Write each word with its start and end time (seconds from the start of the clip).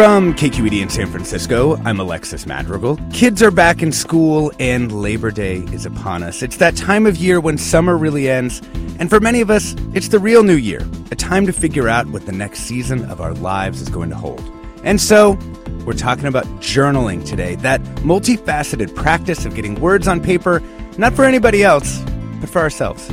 From 0.00 0.32
KQED 0.32 0.80
in 0.80 0.88
San 0.88 1.08
Francisco, 1.08 1.76
I'm 1.84 2.00
Alexis 2.00 2.46
Madrigal. 2.46 2.98
Kids 3.12 3.42
are 3.42 3.50
back 3.50 3.82
in 3.82 3.92
school 3.92 4.50
and 4.58 4.90
Labor 4.90 5.30
Day 5.30 5.56
is 5.74 5.84
upon 5.84 6.22
us. 6.22 6.42
It's 6.42 6.56
that 6.56 6.74
time 6.74 7.04
of 7.04 7.18
year 7.18 7.38
when 7.38 7.58
summer 7.58 7.98
really 7.98 8.26
ends, 8.30 8.62
and 8.98 9.10
for 9.10 9.20
many 9.20 9.42
of 9.42 9.50
us, 9.50 9.76
it's 9.92 10.08
the 10.08 10.18
real 10.18 10.42
new 10.42 10.56
year, 10.56 10.88
a 11.10 11.16
time 11.16 11.44
to 11.44 11.52
figure 11.52 11.86
out 11.86 12.06
what 12.06 12.24
the 12.24 12.32
next 12.32 12.60
season 12.60 13.04
of 13.10 13.20
our 13.20 13.34
lives 13.34 13.82
is 13.82 13.90
going 13.90 14.08
to 14.08 14.16
hold. 14.16 14.42
And 14.84 14.98
so, 14.98 15.38
we're 15.84 15.92
talking 15.92 16.24
about 16.24 16.46
journaling 16.60 17.22
today, 17.22 17.56
that 17.56 17.82
multifaceted 17.96 18.94
practice 18.94 19.44
of 19.44 19.54
getting 19.54 19.78
words 19.82 20.08
on 20.08 20.22
paper, 20.22 20.62
not 20.96 21.12
for 21.12 21.26
anybody 21.26 21.62
else, 21.62 22.00
but 22.40 22.48
for 22.48 22.60
ourselves. 22.60 23.06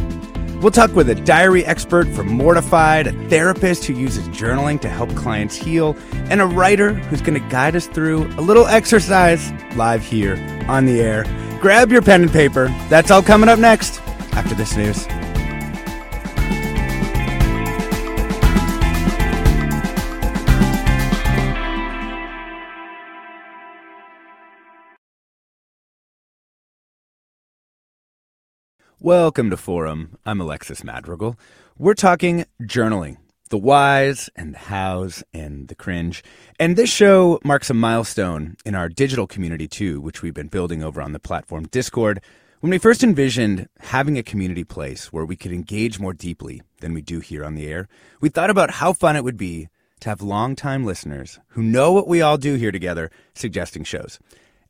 We'll 0.61 0.72
talk 0.72 0.95
with 0.95 1.08
a 1.09 1.16
diary 1.16 1.63
expert 1.66 2.08
from 2.08 2.30
Mortified, 2.30 3.05
a 3.05 3.30
therapist 3.30 3.86
who 3.86 3.94
uses 3.94 4.27
journaling 4.30 4.81
to 4.81 4.89
help 4.89 5.14
clients 5.16 5.55
heal, 5.55 5.95
and 6.31 6.41
a 6.41 6.47
writer 6.47 6.94
who's 6.94 7.22
going 7.22 7.39
to 7.39 7.49
guide 7.49 7.75
us 7.75 7.86
through 7.86 8.25
a 8.38 8.41
little 8.41 8.66
exercise 8.66 9.52
live 9.75 10.03
here 10.03 10.36
on 10.67 10.86
the 10.86 10.99
air. 10.99 11.25
Grab 11.61 11.91
your 11.91 12.02
pen 12.02 12.23
and 12.23 12.31
paper. 12.31 12.67
That's 12.89 13.11
all 13.11 13.22
coming 13.22 13.49
up 13.49 13.59
next 13.59 14.02
after 14.33 14.55
this 14.55 14.75
news. 14.75 15.05
Welcome 29.08 29.50
to 29.52 29.55
Forum. 29.55 30.17
I'm 30.25 30.41
Alexis 30.41 30.83
Madrigal. 30.83 31.38
We're 31.77 31.94
talking 31.94 32.44
journaling, 32.63 33.16
the 33.47 33.58
whys 33.58 34.30
and 34.36 34.53
the 34.53 34.59
hows 34.59 35.23
and 35.33 35.69
the 35.69 35.75
cringe. 35.75 36.25
And 36.59 36.75
this 36.75 36.89
show 36.89 37.39
marks 37.42 37.70
a 37.70 37.73
milestone 37.73 38.58
in 38.65 38.76
our 38.76 38.89
digital 38.89 39.26
community 39.26 39.65
too, 39.65 40.02
which 40.02 40.21
we've 40.21 40.33
been 40.33 40.49
building 40.49 40.83
over 40.83 41.02
on 41.02 41.14
the 41.14 41.21
platform 41.21 41.67
Discord. 41.67 42.20
When 42.59 42.70
we 42.70 42.80
first 42.80 43.02
envisioned 43.02 43.70
having 43.80 44.17
a 44.17 44.23
community 44.23 44.65
place 44.65 45.14
where 45.14 45.26
we 45.26 45.37
could 45.37 45.54
engage 45.54 46.02
more 46.02 46.14
deeply 46.14 46.61
than 46.81 46.93
we 46.93 47.02
do 47.02 47.21
here 47.21 47.45
on 47.45 47.55
the 47.55 47.67
air, 47.67 47.87
we 48.20 48.27
thought 48.27 48.49
about 48.49 48.71
how 48.71 48.92
fun 48.92 49.15
it 49.15 49.23
would 49.23 49.37
be 49.37 49.70
to 50.02 50.10
have 50.10 50.21
longtime 50.21 50.83
listeners 50.83 51.39
who 51.52 51.64
know 51.64 51.93
what 51.93 52.10
we 52.10 52.21
all 52.21 52.37
do 52.37 52.55
here 52.55 52.73
together 52.73 53.10
suggesting 53.33 53.86
shows. 53.86 54.20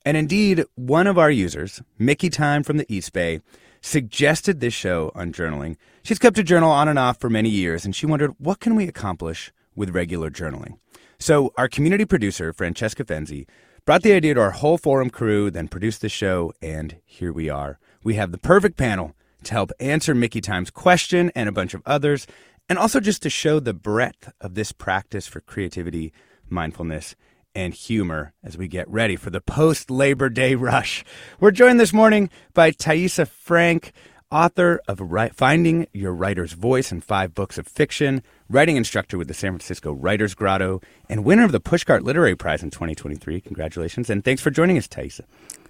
And 0.05 0.15
indeed, 0.15 0.63
one 0.75 1.07
of 1.07 1.17
our 1.17 1.31
users, 1.31 1.81
Mickey 1.97 2.29
Time 2.29 2.61
from 2.61 2.77
the 2.77 2.85
East 2.87 3.13
Bay, 3.13 3.41
suggested 3.87 4.59
this 4.59 4.73
show 4.73 5.11
on 5.15 5.31
journaling. 5.31 5.77
She's 6.03 6.19
kept 6.19 6.37
a 6.37 6.43
journal 6.43 6.69
on 6.69 6.89
and 6.89 6.99
off 6.99 7.19
for 7.21 7.29
many 7.29 7.49
years, 7.49 7.85
and 7.85 7.95
she 7.95 8.05
wondered 8.05 8.33
what 8.37 8.59
can 8.59 8.75
we 8.75 8.87
accomplish 8.87 9.51
with 9.75 9.95
regular 9.95 10.29
journaling. 10.29 10.77
So 11.19 11.53
our 11.57 11.69
community 11.69 12.03
producer, 12.03 12.51
Francesca 12.51 13.05
Fenzi, 13.05 13.47
brought 13.85 14.03
the 14.03 14.11
idea 14.11 14.33
to 14.33 14.41
our 14.41 14.51
whole 14.51 14.77
forum 14.77 15.09
crew, 15.09 15.49
then 15.49 15.69
produced 15.69 16.01
the 16.01 16.09
show, 16.09 16.51
and 16.61 16.97
here 17.05 17.31
we 17.31 17.49
are. 17.49 17.79
We 18.03 18.15
have 18.15 18.33
the 18.33 18.37
perfect 18.37 18.75
panel 18.77 19.15
to 19.43 19.53
help 19.53 19.71
answer 19.79 20.13
Mickey 20.13 20.41
Time's 20.41 20.69
question 20.69 21.31
and 21.33 21.47
a 21.47 21.53
bunch 21.53 21.73
of 21.73 21.81
others, 21.85 22.27
and 22.67 22.77
also 22.77 22.99
just 22.99 23.23
to 23.23 23.29
show 23.29 23.61
the 23.61 23.73
breadth 23.73 24.29
of 24.41 24.55
this 24.55 24.73
practice 24.73 25.27
for 25.27 25.39
creativity, 25.39 26.11
mindfulness, 26.49 27.15
and 27.57 27.73
humor 27.73 28.33
as 28.43 28.55
we 28.55 28.67
get 28.67 28.87
ready 28.87 29.15
for 29.15 29.31
the 29.31 29.41
post 29.41 29.89
Labor 29.89 30.29
Day 30.29 30.53
rush. 30.53 31.03
We're 31.39 31.49
joined 31.49 31.79
this 31.79 31.91
morning 31.91 32.29
by 32.53 32.69
Thaisa 32.69 33.25
Frank, 33.25 33.93
author 34.29 34.79
of 34.87 35.01
Finding 35.33 35.87
Your 35.91 36.13
Writer's 36.13 36.53
Voice 36.53 36.91
and 36.91 37.03
five 37.03 37.33
books 37.33 37.57
of 37.57 37.67
fiction, 37.67 38.21
writing 38.47 38.77
instructor 38.77 39.17
with 39.17 39.27
the 39.27 39.33
San 39.33 39.53
Francisco 39.53 39.91
Writers 39.91 40.35
Grotto, 40.35 40.81
and 41.09 41.25
winner 41.25 41.45
of 41.45 41.51
the 41.51 41.59
Pushcart 41.59 42.03
Literary 42.03 42.35
Prize 42.35 42.61
in 42.61 42.69
2023. 42.69 43.41
Congratulations, 43.41 44.07
and 44.11 44.23
thanks 44.23 44.41
for 44.43 44.51
joining 44.51 44.77
us, 44.77 44.87
Thaisa. 44.87 45.23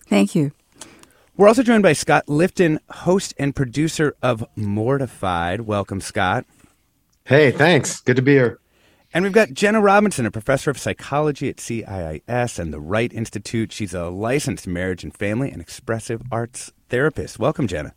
Thank 0.09 0.36
you. 0.36 0.52
We're 1.38 1.47
also 1.47 1.64
joined 1.64 1.84
by 1.84 1.94
Scott 1.94 2.26
Lifton, 2.26 2.80
host 2.90 3.34
and 3.40 3.56
producer 3.56 4.14
of 4.22 4.44
Mortified. 4.58 5.62
Welcome, 5.62 6.02
Scott. 6.02 6.46
Hey, 7.24 7.52
thanks. 7.52 8.02
Good 8.02 8.18
to 8.18 8.22
be 8.22 8.34
here. 8.34 8.59
And 9.17 9.23
we've 9.23 9.33
got 9.33 9.51
Jenna 9.51 9.81
Robinson, 9.81 10.28
a 10.28 10.29
professor 10.29 10.69
of 10.69 10.78
psychology 10.78 11.50
at 11.50 11.55
CIIS 11.55 12.59
and 12.59 12.72
the 12.72 12.79
Wright 12.79 13.11
Institute. 13.11 13.72
She's 13.72 13.95
a 13.95 14.09
licensed 14.09 14.67
marriage 14.67 15.03
and 15.03 15.11
family 15.11 15.50
and 15.50 15.59
expressive 15.59 16.22
arts 16.31 16.72
therapist. 16.89 17.39
Welcome, 17.39 17.66
Jenna. 17.66 17.95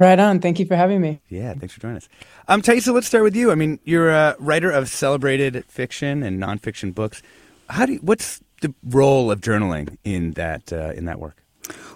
Right 0.00 0.18
on. 0.18 0.40
Thank 0.40 0.58
you 0.58 0.66
for 0.66 0.74
having 0.74 1.00
me. 1.00 1.20
Yeah, 1.28 1.54
thanks 1.54 1.74
for 1.74 1.80
joining 1.80 1.98
us. 1.98 2.08
Um, 2.48 2.60
Thaisa, 2.60 2.92
let's 2.92 3.06
start 3.06 3.22
with 3.22 3.36
you. 3.36 3.52
I 3.52 3.54
mean, 3.54 3.78
you're 3.84 4.10
a 4.10 4.34
writer 4.40 4.68
of 4.68 4.88
celebrated 4.88 5.64
fiction 5.68 6.24
and 6.24 6.42
nonfiction 6.42 6.92
books. 6.92 7.22
How 7.68 7.86
do 7.86 7.92
you, 7.92 7.98
what's 8.00 8.40
the 8.62 8.74
role 8.82 9.30
of 9.30 9.40
journaling 9.40 9.96
in 10.02 10.32
that 10.32 10.72
uh, 10.72 10.90
in 10.96 11.04
that 11.04 11.20
work? 11.20 11.40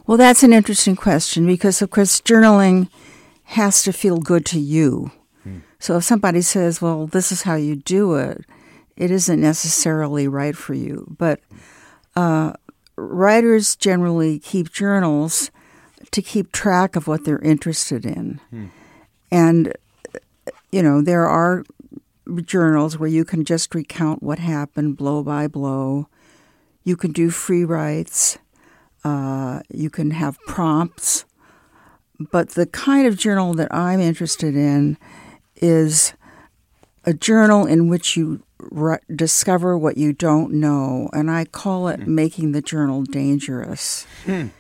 Well, 0.07 0.19
that's 0.19 0.45
an 0.45 0.53
interesting 0.53 0.95
question 0.95 1.49
because, 1.49 1.83
of 1.83 1.91
course, 1.91 2.21
journaling 2.21 2.89
has 3.43 3.83
to 3.83 3.93
feel 3.93 4.19
good 4.19 4.47
to 4.47 4.61
you. 4.61 5.11
So 5.87 5.99
if 5.99 6.03
somebody 6.03 6.43
says, 6.43 6.83
well, 6.83 7.07
this 7.07 7.31
is 7.31 7.43
how 7.43 7.55
you 7.55 7.77
do 7.77 8.17
it, 8.17 8.45
it 8.97 9.13
isn't 9.13 9.41
necessarily 9.41 10.27
right 10.27 10.57
for 10.57 10.75
you. 10.75 11.15
But 11.17 11.39
uh, 12.17 12.55
writers 12.97 13.77
generally 13.77 14.41
keep 14.41 14.73
journals 14.73 15.53
to 16.11 16.21
keep 16.21 16.51
track 16.51 16.97
of 16.97 17.07
what 17.07 17.25
they're 17.25 17.39
interested 17.39 18.05
in. 18.05 18.41
Hmm. 18.51 18.67
And, 19.31 19.75
you 20.73 20.83
know, 20.83 21.03
there 21.03 21.29
are 21.29 21.63
journals 22.43 22.99
where 22.99 23.09
you 23.09 23.25
can 23.25 23.45
just 23.45 23.73
recount 23.73 24.25
what 24.25 24.41
happened 24.41 24.97
blow 24.97 25.23
by 25.23 25.47
blow. 25.47 26.09
You 26.83 26.97
can 26.97 27.13
do 27.13 27.31
free 27.31 27.65
writes. 27.65 28.39
Uh, 29.05 29.61
you 29.73 29.91
can 29.91 30.11
have 30.11 30.37
prompts. 30.49 31.27
But 32.19 32.51
the 32.57 32.67
kind 32.67 33.07
of 33.07 33.17
journal 33.17 33.55
that 33.55 33.73
I'm 33.73 34.01
interested 34.01 34.57
in 34.57 34.99
is 35.57 36.15
a 37.05 37.15
journal 37.15 37.67
in 37.67 37.89
which 37.89 38.17
you 38.17 38.43
re- 38.59 38.99
discover 39.15 39.77
what 39.79 39.97
you 39.97 40.13
don't 40.13 40.53
know, 40.53 41.09
and 41.13 41.31
I 41.31 41.45
call 41.45 41.89
it 41.89 42.01
mm. 42.01 42.07
making 42.07 42.53
the 42.53 42.63
journal 42.63 43.03
dangerous. 43.03 44.07
Mm. 44.25 44.51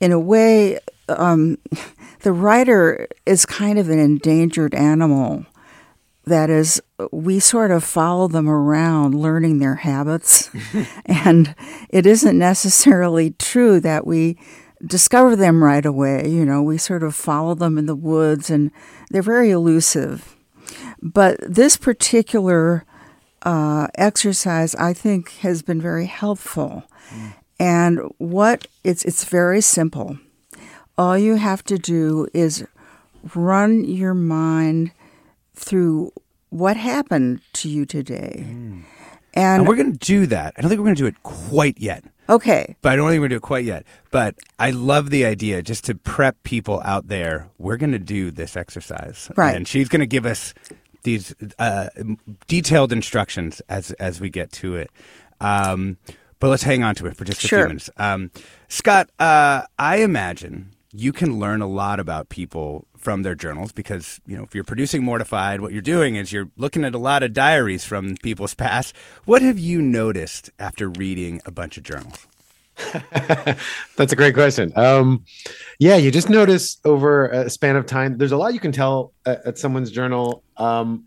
In 0.00 0.12
a 0.12 0.18
way, 0.18 0.78
um, 1.08 1.58
the 2.20 2.32
writer 2.32 3.06
is 3.26 3.46
kind 3.46 3.78
of 3.78 3.88
an 3.88 3.98
endangered 3.98 4.74
animal. 4.74 5.44
That 6.24 6.50
is, 6.50 6.80
we 7.10 7.40
sort 7.40 7.72
of 7.72 7.82
follow 7.82 8.28
them 8.28 8.48
around, 8.48 9.14
learning 9.14 9.58
their 9.58 9.74
habits. 9.74 10.50
and 11.04 11.54
it 11.90 12.06
isn't 12.06 12.38
necessarily 12.38 13.34
true 13.38 13.80
that 13.80 14.06
we 14.06 14.38
discover 14.84 15.36
them 15.36 15.62
right 15.62 15.84
away. 15.86 16.28
You 16.28 16.44
know, 16.44 16.62
we 16.62 16.78
sort 16.78 17.02
of 17.02 17.14
follow 17.14 17.54
them 17.54 17.78
in 17.78 17.86
the 17.86 17.94
woods, 17.94 18.50
and 18.50 18.70
they're 19.10 19.22
very 19.22 19.50
elusive. 19.50 20.36
But 21.00 21.38
this 21.40 21.76
particular 21.76 22.84
uh, 23.42 23.88
exercise, 23.96 24.74
I 24.76 24.92
think, 24.92 25.30
has 25.38 25.62
been 25.62 25.80
very 25.80 26.06
helpful. 26.06 26.84
Mm. 27.10 27.32
And 27.58 28.00
what 28.18 28.66
it's 28.82 29.04
it's 29.04 29.24
very 29.24 29.60
simple. 29.60 30.18
all 30.98 31.16
you 31.18 31.36
have 31.36 31.62
to 31.64 31.78
do 31.78 32.28
is 32.34 32.64
run 33.34 33.84
your 33.84 34.14
mind 34.14 34.92
through 35.54 36.12
what 36.50 36.76
happened 36.76 37.40
to 37.54 37.68
you 37.68 37.86
today. 37.86 38.44
And, 38.46 38.84
And 39.34 39.66
we're 39.68 39.76
going 39.76 39.92
to 39.92 39.98
do 39.98 40.26
that. 40.26 40.54
I 40.56 40.60
don't 40.60 40.68
think 40.68 40.78
we're 40.80 40.86
going 40.86 40.96
to 40.96 41.02
do 41.02 41.06
it 41.06 41.22
quite 41.22 41.78
yet. 41.78 42.04
Okay, 42.34 42.76
But 42.82 42.92
I 42.92 42.96
don't 42.96 43.08
think 43.08 43.20
we're 43.20 43.28
going 43.28 43.30
to 43.30 43.34
do 43.34 43.38
it 43.38 43.42
quite 43.42 43.64
yet. 43.64 43.84
But 44.10 44.34
I 44.58 44.70
love 44.70 45.10
the 45.10 45.24
idea 45.24 45.62
just 45.62 45.84
to 45.84 45.94
prep 45.94 46.42
people 46.42 46.80
out 46.84 47.08
there. 47.08 47.48
We're 47.58 47.76
going 47.76 47.92
to 47.92 47.98
do 47.98 48.30
this 48.30 48.56
exercise. 48.56 49.30
Right. 49.36 49.54
And 49.56 49.66
she's 49.68 49.88
going 49.88 50.00
to 50.00 50.06
give 50.06 50.26
us 50.26 50.54
these 51.04 51.34
uh, 51.58 51.88
detailed 52.46 52.92
instructions 52.92 53.60
as, 53.68 53.90
as 53.92 54.20
we 54.20 54.30
get 54.30 54.52
to 54.52 54.76
it. 54.76 54.90
Um, 55.40 55.96
but 56.40 56.48
let's 56.48 56.62
hang 56.64 56.82
on 56.82 56.94
to 56.96 57.06
it 57.06 57.16
for 57.16 57.24
just 57.24 57.42
a 57.44 57.48
Sure. 57.48 57.60
few 57.60 57.68
minutes. 57.68 57.90
Um, 57.96 58.30
Scott, 58.68 59.10
uh, 59.18 59.62
I 59.78 59.98
imagine 59.98 60.71
you 60.92 61.12
can 61.12 61.38
learn 61.38 61.62
a 61.62 61.66
lot 61.66 61.98
about 61.98 62.28
people 62.28 62.86
from 62.96 63.22
their 63.22 63.34
journals 63.34 63.72
because, 63.72 64.20
you 64.26 64.36
know, 64.36 64.44
if 64.44 64.54
you're 64.54 64.62
producing 64.62 65.02
Mortified, 65.02 65.60
what 65.60 65.72
you're 65.72 65.82
doing 65.82 66.16
is 66.16 66.32
you're 66.32 66.50
looking 66.56 66.84
at 66.84 66.94
a 66.94 66.98
lot 66.98 67.22
of 67.22 67.32
diaries 67.32 67.84
from 67.84 68.16
people's 68.22 68.54
past. 68.54 68.94
What 69.24 69.42
have 69.42 69.58
you 69.58 69.80
noticed 69.80 70.50
after 70.58 70.88
reading 70.88 71.40
a 71.46 71.50
bunch 71.50 71.78
of 71.78 71.82
journals? 71.82 72.26
That's 73.96 74.12
a 74.12 74.16
great 74.16 74.34
question. 74.34 74.72
Um, 74.76 75.24
yeah, 75.78 75.96
you 75.96 76.10
just 76.10 76.28
notice 76.28 76.78
over 76.84 77.28
a 77.28 77.50
span 77.50 77.76
of 77.76 77.86
time, 77.86 78.18
there's 78.18 78.32
a 78.32 78.36
lot 78.36 78.54
you 78.54 78.60
can 78.60 78.72
tell 78.72 79.12
at, 79.24 79.46
at 79.46 79.58
someone's 79.58 79.90
journal. 79.90 80.42
Um, 80.58 81.06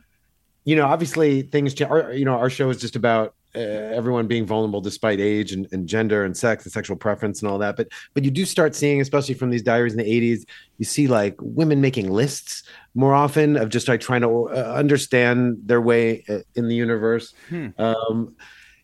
you 0.64 0.76
know, 0.76 0.86
obviously 0.86 1.44
things, 1.44 1.80
our, 1.82 2.12
you 2.12 2.26
know, 2.26 2.38
our 2.38 2.50
show 2.50 2.70
is 2.70 2.82
just 2.82 2.96
about 2.96 3.36
everyone 3.56 4.28
being 4.28 4.46
vulnerable 4.46 4.82
despite 4.82 5.20
age 5.20 5.52
and, 5.52 5.68
and 5.72 5.88
gender 5.88 6.24
and 6.26 6.36
sex 6.36 6.64
and 6.66 6.72
sexual 6.74 6.96
preference 6.98 7.42
and 7.42 7.50
all 7.50 7.58
that. 7.60 7.76
But 7.78 7.88
but 8.14 8.24
you 8.24 8.32
do 8.32 8.46
start 8.46 8.76
seeing, 8.76 9.02
especially 9.02 9.36
from 9.36 9.50
these 9.50 9.64
diaries 9.64 9.94
in 9.94 10.00
the 10.00 10.04
80s, 10.06 10.46
you 10.78 10.86
see 10.86 11.08
like 11.08 11.36
women 11.40 11.82
making 11.82 12.12
lists 12.12 12.64
more 12.94 13.14
often 13.14 13.56
of 13.58 13.70
just 13.70 13.88
like 13.88 14.02
trying 14.02 14.22
to 14.22 14.50
uh, 14.50 14.74
understand 14.76 15.58
their 15.66 15.82
way 15.82 16.24
uh, 16.30 16.40
in 16.56 16.68
the 16.68 16.76
universe. 16.76 17.34
Um, 17.78 18.36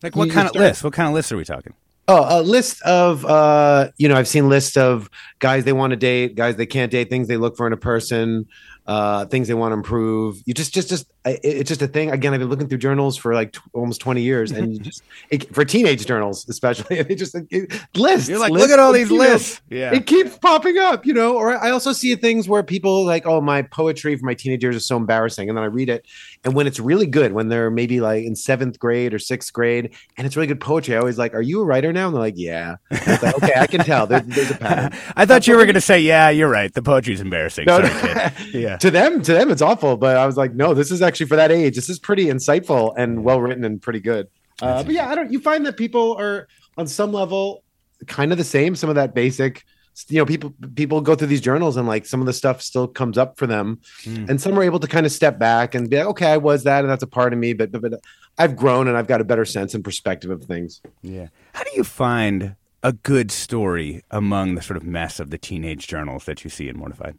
Like 0.02 0.16
what 0.16 0.24
You- 0.24 0.30
you 0.30 0.32
kind 0.34 0.46
of 0.46 0.50
start- 0.50 0.64
list? 0.66 0.84
What 0.84 0.92
kind 0.92 1.08
of 1.08 1.14
lists 1.14 1.30
are 1.32 1.36
we 1.36 1.44
talking? 1.44 1.74
Oh, 2.08 2.26
a 2.28 2.42
list 2.42 2.82
of 2.82 3.24
uh, 3.24 3.90
you 3.96 4.08
know, 4.08 4.16
I've 4.16 4.26
seen 4.26 4.48
lists 4.48 4.76
of 4.76 5.08
guys 5.38 5.62
they 5.64 5.72
want 5.72 5.92
to 5.92 5.96
date, 5.96 6.34
guys 6.34 6.56
they 6.56 6.66
can't 6.66 6.90
date, 6.90 7.08
things 7.08 7.28
they 7.28 7.36
look 7.36 7.56
for 7.56 7.64
in 7.68 7.72
a 7.72 7.76
person, 7.76 8.46
uh, 8.88 9.24
things 9.26 9.46
they 9.46 9.54
want 9.54 9.70
to 9.70 9.74
improve. 9.76 10.42
You 10.44 10.52
just, 10.52 10.74
just, 10.74 10.88
just, 10.88 11.06
I- 11.24 11.38
it's 11.42 11.68
just 11.68 11.82
a 11.82 11.86
thing. 11.86 12.10
Again, 12.10 12.34
I've 12.34 12.40
been 12.40 12.48
looking 12.48 12.68
through 12.68 12.78
journals 12.78 13.16
for 13.16 13.34
like 13.34 13.56
almost 13.72 14.00
twenty 14.00 14.22
years, 14.22 14.50
and 14.50 14.82
just 14.84 15.02
it, 15.30 15.54
for 15.54 15.64
teenage 15.64 16.06
journals, 16.06 16.48
especially, 16.48 17.02
they 17.02 17.14
just 17.14 17.34
it, 17.50 17.72
lists. 17.94 18.28
You're 18.28 18.38
like, 18.38 18.50
lists 18.50 18.68
look 18.68 18.78
at 18.78 18.82
all 18.82 18.92
these 18.92 19.10
lists. 19.10 19.60
Yeah. 19.70 19.94
It 19.94 20.06
keeps 20.06 20.36
popping 20.38 20.78
up, 20.78 21.06
you 21.06 21.14
know. 21.14 21.36
Or 21.36 21.56
I 21.56 21.70
also 21.70 21.92
see 21.92 22.14
things 22.16 22.48
where 22.48 22.62
people 22.62 23.04
like, 23.04 23.26
oh, 23.26 23.40
my 23.40 23.62
poetry 23.62 24.16
for 24.16 24.24
my 24.26 24.34
teenage 24.34 24.62
years 24.62 24.76
is 24.76 24.86
so 24.86 24.96
embarrassing, 24.96 25.48
and 25.48 25.56
then 25.56 25.62
I 25.62 25.68
read 25.68 25.88
it, 25.88 26.06
and 26.44 26.54
when 26.54 26.66
it's 26.66 26.80
really 26.80 27.06
good, 27.06 27.32
when 27.32 27.48
they're 27.48 27.70
maybe 27.70 28.00
like 28.00 28.24
in 28.24 28.34
seventh 28.34 28.78
grade 28.78 29.14
or 29.14 29.18
sixth 29.18 29.52
grade, 29.52 29.94
and 30.16 30.26
it's 30.26 30.36
really 30.36 30.48
good 30.48 30.60
poetry, 30.60 30.96
I 30.96 30.98
always 30.98 31.18
like, 31.18 31.34
are 31.34 31.42
you 31.42 31.60
a 31.60 31.64
writer 31.64 31.92
now? 31.92 32.06
And 32.06 32.14
they're 32.14 32.20
like, 32.22 32.34
yeah. 32.36 32.76
It's 32.90 33.22
like, 33.22 33.34
okay, 33.36 33.52
I 33.56 33.66
can 33.66 33.84
tell. 33.84 34.06
There, 34.06 34.20
there's 34.20 34.50
a 34.50 34.56
pattern. 34.56 34.98
I 35.16 35.24
thought 35.26 35.46
you 35.46 35.56
were 35.56 35.64
going 35.64 35.74
to 35.74 35.80
say, 35.80 36.00
yeah, 36.00 36.30
you're 36.30 36.48
right. 36.48 36.72
The 36.72 36.82
poetry's 36.82 37.20
embarrassing. 37.20 37.66
No, 37.66 37.80
Sorry, 37.84 38.14
no. 38.14 38.58
Yeah. 38.58 38.76
to 38.78 38.90
them, 38.90 39.22
to 39.22 39.32
them, 39.32 39.50
it's 39.50 39.62
awful. 39.62 39.96
But 39.96 40.16
I 40.16 40.26
was 40.26 40.36
like, 40.36 40.54
no, 40.54 40.74
this 40.74 40.90
is 40.90 41.02
actually 41.02 41.11
for 41.20 41.36
that 41.36 41.50
age. 41.52 41.76
This 41.76 41.88
is 41.88 41.98
pretty 41.98 42.26
insightful 42.26 42.94
and 42.96 43.24
well 43.24 43.40
written 43.40 43.64
and 43.64 43.80
pretty 43.80 44.00
good. 44.00 44.28
Uh, 44.60 44.82
but 44.82 44.92
yeah, 44.94 45.08
I 45.08 45.14
don't. 45.14 45.32
You 45.32 45.40
find 45.40 45.66
that 45.66 45.76
people 45.76 46.16
are 46.18 46.46
on 46.76 46.86
some 46.86 47.12
level 47.12 47.62
kind 48.06 48.32
of 48.32 48.38
the 48.38 48.44
same. 48.44 48.74
Some 48.76 48.88
of 48.90 48.96
that 48.96 49.14
basic, 49.14 49.64
you 50.08 50.18
know, 50.18 50.26
people 50.26 50.54
people 50.74 51.00
go 51.00 51.14
through 51.14 51.26
these 51.28 51.40
journals 51.40 51.76
and 51.76 51.86
like 51.88 52.06
some 52.06 52.20
of 52.20 52.26
the 52.26 52.32
stuff 52.32 52.62
still 52.62 52.86
comes 52.86 53.18
up 53.18 53.38
for 53.38 53.46
them, 53.46 53.80
Hmm. 54.04 54.26
and 54.28 54.40
some 54.40 54.58
are 54.58 54.62
able 54.62 54.78
to 54.80 54.86
kind 54.86 55.04
of 55.06 55.12
step 55.12 55.38
back 55.38 55.74
and 55.74 55.90
be 55.90 55.96
like, 55.98 56.06
okay, 56.06 56.26
I 56.32 56.36
was 56.36 56.64
that, 56.64 56.80
and 56.84 56.90
that's 56.90 57.02
a 57.02 57.06
part 57.08 57.32
of 57.32 57.38
me. 57.38 57.52
But 57.54 57.72
but, 57.72 57.82
but 57.82 58.00
I've 58.38 58.56
grown 58.56 58.88
and 58.88 58.96
I've 58.96 59.06
got 59.08 59.20
a 59.20 59.24
better 59.24 59.44
sense 59.44 59.74
and 59.74 59.82
perspective 59.84 60.30
of 60.30 60.44
things. 60.44 60.80
Yeah. 61.02 61.28
How 61.54 61.64
do 61.64 61.70
you 61.74 61.84
find 61.84 62.54
a 62.84 62.92
good 62.92 63.30
story 63.30 64.02
among 64.10 64.54
the 64.54 64.62
sort 64.62 64.76
of 64.76 64.82
mess 64.84 65.20
of 65.20 65.30
the 65.30 65.38
teenage 65.38 65.86
journals 65.86 66.24
that 66.24 66.42
you 66.44 66.50
see 66.50 66.68
in 66.68 66.76
Mortified? 66.76 67.16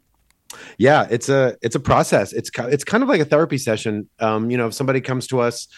Yeah 0.78 1.06
it's 1.10 1.28
a 1.28 1.56
it's 1.62 1.74
a 1.74 1.80
process. 1.80 2.32
It's 2.32 2.50
it's 2.58 2.84
kind 2.84 3.02
of 3.02 3.08
like 3.08 3.20
a 3.20 3.24
therapy 3.24 3.58
session. 3.58 4.08
Um 4.20 4.50
you 4.50 4.56
know 4.56 4.66
if 4.66 4.74
somebody 4.74 5.00
comes 5.00 5.26
to 5.28 5.40
us 5.40 5.68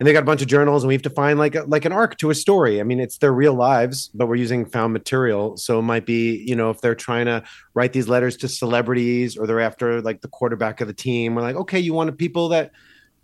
and 0.00 0.08
they 0.08 0.12
got 0.12 0.24
a 0.24 0.26
bunch 0.26 0.42
of 0.42 0.48
journals 0.48 0.82
and 0.82 0.88
we 0.88 0.94
have 0.94 1.02
to 1.02 1.10
find 1.10 1.38
like 1.38 1.54
a, 1.54 1.62
like 1.64 1.84
an 1.84 1.92
arc 1.92 2.18
to 2.18 2.30
a 2.30 2.34
story. 2.34 2.80
I 2.80 2.84
mean 2.84 3.00
it's 3.00 3.18
their 3.18 3.32
real 3.32 3.54
lives 3.54 4.10
but 4.14 4.26
we're 4.26 4.36
using 4.36 4.64
found 4.66 4.92
material. 4.92 5.56
So 5.56 5.78
it 5.78 5.82
might 5.82 6.06
be 6.06 6.44
you 6.46 6.56
know 6.56 6.70
if 6.70 6.80
they're 6.80 6.94
trying 6.94 7.26
to 7.26 7.42
write 7.74 7.92
these 7.92 8.08
letters 8.08 8.36
to 8.38 8.48
celebrities 8.48 9.36
or 9.36 9.46
they're 9.46 9.60
after 9.60 10.00
like 10.02 10.20
the 10.20 10.28
quarterback 10.28 10.80
of 10.80 10.88
the 10.88 10.94
team 10.94 11.34
we're 11.34 11.42
like 11.42 11.56
okay 11.56 11.80
you 11.80 11.94
wanted 11.94 12.18
people 12.18 12.48
that 12.50 12.72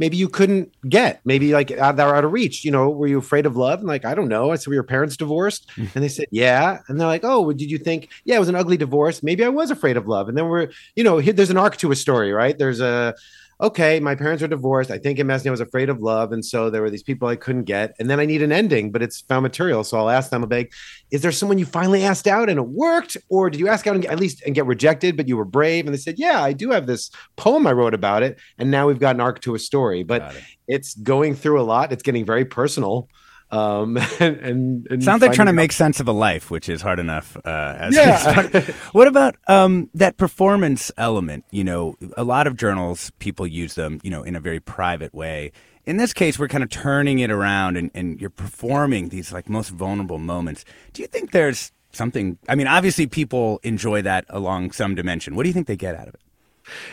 maybe 0.01 0.17
you 0.17 0.29
couldn't 0.29 0.73
get 0.89 1.21
maybe 1.25 1.53
like 1.53 1.71
out, 1.73 1.95
they're 1.97 2.17
out 2.17 2.25
of 2.25 2.33
reach 2.33 2.65
you 2.65 2.73
know 2.73 2.89
were 2.91 3.07
you 3.07 3.19
afraid 3.19 3.47
of 3.47 3.55
love? 3.57 3.79
And 3.79 3.87
like 3.87 4.05
i 4.05 4.15
don't 4.15 4.29
know. 4.29 4.51
I 4.51 4.57
said 4.57 4.67
were 4.67 4.75
your 4.75 4.83
parents 4.83 5.17
divorced? 5.17 5.71
Hmm. 5.77 5.85
And 5.95 6.03
they 6.03 6.09
said 6.09 6.27
yeah. 6.33 6.79
And 6.89 6.99
they're 6.99 7.07
like 7.07 7.25
oh 7.25 7.43
well, 7.43 7.57
did 7.57 7.71
you 7.71 7.79
think 7.79 8.09
yeah 8.25 8.37
it 8.37 8.41
was 8.41 8.49
an 8.49 8.57
ugly 8.57 8.77
divorce. 8.77 9.23
Maybe 9.23 9.45
i 9.45 9.49
was 9.49 9.71
afraid 9.71 9.97
of 9.97 10.09
love. 10.09 10.29
And 10.29 10.37
then 10.37 10.49
we're 10.49 10.69
you 10.97 11.05
know 11.05 11.19
here, 11.19 11.35
there's 11.35 11.51
an 11.51 11.59
arc 11.59 11.77
to 11.77 11.93
a 11.93 11.97
story 11.97 12.33
right? 12.33 12.59
There's 12.59 12.81
a 12.81 13.15
okay 13.61 14.01
my 14.01 14.15
parents 14.15 14.43
are 14.43 14.49
divorced. 14.49 14.91
I 14.91 14.99
think 14.99 15.19
in 15.19 15.27
Mesny, 15.27 15.49
i 15.49 15.51
was 15.51 15.61
afraid 15.61 15.89
of 15.89 16.01
love 16.01 16.33
and 16.33 16.45
so 16.45 16.71
there 16.71 16.83
were 16.83 16.91
these 16.91 17.03
people 17.03 17.29
i 17.29 17.37
couldn't 17.37 17.65
get 17.65 17.95
and 17.99 18.09
then 18.09 18.21
i 18.21 18.25
need 18.25 18.43
an 18.43 18.53
ending 18.53 18.91
but 18.91 19.03
it's 19.03 19.21
found 19.23 19.43
material 19.43 19.85
so 19.85 19.99
i'll 19.99 20.11
ask 20.11 20.31
them 20.31 20.43
a 20.43 20.47
big 20.47 20.73
is 21.11 21.23
there 21.23 21.33
someone 21.33 21.59
you 21.59 21.67
finally 21.67 22.05
asked 22.05 22.27
out 22.27 22.49
and 22.49 22.59
it 22.59 22.69
worked? 22.69 23.17
Or 23.29 23.51
did 23.51 23.59
you 23.59 23.69
ask 23.69 23.87
out 23.87 23.95
and 23.95 24.03
get, 24.03 24.13
at 24.13 24.21
least 24.21 24.43
and 24.47 24.55
get 24.55 24.67
rejected 24.67 25.17
but 25.17 25.29
you 25.29 25.37
were 25.37 25.45
brave? 25.45 25.87
And 25.87 25.95
they 25.95 25.99
said 25.99 26.19
yeah 26.19 26.43
i 26.43 26.53
do 26.53 26.71
have 26.71 26.87
this 26.87 27.11
poem 27.37 27.67
i 27.67 27.73
wrote 27.73 27.95
about 27.95 28.23
it 28.23 28.39
and 28.59 28.71
now 28.71 28.87
we've 28.87 29.01
got 29.01 29.17
an 29.17 29.21
arc 29.21 29.41
to 29.41 29.55
a 29.55 29.59
story. 29.59 30.03
But 30.03 30.35
it. 30.35 30.43
it's 30.69 30.95
going 30.95 31.35
through 31.35 31.61
a 31.61 31.63
lot. 31.63 31.93
It's 31.93 32.03
getting 32.03 32.25
very 32.25 32.45
personal 32.45 33.09
um 33.53 33.97
and, 34.21 34.37
and, 34.39 34.87
and 34.91 35.05
Sounds 35.05 35.23
like 35.23 35.33
trying 35.33 35.47
to 35.47 35.53
make 35.53 35.73
sense 35.73 36.01
of 36.01 36.09
a 36.09 36.13
life, 36.13 36.51
which 36.51 36.69
is 36.69 36.83
hard 36.83 36.99
enough. 36.99 37.37
Uh, 37.45 37.77
as 37.79 37.95
Yeah. 37.95 38.63
what 38.93 39.09
about 39.09 39.37
um, 39.49 39.91
that 39.95 40.17
performance 40.17 40.93
element? 40.97 41.45
You 41.51 41.65
know, 41.65 41.97
a 42.17 42.25
lot 42.25 42.47
of 42.47 42.57
journals, 42.57 43.11
people 43.19 43.47
use 43.47 43.75
them, 43.75 44.01
you 44.03 44.11
know, 44.11 44.23
in 44.23 44.37
a 44.37 44.41
very 44.41 44.61
private 44.61 45.15
way. 45.15 45.53
In 45.85 45.97
this 45.97 46.13
case, 46.13 46.39
we're 46.39 46.49
kind 46.49 46.63
of 46.63 46.71
turning 46.71 47.19
it 47.19 47.31
around 47.31 47.77
and, 47.77 47.91
and 47.95 48.21
you're 48.21 48.31
performing 48.31 49.09
these 49.09 49.33
like 49.33 49.49
most 49.49 49.71
vulnerable 49.71 50.19
moments. 50.19 50.65
Do 50.93 51.03
you 51.03 51.09
think 51.09 51.33
there's 51.33 51.73
something? 51.93 52.39
I 52.49 52.55
mean, 52.55 52.67
obviously, 52.67 53.07
people 53.07 53.61
enjoy 53.63 54.03
that 54.03 54.25
along 54.29 54.73
some 54.73 54.95
dimension. 54.95 55.35
What 55.35 55.45
do 55.45 55.49
you 55.49 55.53
think 55.55 55.67
they 55.67 55.77
get 55.77 55.95
out 55.95 56.07
of 56.07 56.15
it? 56.15 56.21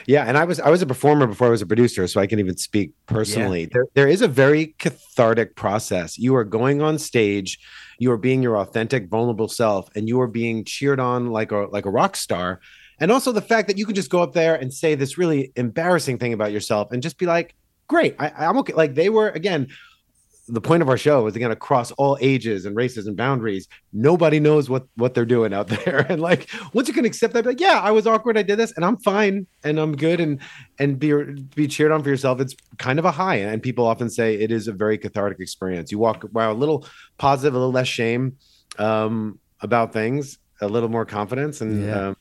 Yeah, 0.05 0.23
and 0.23 0.37
I 0.37 0.45
was 0.45 0.59
I 0.59 0.69
was 0.69 0.81
a 0.81 0.85
performer 0.85 1.27
before 1.27 1.47
I 1.47 1.49
was 1.49 1.61
a 1.61 1.65
producer, 1.65 2.07
so 2.07 2.21
I 2.21 2.27
can 2.27 2.39
even 2.39 2.57
speak 2.57 2.91
personally. 3.05 3.65
There 3.65 3.85
there 3.93 4.07
is 4.07 4.21
a 4.21 4.27
very 4.27 4.67
cathartic 4.79 5.55
process. 5.55 6.17
You 6.17 6.35
are 6.35 6.43
going 6.43 6.81
on 6.81 6.97
stage, 6.99 7.59
you 7.99 8.11
are 8.11 8.17
being 8.17 8.41
your 8.41 8.57
authentic, 8.57 9.09
vulnerable 9.09 9.47
self, 9.47 9.89
and 9.95 10.07
you 10.07 10.19
are 10.21 10.27
being 10.27 10.63
cheered 10.63 10.99
on 10.99 11.31
like 11.31 11.51
a 11.51 11.67
like 11.71 11.85
a 11.85 11.89
rock 11.89 12.15
star. 12.15 12.59
And 12.99 13.11
also 13.11 13.31
the 13.31 13.41
fact 13.41 13.67
that 13.67 13.77
you 13.77 13.85
can 13.85 13.95
just 13.95 14.09
go 14.09 14.23
up 14.23 14.33
there 14.33 14.55
and 14.55 14.73
say 14.73 14.95
this 14.95 15.17
really 15.17 15.51
embarrassing 15.55 16.17
thing 16.17 16.33
about 16.33 16.51
yourself 16.51 16.91
and 16.91 17.03
just 17.03 17.19
be 17.19 17.27
like, 17.27 17.53
great, 17.87 18.15
I, 18.17 18.29
I'm 18.29 18.57
okay. 18.59 18.73
Like 18.73 18.95
they 18.95 19.09
were 19.09 19.29
again, 19.29 19.67
the 20.49 20.61
point 20.61 20.81
of 20.81 20.89
our 20.89 20.97
show 20.97 21.27
is 21.27 21.35
again 21.35 21.51
across 21.51 21.91
all 21.93 22.17
ages 22.21 22.65
and 22.65 22.75
races 22.75 23.05
and 23.07 23.17
boundaries. 23.17 23.67
Nobody 23.91 24.39
knows 24.39 24.69
what 24.69 24.85
what 24.95 25.13
they're 25.13 25.25
doing 25.25 25.53
out 25.53 25.67
there, 25.85 26.05
and 26.09 26.21
like 26.21 26.49
once 26.73 26.87
you 26.87 26.93
can 26.93 27.05
accept 27.05 27.33
that, 27.33 27.43
be 27.43 27.49
like 27.49 27.59
yeah, 27.59 27.79
I 27.83 27.91
was 27.91 28.07
awkward, 28.07 28.37
I 28.37 28.43
did 28.43 28.57
this, 28.57 28.71
and 28.75 28.85
I'm 28.85 28.97
fine, 28.97 29.45
and 29.63 29.79
I'm 29.79 29.95
good, 29.95 30.19
and 30.19 30.39
and 30.79 30.97
be 30.97 31.13
be 31.55 31.67
cheered 31.67 31.91
on 31.91 32.01
for 32.03 32.09
yourself. 32.09 32.39
It's 32.39 32.55
kind 32.77 32.97
of 32.99 33.05
a 33.05 33.11
high, 33.11 33.35
and 33.35 33.61
people 33.61 33.85
often 33.85 34.09
say 34.09 34.35
it 34.35 34.51
is 34.51 34.67
a 34.67 34.73
very 34.73 34.97
cathartic 34.97 35.39
experience. 35.39 35.91
You 35.91 35.99
walk 35.99 36.25
wow, 36.31 36.51
a 36.51 36.53
little 36.53 36.87
positive, 37.17 37.53
a 37.53 37.57
little 37.57 37.73
less 37.73 37.87
shame 37.87 38.37
um, 38.77 39.39
about 39.61 39.91
things, 39.93 40.37
a 40.61 40.67
little 40.67 40.89
more 40.89 41.05
confidence, 41.05 41.61
and 41.61 41.83
Yeah. 41.85 42.07
um, 42.09 42.17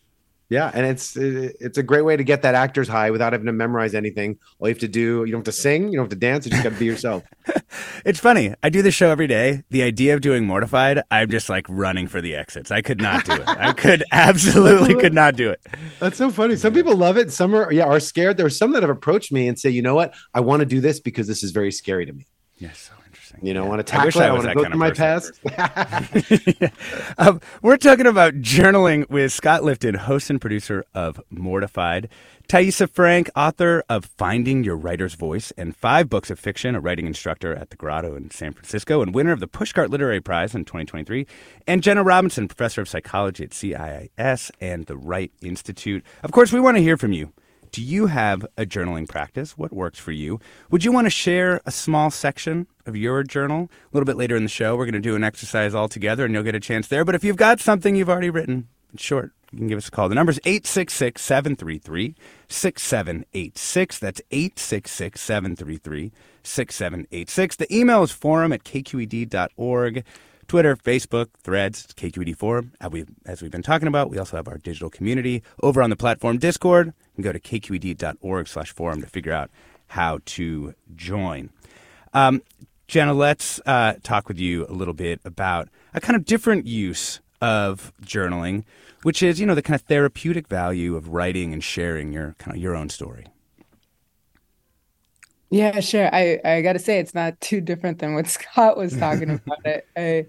yeah, 0.49 0.71
and 0.73 0.87
it's 0.87 1.17
it's 1.17 1.77
a 1.77 1.83
great 1.83 2.03
way 2.03 2.17
to 2.17 2.23
get 2.23 2.43
that 2.43 2.55
actor's 2.55 2.87
high 2.89 3.11
without 3.11 3.33
having 3.33 3.47
to 3.47 3.53
memorize 3.53 3.95
anything. 3.95 4.39
All 4.59 4.69
you 4.69 4.75
have 4.75 4.81
to 4.81 4.89
do, 4.89 5.25
you 5.25 5.33
don't 5.33 5.41
have 5.41 5.45
to 5.45 5.53
sing, 5.53 5.89
you 5.89 5.97
don't 5.97 6.05
have 6.05 6.11
to 6.11 6.17
dance, 6.17 6.47
you 6.47 6.53
just 6.53 6.63
got 6.63 6.73
to 6.73 6.79
be 6.79 6.87
yourself. 6.87 7.25
It's 8.05 8.21
funny. 8.21 8.55
I 8.63 8.71
do 8.71 8.83
this 8.83 8.95
show 8.95 9.11
every 9.11 9.27
day. 9.27 9.65
The 9.71 9.83
idea 9.83 10.15
of 10.15 10.21
doing 10.21 10.47
Mortified, 10.47 11.03
I'm 11.11 11.29
just 11.29 11.49
like 11.49 11.67
running 11.69 12.07
for 12.07 12.21
the 12.21 12.35
exits. 12.37 12.71
I 12.71 12.81
could 12.81 13.01
not 13.01 13.25
do 13.25 13.33
it. 13.33 13.47
I 13.47 13.73
could 13.73 14.05
absolutely 14.13 14.95
could 14.95 15.13
not 15.13 15.35
do 15.35 15.51
it. 15.51 15.61
That's 15.99 16.17
so 16.17 16.31
funny. 16.31 16.57
Some 16.57 16.73
people 16.73 16.97
love 16.97 17.19
it. 17.19 17.33
Some 17.33 17.55
are 17.55 17.71
yeah 17.73 17.85
are 17.85 18.01
scared. 18.01 18.37
There 18.37 18.47
are 18.47 18.51
some 18.51 18.73
that 18.73 18.83
have 18.83 18.91
approached 18.91 19.33
me 19.33 19.49
and 19.49 19.59
say, 19.59 19.71
you 19.71 19.83
know 19.83 19.95
what, 19.95 20.15
I 20.33 20.41
want 20.41 20.61
to 20.61 20.67
do 20.67 20.81
this 20.81 21.01
because 21.01 21.27
this 21.27 21.43
is 21.43 21.51
very 21.51 21.73
scary 21.73 22.07
to 22.07 22.13
me. 22.13 22.27
Yes, 22.57 22.91
interesting. 23.37 23.47
You 23.47 23.55
know, 23.55 23.65
yeah. 23.65 23.69
want 23.69 23.87
to 23.87 23.91
tackle 23.91 24.21
I 24.21 24.25
it. 24.25 24.29
I 24.29 24.33
want 24.33 24.49
to 24.49 24.55
go 24.55 24.65
through 24.65 24.79
my 24.79 24.91
past. 24.91 25.41
um, 27.19 27.41
we're 27.63 27.77
talking 27.77 28.07
about 28.07 28.35
journaling 28.35 29.09
with 29.11 29.33
Scott 29.33 29.63
Lifton, 29.63 29.97
host 29.97 30.31
and 30.31 30.41
producer 30.41 30.85
of 30.95 31.21
Mortified. 31.31 32.09
Thaisa 32.49 32.87
Frank, 32.87 33.29
author 33.35 33.83
of 33.89 34.05
Finding 34.05 34.63
Your 34.63 34.77
Writer's 34.77 35.15
Voice 35.15 35.51
and 35.57 35.75
five 35.75 36.09
books 36.09 36.31
of 36.31 36.39
fiction, 36.39 36.77
a 36.77 36.81
writing 36.81 37.07
instructor 37.07 37.53
at 37.53 37.71
the 37.71 37.77
Grotto 37.77 38.15
in 38.15 38.31
San 38.31 38.53
Francisco, 38.53 39.03
and 39.03 39.13
winner 39.13 39.33
of 39.33 39.41
the 39.41 39.49
Pushcart 39.49 39.89
Literary 39.89 40.21
Prize 40.21 40.55
in 40.55 40.65
2023. 40.65 41.27
And 41.67 41.83
Jenna 41.83 42.05
Robinson, 42.05 42.47
professor 42.47 42.81
of 42.81 42.89
psychology 42.89 43.43
at 43.45 43.51
CIIS 43.51 44.53
and 44.61 44.87
the 44.87 44.97
Wright 44.97 45.33
Institute. 45.43 46.05
Of 46.23 46.31
course, 46.31 46.53
we 46.53 46.61
want 46.61 46.77
to 46.77 46.83
hear 46.83 46.97
from 46.97 47.13
you. 47.13 47.33
Do 47.77 47.83
you 47.83 48.07
have 48.07 48.47
a 48.57 48.65
journaling 48.65 49.07
practice? 49.07 49.59
What 49.59 49.71
works 49.71 49.99
for 49.99 50.11
you? 50.11 50.41
Would 50.71 50.83
you 50.83 50.93
want 50.93 51.05
to 51.05 51.11
share 51.11 51.61
a 51.67 51.71
small 51.71 52.11
section 52.11 52.69
of 52.87 52.97
your 52.97 53.23
journal? 53.23 53.65
A 53.65 53.95
little 53.95 54.07
bit 54.07 54.17
later 54.17 54.35
in 54.35 54.45
the 54.45 54.49
show, 54.49 54.75
we're 54.77 54.87
going 54.87 54.95
to 54.95 54.99
do 54.99 55.15
an 55.15 55.23
exercise 55.23 55.75
all 55.75 55.87
together 55.87 56.25
and 56.25 56.33
you'll 56.33 56.43
get 56.43 56.55
a 56.55 56.59
chance 56.59 56.89
there. 56.89 57.05
But 57.05 57.15
if 57.15 57.23
you've 57.23 57.37
got 57.37 57.61
something 57.61 57.95
you've 57.95 58.09
already 58.09 58.31
written, 58.31 58.69
in 58.93 58.97
short, 58.97 59.33
you 59.53 59.59
can 59.59 59.67
give 59.67 59.77
us 59.77 59.89
a 59.89 59.91
call. 59.91 60.09
The 60.09 60.15
number 60.15 60.31
is 60.31 60.41
866 60.47 61.21
733 61.21 62.15
6786. 62.49 63.99
That's 63.99 64.23
866 64.31 65.21
733 65.21 66.13
6786. 66.43 67.57
The 67.57 67.77
email 67.77 68.03
is 68.03 68.11
forum 68.11 68.55
at 68.55 68.65
kqed.org. 68.65 70.03
Twitter, 70.47 70.77
Facebook, 70.77 71.29
Threads, 71.43 71.87
KQED 71.97 72.37
Forum. 72.37 72.73
As 72.81 72.91
we've, 72.91 73.09
as 73.25 73.43
we've 73.43 73.51
been 73.51 73.63
talking 73.63 73.89
about, 73.89 74.11
we 74.11 74.19
also 74.19 74.37
have 74.37 74.49
our 74.49 74.59
digital 74.59 74.91
community 74.91 75.43
over 75.63 75.83
on 75.83 75.91
the 75.91 75.97
platform 75.97 76.39
Discord. 76.39 76.87
You 76.87 77.23
can 77.23 77.25
go 77.25 77.33
to 77.33 77.41
kqed.org 77.41 78.49
slash 78.49 78.73
forum 78.73 79.01
to 79.01 79.07
figure 79.07 79.33
out 79.33 79.51
how 79.89 80.21
to 80.25 80.75
join. 80.95 81.51
Um, 82.13 82.43
Jenna, 82.89 83.15
let's 83.15 83.61
uh, 83.67 83.95
talk 84.03 84.29
with 84.29 84.39
you 84.39 84.67
a 84.69 84.73
little 84.73 84.95
bit 84.95 85.21
about 85.25 85.69
a 85.93 86.01
kind 86.01 86.17
of 86.17 86.25
different 86.25 86.67
use 86.67 87.21
of 87.41 87.93
journaling, 88.03 88.65
which 89.03 89.23
is, 89.23 89.41
you 89.41 89.47
know, 89.47 89.55
the 89.55 89.63
kind 89.63 89.75
of 89.75 89.83
therapeutic 89.83 90.49
value 90.49 90.97
of 90.97 91.09
writing 91.09 91.53
and 91.53 91.63
sharing 91.63 92.13
your 92.13 92.35
kind 92.39 92.57
of 92.57 92.63
your 92.63 92.75
own 92.77 92.89
story. 92.89 93.27
Yeah, 95.51 95.81
sure. 95.81 96.13
I, 96.13 96.41
I 96.45 96.61
got 96.63 96.73
to 96.73 96.79
say, 96.79 96.99
it's 96.99 97.15
not 97.15 97.41
too 97.41 97.61
different 97.61 97.99
than 97.99 98.15
what 98.15 98.27
Scott 98.29 98.77
was 98.77 98.97
talking 98.97 99.31
about. 99.47 99.65
It. 99.65 99.87
I, 99.97 100.27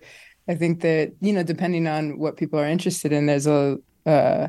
I 0.52 0.56
think 0.56 0.82
that 0.82 1.14
you 1.20 1.34
know, 1.34 1.44
depending 1.44 1.88
on 1.88 2.18
what 2.18 2.38
people 2.38 2.60
are 2.60 2.68
interested 2.68 3.12
in, 3.12 3.26
there's 3.26 3.48
a 3.48 3.78
uh, 4.06 4.48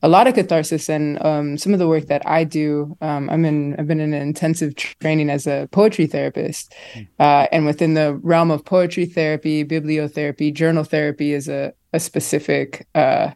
a 0.00 0.08
lot 0.08 0.26
of 0.26 0.34
catharsis, 0.34 0.88
and 0.88 1.22
um, 1.24 1.58
some 1.58 1.72
of 1.72 1.78
the 1.78 1.88
work 1.88 2.06
that 2.06 2.26
I 2.26 2.44
do. 2.44 2.96
Um, 3.00 3.28
I'm 3.28 3.44
in. 3.44 3.76
I've 3.78 3.88
been 3.88 4.00
in 4.00 4.14
an 4.14 4.22
intensive 4.22 4.76
training 4.76 5.28
as 5.28 5.46
a 5.46 5.68
poetry 5.72 6.06
therapist, 6.06 6.72
hmm. 6.94 7.02
uh, 7.18 7.46
and 7.52 7.66
within 7.66 7.94
the 7.94 8.14
realm 8.22 8.50
of 8.50 8.64
poetry 8.64 9.06
therapy, 9.06 9.64
bibliotherapy, 9.64 10.54
journal 10.54 10.84
therapy 10.84 11.32
is 11.32 11.48
a 11.48 11.74
a 11.92 12.00
specific 12.00 12.86
uh, 12.94 13.32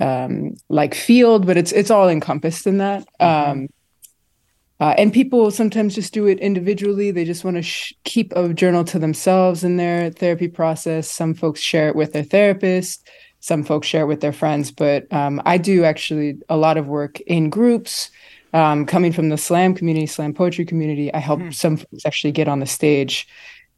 um, 0.00 0.56
like 0.68 0.94
field, 0.94 1.46
but 1.46 1.56
it's 1.56 1.72
it's 1.72 1.90
all 1.90 2.08
encompassed 2.08 2.66
in 2.66 2.78
that. 2.78 3.06
Mm-hmm. 3.20 3.66
Um, 4.80 4.88
uh, 4.88 4.94
and 4.98 5.12
people 5.12 5.50
sometimes 5.50 5.94
just 5.94 6.12
do 6.12 6.26
it 6.26 6.40
individually. 6.40 7.10
They 7.10 7.24
just 7.24 7.44
want 7.44 7.56
to 7.56 7.62
sh- 7.62 7.94
keep 8.04 8.32
a 8.34 8.52
journal 8.52 8.84
to 8.84 8.98
themselves 8.98 9.62
in 9.62 9.76
their 9.76 10.10
therapy 10.10 10.48
process. 10.48 11.08
Some 11.08 11.34
folks 11.34 11.60
share 11.60 11.88
it 11.88 11.96
with 11.96 12.12
their 12.12 12.24
therapist. 12.24 13.08
Some 13.40 13.62
folks 13.62 13.86
share 13.86 14.02
it 14.02 14.06
with 14.06 14.20
their 14.20 14.32
friends. 14.32 14.70
But 14.70 15.12
um, 15.12 15.40
I 15.44 15.58
do 15.58 15.84
actually 15.84 16.38
a 16.48 16.56
lot 16.56 16.76
of 16.76 16.86
work 16.86 17.20
in 17.20 17.50
groups. 17.50 18.10
Um, 18.54 18.84
coming 18.84 19.12
from 19.12 19.30
the 19.30 19.38
slam 19.38 19.74
community, 19.74 20.06
slam 20.06 20.34
poetry 20.34 20.66
community, 20.66 21.12
I 21.14 21.18
help 21.20 21.40
mm. 21.40 21.54
some 21.54 21.78
folks 21.78 22.04
actually 22.04 22.32
get 22.32 22.48
on 22.48 22.60
the 22.60 22.66
stage 22.66 23.26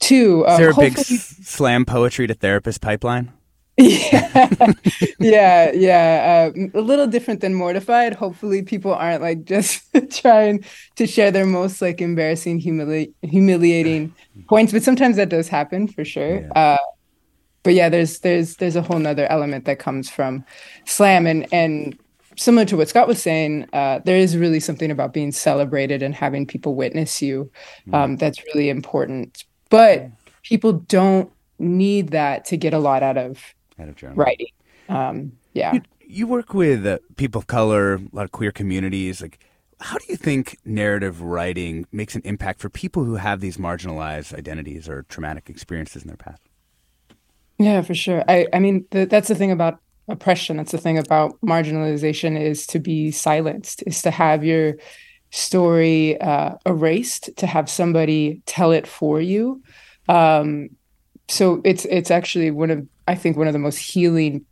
too. 0.00 0.44
Is 0.48 0.58
there 0.58 0.70
a 0.70 0.74
big 0.74 0.98
s- 0.98 1.36
slam 1.42 1.84
poetry 1.84 2.26
to 2.26 2.34
therapist 2.34 2.80
pipeline? 2.80 3.32
yeah 3.76 4.72
yeah 5.18 5.72
yeah 5.72 6.52
uh, 6.54 6.78
a 6.78 6.80
little 6.80 7.08
different 7.08 7.40
than 7.40 7.54
mortified 7.54 8.14
hopefully 8.14 8.62
people 8.62 8.94
aren't 8.94 9.20
like 9.20 9.44
just 9.44 9.82
trying 10.10 10.64
to 10.94 11.08
share 11.08 11.32
their 11.32 11.44
most 11.44 11.82
like 11.82 12.00
embarrassing 12.00 12.60
humili- 12.60 13.12
humiliating 13.22 14.14
points 14.48 14.72
but 14.72 14.84
sometimes 14.84 15.16
that 15.16 15.28
does 15.28 15.48
happen 15.48 15.88
for 15.88 16.04
sure 16.04 16.42
yeah. 16.42 16.52
Uh, 16.54 16.78
but 17.64 17.74
yeah 17.74 17.88
there's 17.88 18.20
there's 18.20 18.54
there's 18.56 18.76
a 18.76 18.82
whole 18.82 19.00
nother 19.00 19.26
element 19.26 19.64
that 19.64 19.80
comes 19.80 20.08
from 20.08 20.44
slam 20.84 21.26
and 21.26 21.52
and 21.52 21.98
similar 22.36 22.64
to 22.64 22.76
what 22.76 22.88
scott 22.88 23.08
was 23.08 23.20
saying 23.20 23.66
uh, 23.72 23.98
there 24.04 24.16
is 24.16 24.36
really 24.36 24.60
something 24.60 24.92
about 24.92 25.12
being 25.12 25.32
celebrated 25.32 26.00
and 26.00 26.14
having 26.14 26.46
people 26.46 26.76
witness 26.76 27.20
you 27.20 27.50
mm. 27.88 27.94
um, 27.94 28.16
that's 28.18 28.40
really 28.54 28.68
important 28.68 29.42
but 29.68 30.08
people 30.44 30.74
don't 30.74 31.32
need 31.58 32.10
that 32.10 32.44
to 32.44 32.56
get 32.56 32.72
a 32.72 32.78
lot 32.78 33.02
out 33.02 33.16
of 33.16 33.54
out 33.78 33.88
of. 33.88 34.02
Writing. 34.16 34.46
Um, 34.88 35.32
yeah. 35.52 35.74
You, 35.74 35.82
you 36.06 36.26
work 36.26 36.54
with 36.54 36.86
uh, 36.86 36.98
people 37.16 37.40
of 37.40 37.46
color, 37.46 37.94
a 37.94 38.00
lot 38.12 38.24
of 38.24 38.32
queer 38.32 38.52
communities. 38.52 39.22
Like, 39.22 39.38
how 39.80 39.98
do 39.98 40.04
you 40.08 40.16
think 40.16 40.58
narrative 40.64 41.20
writing 41.20 41.86
makes 41.92 42.14
an 42.14 42.22
impact 42.24 42.60
for 42.60 42.68
people 42.68 43.04
who 43.04 43.16
have 43.16 43.40
these 43.40 43.56
marginalized 43.56 44.34
identities 44.34 44.88
or 44.88 45.02
traumatic 45.08 45.50
experiences 45.50 46.02
in 46.02 46.08
their 46.08 46.16
past? 46.16 46.42
Yeah, 47.58 47.82
for 47.82 47.94
sure. 47.94 48.24
I, 48.28 48.46
I 48.52 48.58
mean, 48.58 48.84
the, 48.90 49.06
that's 49.06 49.28
the 49.28 49.34
thing 49.34 49.50
about 49.50 49.78
oppression. 50.08 50.56
That's 50.56 50.72
the 50.72 50.78
thing 50.78 50.98
about 50.98 51.40
marginalization 51.40 52.40
is 52.40 52.66
to 52.68 52.78
be 52.78 53.10
silenced, 53.10 53.82
is 53.86 54.02
to 54.02 54.10
have 54.10 54.44
your 54.44 54.74
story 55.30 56.20
uh, 56.20 56.54
erased, 56.66 57.30
to 57.36 57.46
have 57.46 57.68
somebody 57.68 58.42
tell 58.46 58.72
it 58.72 58.86
for 58.86 59.20
you. 59.20 59.62
Um, 60.08 60.70
so 61.28 61.62
it's 61.64 61.86
it's 61.86 62.10
actually 62.10 62.50
one 62.50 62.70
of 62.70 62.86
I 63.06 63.14
think 63.14 63.36
one 63.36 63.46
of 63.46 63.52
the 63.52 63.58
most 63.58 63.78
healing 63.78 64.44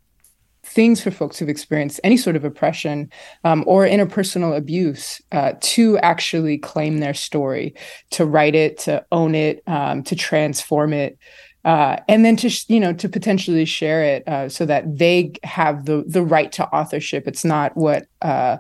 things 0.64 1.02
for 1.02 1.11
folks 1.11 1.38
who've 1.38 1.49
experienced 1.49 2.00
any 2.04 2.16
sort 2.16 2.37
of 2.37 2.44
oppression 2.44 3.11
um, 3.44 3.64
or 3.66 3.85
interpersonal 3.85 4.56
abuse 4.56 5.21
uh, 5.32 5.52
to 5.61 5.99
actually 5.99 6.56
claim 6.59 6.99
their 6.99 7.14
story, 7.14 7.75
to 8.11 8.25
write 8.25 8.54
it, 8.54 8.78
to 8.78 9.04
own 9.11 9.35
it, 9.35 9.62
um, 9.66 10.02
to 10.04 10.14
transform 10.14 10.92
it. 10.92 11.18
Uh, 11.64 11.97
and 12.09 12.25
then 12.25 12.35
to 12.35 12.50
you 12.66 12.80
know 12.80 12.92
to 12.92 13.09
potentially 13.09 13.64
share 13.64 14.02
it 14.02 14.26
uh, 14.26 14.49
so 14.49 14.66
that 14.66 14.99
they 14.99 15.30
have 15.44 15.85
the 15.85 16.02
the 16.09 16.23
right 16.23 16.50
to 16.50 16.66
authorship. 16.71 17.28
It's 17.28 17.44
not 17.44 17.76
what 17.76 18.06
uh, 18.21 18.56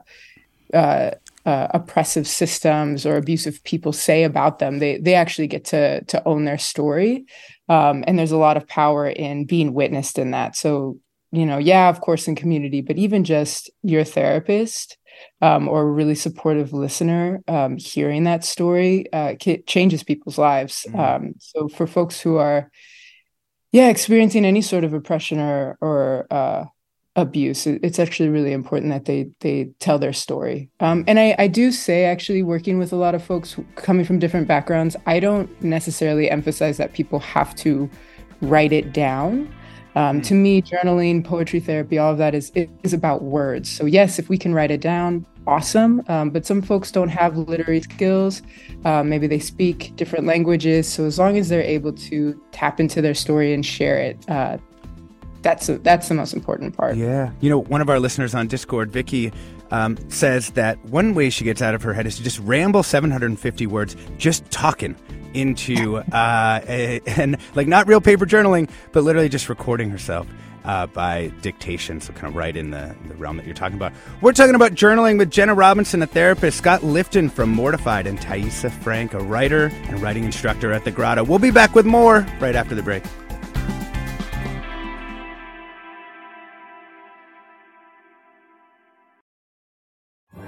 uh, 0.72 1.10
uh, 1.44 1.66
oppressive 1.74 2.28
systems 2.28 3.04
or 3.04 3.16
abusive 3.16 3.62
people 3.64 3.92
say 3.92 4.22
about 4.22 4.60
them. 4.60 4.78
They 4.78 4.98
they 4.98 5.14
actually 5.14 5.48
get 5.48 5.64
to 5.66 6.04
to 6.04 6.24
own 6.24 6.44
their 6.44 6.58
story 6.58 7.26
um, 7.68 8.04
and 8.06 8.18
there's 8.18 8.32
a 8.32 8.36
lot 8.36 8.56
of 8.56 8.66
power 8.66 9.08
in 9.08 9.44
being 9.44 9.74
witnessed 9.74 10.18
in 10.18 10.32
that. 10.32 10.56
So, 10.56 10.98
you 11.30 11.46
know, 11.46 11.58
yeah, 11.58 11.88
of 11.88 12.00
course, 12.00 12.28
in 12.28 12.34
community, 12.34 12.80
but 12.80 12.98
even 12.98 13.24
just 13.24 13.70
your 13.82 14.04
therapist 14.04 14.98
um, 15.40 15.68
or 15.68 15.82
a 15.82 15.90
really 15.90 16.14
supportive 16.14 16.72
listener 16.72 17.42
um, 17.48 17.76
hearing 17.76 18.24
that 18.24 18.44
story 18.44 19.10
uh, 19.12 19.34
changes 19.66 20.02
people's 20.02 20.38
lives. 20.38 20.86
Mm-hmm. 20.88 21.30
so, 21.38 21.68
for 21.68 21.86
folks 21.86 22.20
who 22.20 22.36
are, 22.36 22.70
yeah, 23.70 23.88
experiencing 23.88 24.44
any 24.44 24.60
sort 24.60 24.84
of 24.84 24.92
oppression 24.92 25.40
or 25.40 25.78
or 25.80 26.26
uh, 26.30 26.64
abuse. 27.16 27.66
It's 27.66 27.98
actually 27.98 28.30
really 28.30 28.52
important 28.52 28.90
that 28.90 29.04
they 29.04 29.28
they 29.40 29.70
tell 29.80 29.98
their 29.98 30.12
story. 30.12 30.70
Um, 30.80 31.04
and 31.06 31.18
I, 31.18 31.34
I 31.38 31.46
do 31.46 31.70
say 31.70 32.04
actually 32.04 32.42
working 32.42 32.78
with 32.78 32.92
a 32.92 32.96
lot 32.96 33.14
of 33.14 33.22
folks 33.22 33.56
coming 33.76 34.04
from 34.04 34.18
different 34.18 34.48
backgrounds 34.48 34.96
i 35.06 35.20
don't 35.20 35.50
necessarily 35.62 36.30
emphasize 36.30 36.76
that 36.78 36.92
people 36.94 37.18
have 37.18 37.54
to 37.56 37.90
write 38.40 38.72
it 38.72 38.92
down. 38.92 39.52
Um, 39.94 40.22
to 40.22 40.34
me 40.34 40.62
journaling 40.62 41.22
poetry 41.22 41.60
therapy 41.60 41.98
all 41.98 42.12
of 42.12 42.18
that 42.18 42.34
is 42.34 42.50
is 42.82 42.94
about 42.94 43.22
words. 43.22 43.70
So 43.70 43.84
yes 43.84 44.18
if 44.18 44.28
we 44.30 44.38
can 44.38 44.54
write 44.54 44.70
it 44.70 44.80
down 44.80 45.26
awesome. 45.46 46.02
Um, 46.08 46.30
but 46.30 46.46
some 46.46 46.62
folks 46.62 46.90
don't 46.92 47.08
have 47.08 47.36
literary 47.36 47.80
skills. 47.80 48.42
Uh, 48.84 49.02
maybe 49.02 49.26
they 49.26 49.38
speak 49.38 49.92
different 49.96 50.24
languages. 50.24 50.86
So 50.86 51.04
as 51.04 51.18
long 51.18 51.36
as 51.36 51.48
they're 51.48 51.62
able 51.62 51.92
to 51.92 52.40
tap 52.52 52.78
into 52.78 53.02
their 53.02 53.14
story 53.14 53.52
and 53.52 53.66
share 53.66 53.98
it 53.98 54.30
uh, 54.30 54.58
that's 55.42 55.68
a, 55.68 55.78
that's 55.78 56.08
the 56.08 56.14
most 56.14 56.32
important 56.32 56.76
part. 56.76 56.96
Yeah, 56.96 57.32
you 57.40 57.50
know, 57.50 57.58
one 57.58 57.80
of 57.80 57.90
our 57.90 58.00
listeners 58.00 58.34
on 58.34 58.46
Discord, 58.46 58.90
Vicky, 58.90 59.32
um, 59.70 59.98
says 60.08 60.50
that 60.50 60.82
one 60.84 61.14
way 61.14 61.30
she 61.30 61.44
gets 61.44 61.60
out 61.60 61.74
of 61.74 61.82
her 61.82 61.92
head 61.92 62.06
is 62.06 62.16
to 62.16 62.22
just 62.22 62.38
ramble 62.40 62.82
750 62.82 63.66
words, 63.66 63.96
just 64.18 64.48
talking 64.50 64.94
into 65.34 65.96
uh, 66.12 66.60
a, 66.68 67.00
and 67.06 67.36
like 67.54 67.66
not 67.66 67.88
real 67.88 68.00
paper 68.00 68.26
journaling, 68.26 68.70
but 68.92 69.02
literally 69.02 69.28
just 69.28 69.48
recording 69.48 69.90
herself. 69.90 70.26
Uh, 70.64 70.86
by 70.86 71.26
dictation, 71.40 72.00
so 72.00 72.12
kind 72.12 72.28
of 72.28 72.36
right 72.36 72.56
in 72.56 72.70
the, 72.70 72.94
the 73.08 73.14
realm 73.16 73.36
that 73.36 73.44
you're 73.44 73.52
talking 73.52 73.76
about. 73.76 73.92
We're 74.20 74.30
talking 74.30 74.54
about 74.54 74.70
journaling 74.70 75.18
with 75.18 75.28
Jenna 75.28 75.54
Robinson, 75.54 76.02
a 76.02 76.06
therapist, 76.06 76.56
Scott 76.56 76.82
Lifton 76.82 77.32
from 77.32 77.50
Mortified, 77.50 78.06
and 78.06 78.16
Thaisa 78.20 78.70
Frank, 78.70 79.12
a 79.12 79.18
writer 79.18 79.72
and 79.88 80.00
writing 80.00 80.22
instructor 80.22 80.72
at 80.72 80.84
the 80.84 80.92
Grotto. 80.92 81.24
We'll 81.24 81.40
be 81.40 81.50
back 81.50 81.74
with 81.74 81.84
more 81.84 82.24
right 82.38 82.54
after 82.54 82.76
the 82.76 82.82
break. 82.84 83.02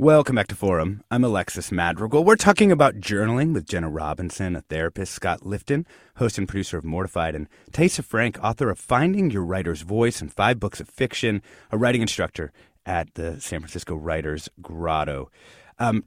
Welcome 0.00 0.36
back 0.36 0.46
to 0.46 0.54
Forum. 0.54 1.04
I'm 1.10 1.24
Alexis 1.24 1.70
Madrigal. 1.70 2.24
We're 2.24 2.36
talking 2.36 2.72
about 2.72 3.00
journaling 3.00 3.52
with 3.52 3.66
Jenna 3.66 3.90
Robinson, 3.90 4.56
a 4.56 4.62
therapist, 4.62 5.12
Scott 5.12 5.40
Lifton, 5.42 5.84
host 6.16 6.38
and 6.38 6.48
producer 6.48 6.78
of 6.78 6.86
Mortified, 6.86 7.34
and 7.34 7.48
Thaisa 7.70 8.02
Frank, 8.02 8.38
author 8.42 8.70
of 8.70 8.78
Finding 8.78 9.30
Your 9.30 9.44
Writer's 9.44 9.82
Voice 9.82 10.22
and 10.22 10.32
five 10.32 10.58
books 10.58 10.80
of 10.80 10.88
fiction, 10.88 11.42
a 11.70 11.76
writing 11.76 12.00
instructor 12.00 12.50
at 12.86 13.12
the 13.12 13.42
San 13.42 13.60
Francisco 13.60 13.94
Writers 13.94 14.48
Grotto. 14.62 15.30
Um, 15.78 16.04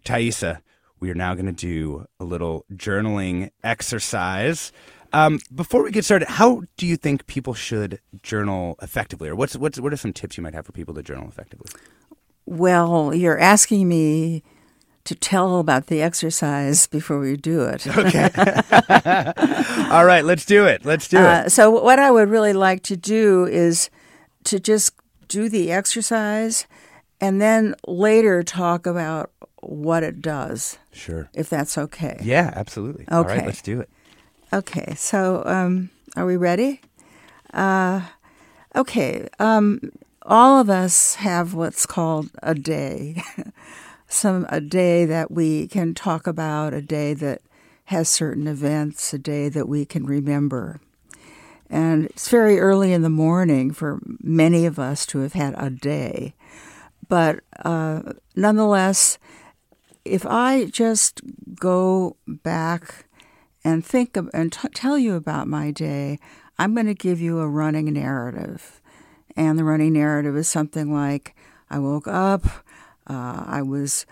we 1.00 1.12
are 1.12 1.13
now 1.13 1.35
going 1.35 1.45
to 1.45 1.51
do 1.51 2.07
a 2.19 2.23
little 2.23 2.65
journaling 2.73 3.51
exercise. 3.63 4.71
Um, 5.12 5.39
before 5.53 5.83
we 5.83 5.91
get 5.91 6.03
started, 6.03 6.27
how 6.27 6.63
do 6.77 6.88
you 6.88 6.97
think 6.97 7.27
people 7.27 7.53
should 7.53 8.00
journal 8.23 8.75
effectively, 8.81 9.29
or 9.29 9.35
what's 9.35 9.55
what's 9.55 9.79
what 9.79 9.93
are 9.93 9.97
some 9.97 10.13
tips 10.13 10.38
you 10.38 10.41
might 10.41 10.55
have 10.55 10.65
for 10.65 10.71
people 10.71 10.95
to 10.95 11.03
journal 11.03 11.27
effectively? 11.27 11.69
Well, 12.45 13.13
you're 13.13 13.39
asking 13.39 13.88
me 13.88 14.43
to 15.05 15.15
tell 15.15 15.59
about 15.59 15.88
the 15.88 16.01
exercise 16.01 16.88
before 16.88 17.19
we 17.19 17.35
do 17.38 17.62
it. 17.63 17.85
Okay. 17.97 18.29
All 19.91 20.05
right, 20.05 20.23
let's 20.23 20.45
do 20.45 20.65
it. 20.65 20.85
Let's 20.85 21.07
do 21.07 21.17
Uh, 21.17 21.43
it. 21.45 21.50
so, 21.51 21.69
what 21.69 22.00
I 22.00 22.09
would 22.12 22.29
really 22.29 22.53
like 22.53 22.83
to 22.83 22.95
do 22.97 23.45
is 23.45 23.89
to 24.45 24.59
just 24.59 24.93
do 25.27 25.50
the 25.50 25.71
exercise 25.71 26.65
and 27.21 27.41
then 27.41 27.75
later 27.88 28.43
talk 28.43 28.85
about 28.85 29.31
what 29.62 30.03
it 30.03 30.21
does, 30.21 30.77
Sure. 30.91 31.29
if 31.33 31.50
that's 31.50 31.77
okay. 31.77 32.19
Yeah, 32.21 32.51
absolutely. 32.55 33.05
All 33.09 33.23
right, 33.23 33.38
Okay. 33.38 33.45
let's 33.45 33.62
do 33.62 33.79
it. 33.79 33.89
Okay, 34.51 34.93
so 34.97 35.43
um, 35.45 35.89
are 36.17 36.25
we 36.25 36.35
ready? 36.38 36.81
Uh, 37.53 38.01
okay, 38.75 39.27
um, 39.39 39.79
all 40.25 40.59
of 40.59 40.69
us 40.69 41.15
have 41.15 41.53
what's 41.53 41.85
called 41.85 42.29
a 42.41 42.55
day. 42.55 43.21
Some 44.07 44.45
a 44.49 44.61
day 44.61 45.05
that 45.05 45.31
we 45.31 45.67
can 45.67 45.93
talk 45.93 46.27
about, 46.27 46.73
a 46.73 46.81
day 46.81 47.13
that 47.15 47.41
has 47.85 48.07
certain 48.07 48.47
events, 48.47 49.13
a 49.13 49.17
day 49.17 49.49
that 49.49 49.67
we 49.67 49.85
can 49.85 50.05
remember. 50.05 50.79
And 51.69 52.05
it's 52.05 52.29
very 52.29 52.59
early 52.59 52.93
in 52.93 53.01
the 53.01 53.09
morning 53.09 53.71
for 53.71 53.99
many 54.21 54.65
of 54.65 54.77
us 54.77 55.05
to 55.07 55.19
have 55.19 55.33
had 55.33 55.55
a 55.57 55.69
day. 55.69 56.35
But 57.09 57.39
uh, 57.65 58.13
nonetheless, 58.35 59.17
if 60.05 60.25
I 60.25 60.65
just 60.65 61.21
go 61.55 62.17
back 62.27 63.05
and 63.63 63.83
think 63.85 64.15
of, 64.15 64.29
and 64.33 64.51
t- 64.51 64.67
tell 64.73 64.97
you 64.97 65.15
about 65.15 65.47
my 65.47 65.71
day, 65.71 66.19
I'm 66.59 66.75
going 66.75 66.85
to 66.85 66.93
give 66.93 67.19
you 67.19 67.39
a 67.39 67.47
running 67.47 67.91
narrative. 67.93 68.81
And 69.35 69.57
the 69.57 69.63
running 69.63 69.93
narrative 69.93 70.35
is 70.37 70.47
something 70.47 70.93
like 70.93 71.35
I 71.69 71.79
woke 71.79 72.07
up, 72.07 72.45
uh, 73.07 73.43
I 73.47 73.61
was 73.63 74.05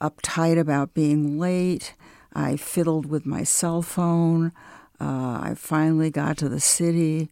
uptight 0.00 0.58
about 0.58 0.92
being 0.92 1.38
late, 1.38 1.94
I 2.32 2.56
fiddled 2.56 3.06
with 3.06 3.24
my 3.24 3.44
cell 3.44 3.80
phone, 3.80 4.52
uh, 5.00 5.40
I 5.42 5.54
finally 5.56 6.10
got 6.10 6.36
to 6.38 6.48
the 6.48 6.60
city, 6.60 7.30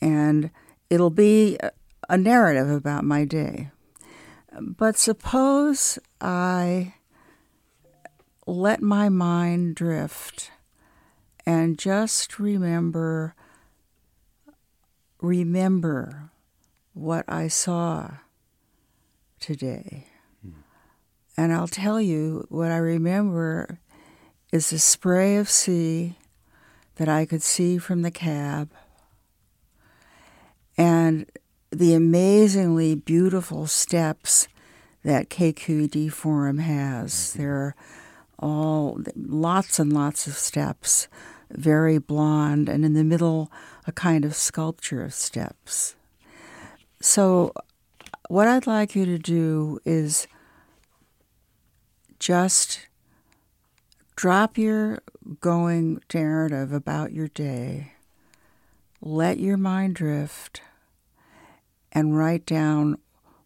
and 0.00 0.50
it'll 0.90 1.10
be 1.10 1.58
a- 2.08 2.18
narrative 2.18 2.68
about 2.68 3.04
my 3.04 3.24
day. 3.24 3.70
But 4.60 4.98
suppose 4.98 5.98
I 6.20 6.94
let 8.46 8.82
my 8.82 9.08
mind 9.08 9.76
drift 9.76 10.50
and 11.46 11.78
just 11.78 12.38
remember 12.38 13.34
remember 15.20 16.30
what 16.94 17.24
I 17.28 17.48
saw 17.48 18.10
today. 19.38 20.06
Hmm. 20.42 20.60
And 21.36 21.52
I'll 21.52 21.68
tell 21.68 22.00
you 22.00 22.46
what 22.48 22.70
I 22.70 22.76
remember 22.76 23.80
is 24.52 24.72
a 24.72 24.78
spray 24.78 25.36
of 25.36 25.48
sea 25.48 26.16
that 26.96 27.08
I 27.08 27.24
could 27.24 27.42
see 27.42 27.78
from 27.78 28.02
the 28.02 28.10
cab 28.10 28.70
and 30.76 31.30
the 31.70 31.94
amazingly 31.94 32.94
beautiful 32.94 33.66
steps 33.66 34.48
that 35.04 35.30
KQED 35.30 36.12
Forum 36.12 36.58
has. 36.58 37.12
Mm-hmm. 37.12 37.38
There 37.38 37.54
are 37.54 37.76
all 38.38 39.00
lots 39.14 39.78
and 39.78 39.92
lots 39.92 40.26
of 40.26 40.34
steps, 40.34 41.08
very 41.50 41.98
blonde, 41.98 42.68
and 42.68 42.84
in 42.84 42.94
the 42.94 43.04
middle, 43.04 43.50
a 43.86 43.92
kind 43.92 44.24
of 44.24 44.34
sculpture 44.34 45.02
of 45.02 45.14
steps. 45.14 45.94
So, 47.00 47.52
what 48.28 48.46
I'd 48.46 48.66
like 48.66 48.94
you 48.94 49.06
to 49.06 49.18
do 49.18 49.80
is 49.84 50.26
just 52.18 52.86
drop 54.16 54.58
your 54.58 54.98
going 55.40 56.02
narrative 56.12 56.72
about 56.72 57.12
your 57.12 57.28
day, 57.28 57.92
let 59.00 59.38
your 59.38 59.56
mind 59.56 59.94
drift, 59.94 60.60
and 61.90 62.16
write 62.16 62.44
down 62.44 62.98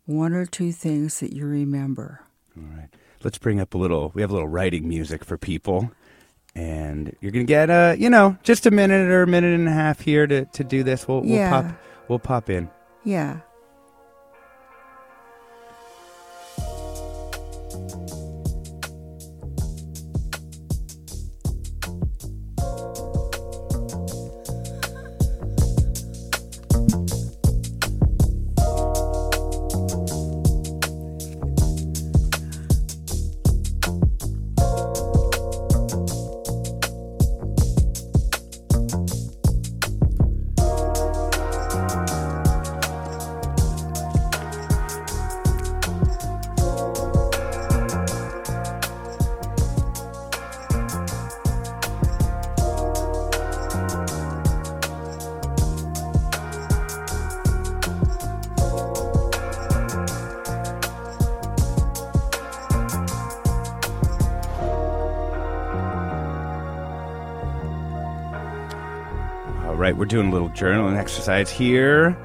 one 0.05 0.33
or 0.33 0.47
two 0.47 0.73
things 0.73 1.21
that 1.21 1.33
you 1.33 1.47
remember. 1.47 2.23
All 2.57 2.65
right. 2.77 2.89
Let's 3.23 3.39
bring 3.39 3.61
up 3.61 3.73
a 3.75 3.79
little. 3.79 4.11
We 4.15 4.21
have 4.21 4.31
a 4.31 4.35
little 4.35 4.49
writing 4.49 4.89
music 4.89 5.25
for 5.25 5.39
people, 5.39 5.93
and 6.57 7.17
you're 7.21 7.33
gonna 7.33 7.45
get 7.45 7.71
uh, 7.71 7.95
you 7.97 8.11
know, 8.11 8.37
just 8.43 8.67
a 8.67 8.71
minute 8.71 9.09
or 9.09 9.23
a 9.23 9.27
minute 9.27 9.55
and 9.55 9.69
a 9.69 9.73
half 9.73 10.01
here 10.01 10.27
to, 10.27 10.45
to 10.45 10.65
do 10.65 10.83
this. 10.83 11.07
We'll, 11.09 11.23
we'll 11.23 11.49
pop 11.49 11.67
we'll 12.09 12.19
pop 12.19 12.51
in. 12.51 12.69
Yeah. 13.05 13.41
Right, 69.85 69.99
we're 69.99 70.07
doing 70.07 70.29
a 70.29 70.33
little 70.33 70.49
journaling 70.49 70.97
exercise 70.97 71.51
here. 71.51 72.17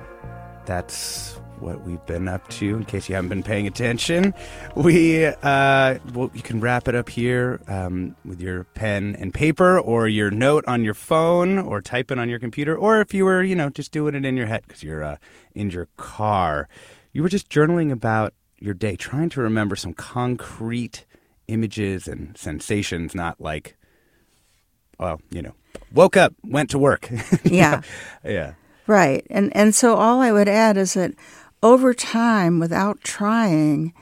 That's 0.65 1.33
what 1.59 1.81
we've 1.81 2.05
been 2.05 2.29
up 2.29 2.47
to. 2.51 2.77
In 2.77 2.85
case 2.85 3.09
you 3.09 3.15
haven't 3.15 3.27
been 3.27 3.43
paying 3.43 3.67
attention, 3.67 4.33
we 4.75 5.25
uh, 5.25 5.99
well, 6.13 6.31
you 6.33 6.41
can 6.41 6.61
wrap 6.61 6.87
it 6.87 6.95
up 6.95 7.09
here 7.09 7.59
um, 7.67 8.15
with 8.23 8.39
your 8.39 8.63
pen 8.63 9.17
and 9.19 9.33
paper, 9.33 9.77
or 9.77 10.07
your 10.07 10.31
note 10.31 10.63
on 10.67 10.85
your 10.85 10.93
phone, 10.93 11.57
or 11.57 11.81
type 11.81 12.11
it 12.11 12.17
on 12.17 12.29
your 12.29 12.39
computer, 12.39 12.77
or 12.77 13.01
if 13.01 13.13
you 13.13 13.25
were, 13.25 13.43
you 13.43 13.57
know, 13.57 13.69
just 13.69 13.91
doing 13.91 14.15
it 14.15 14.23
in 14.23 14.37
your 14.37 14.47
head 14.47 14.61
because 14.65 14.81
you're 14.81 15.03
uh, 15.03 15.17
in 15.53 15.69
your 15.69 15.89
car. 15.97 16.69
You 17.11 17.23
were 17.23 17.29
just 17.29 17.49
journaling 17.49 17.91
about 17.91 18.33
your 18.59 18.73
day, 18.73 18.95
trying 18.95 19.27
to 19.31 19.41
remember 19.41 19.75
some 19.75 19.93
concrete 19.93 21.05
images 21.49 22.07
and 22.07 22.37
sensations, 22.37 23.13
not 23.13 23.41
like, 23.41 23.75
well, 24.99 25.21
you 25.31 25.41
know, 25.41 25.53
woke 25.93 26.17
up, 26.17 26.33
went 26.43 26.69
to 26.71 26.79
work. 26.79 27.09
Yeah. 27.43 27.81
yeah. 28.23 28.53
Right. 28.87 29.25
And 29.29 29.55
and 29.55 29.73
so 29.73 29.95
all 29.95 30.21
I 30.21 30.31
would 30.31 30.47
add 30.47 30.77
is 30.77 30.93
that 30.95 31.13
over 31.61 31.93
time 31.93 32.59
without 32.59 33.01
trying 33.01 33.93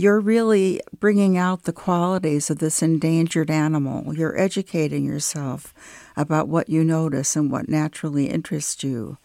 you're 0.00 0.20
really 0.20 0.80
bringing 0.98 1.36
out 1.36 1.64
the 1.64 1.74
qualities 1.74 2.48
of 2.48 2.58
this 2.58 2.82
endangered 2.82 3.50
animal. 3.50 4.14
You're 4.14 4.38
educating 4.38 5.04
yourself 5.04 5.74
about 6.16 6.48
what 6.48 6.70
you 6.70 6.82
notice 6.82 7.36
and 7.36 7.52
what 7.52 7.68
naturally 7.68 8.30
interests 8.30 8.82
you. 8.82 9.18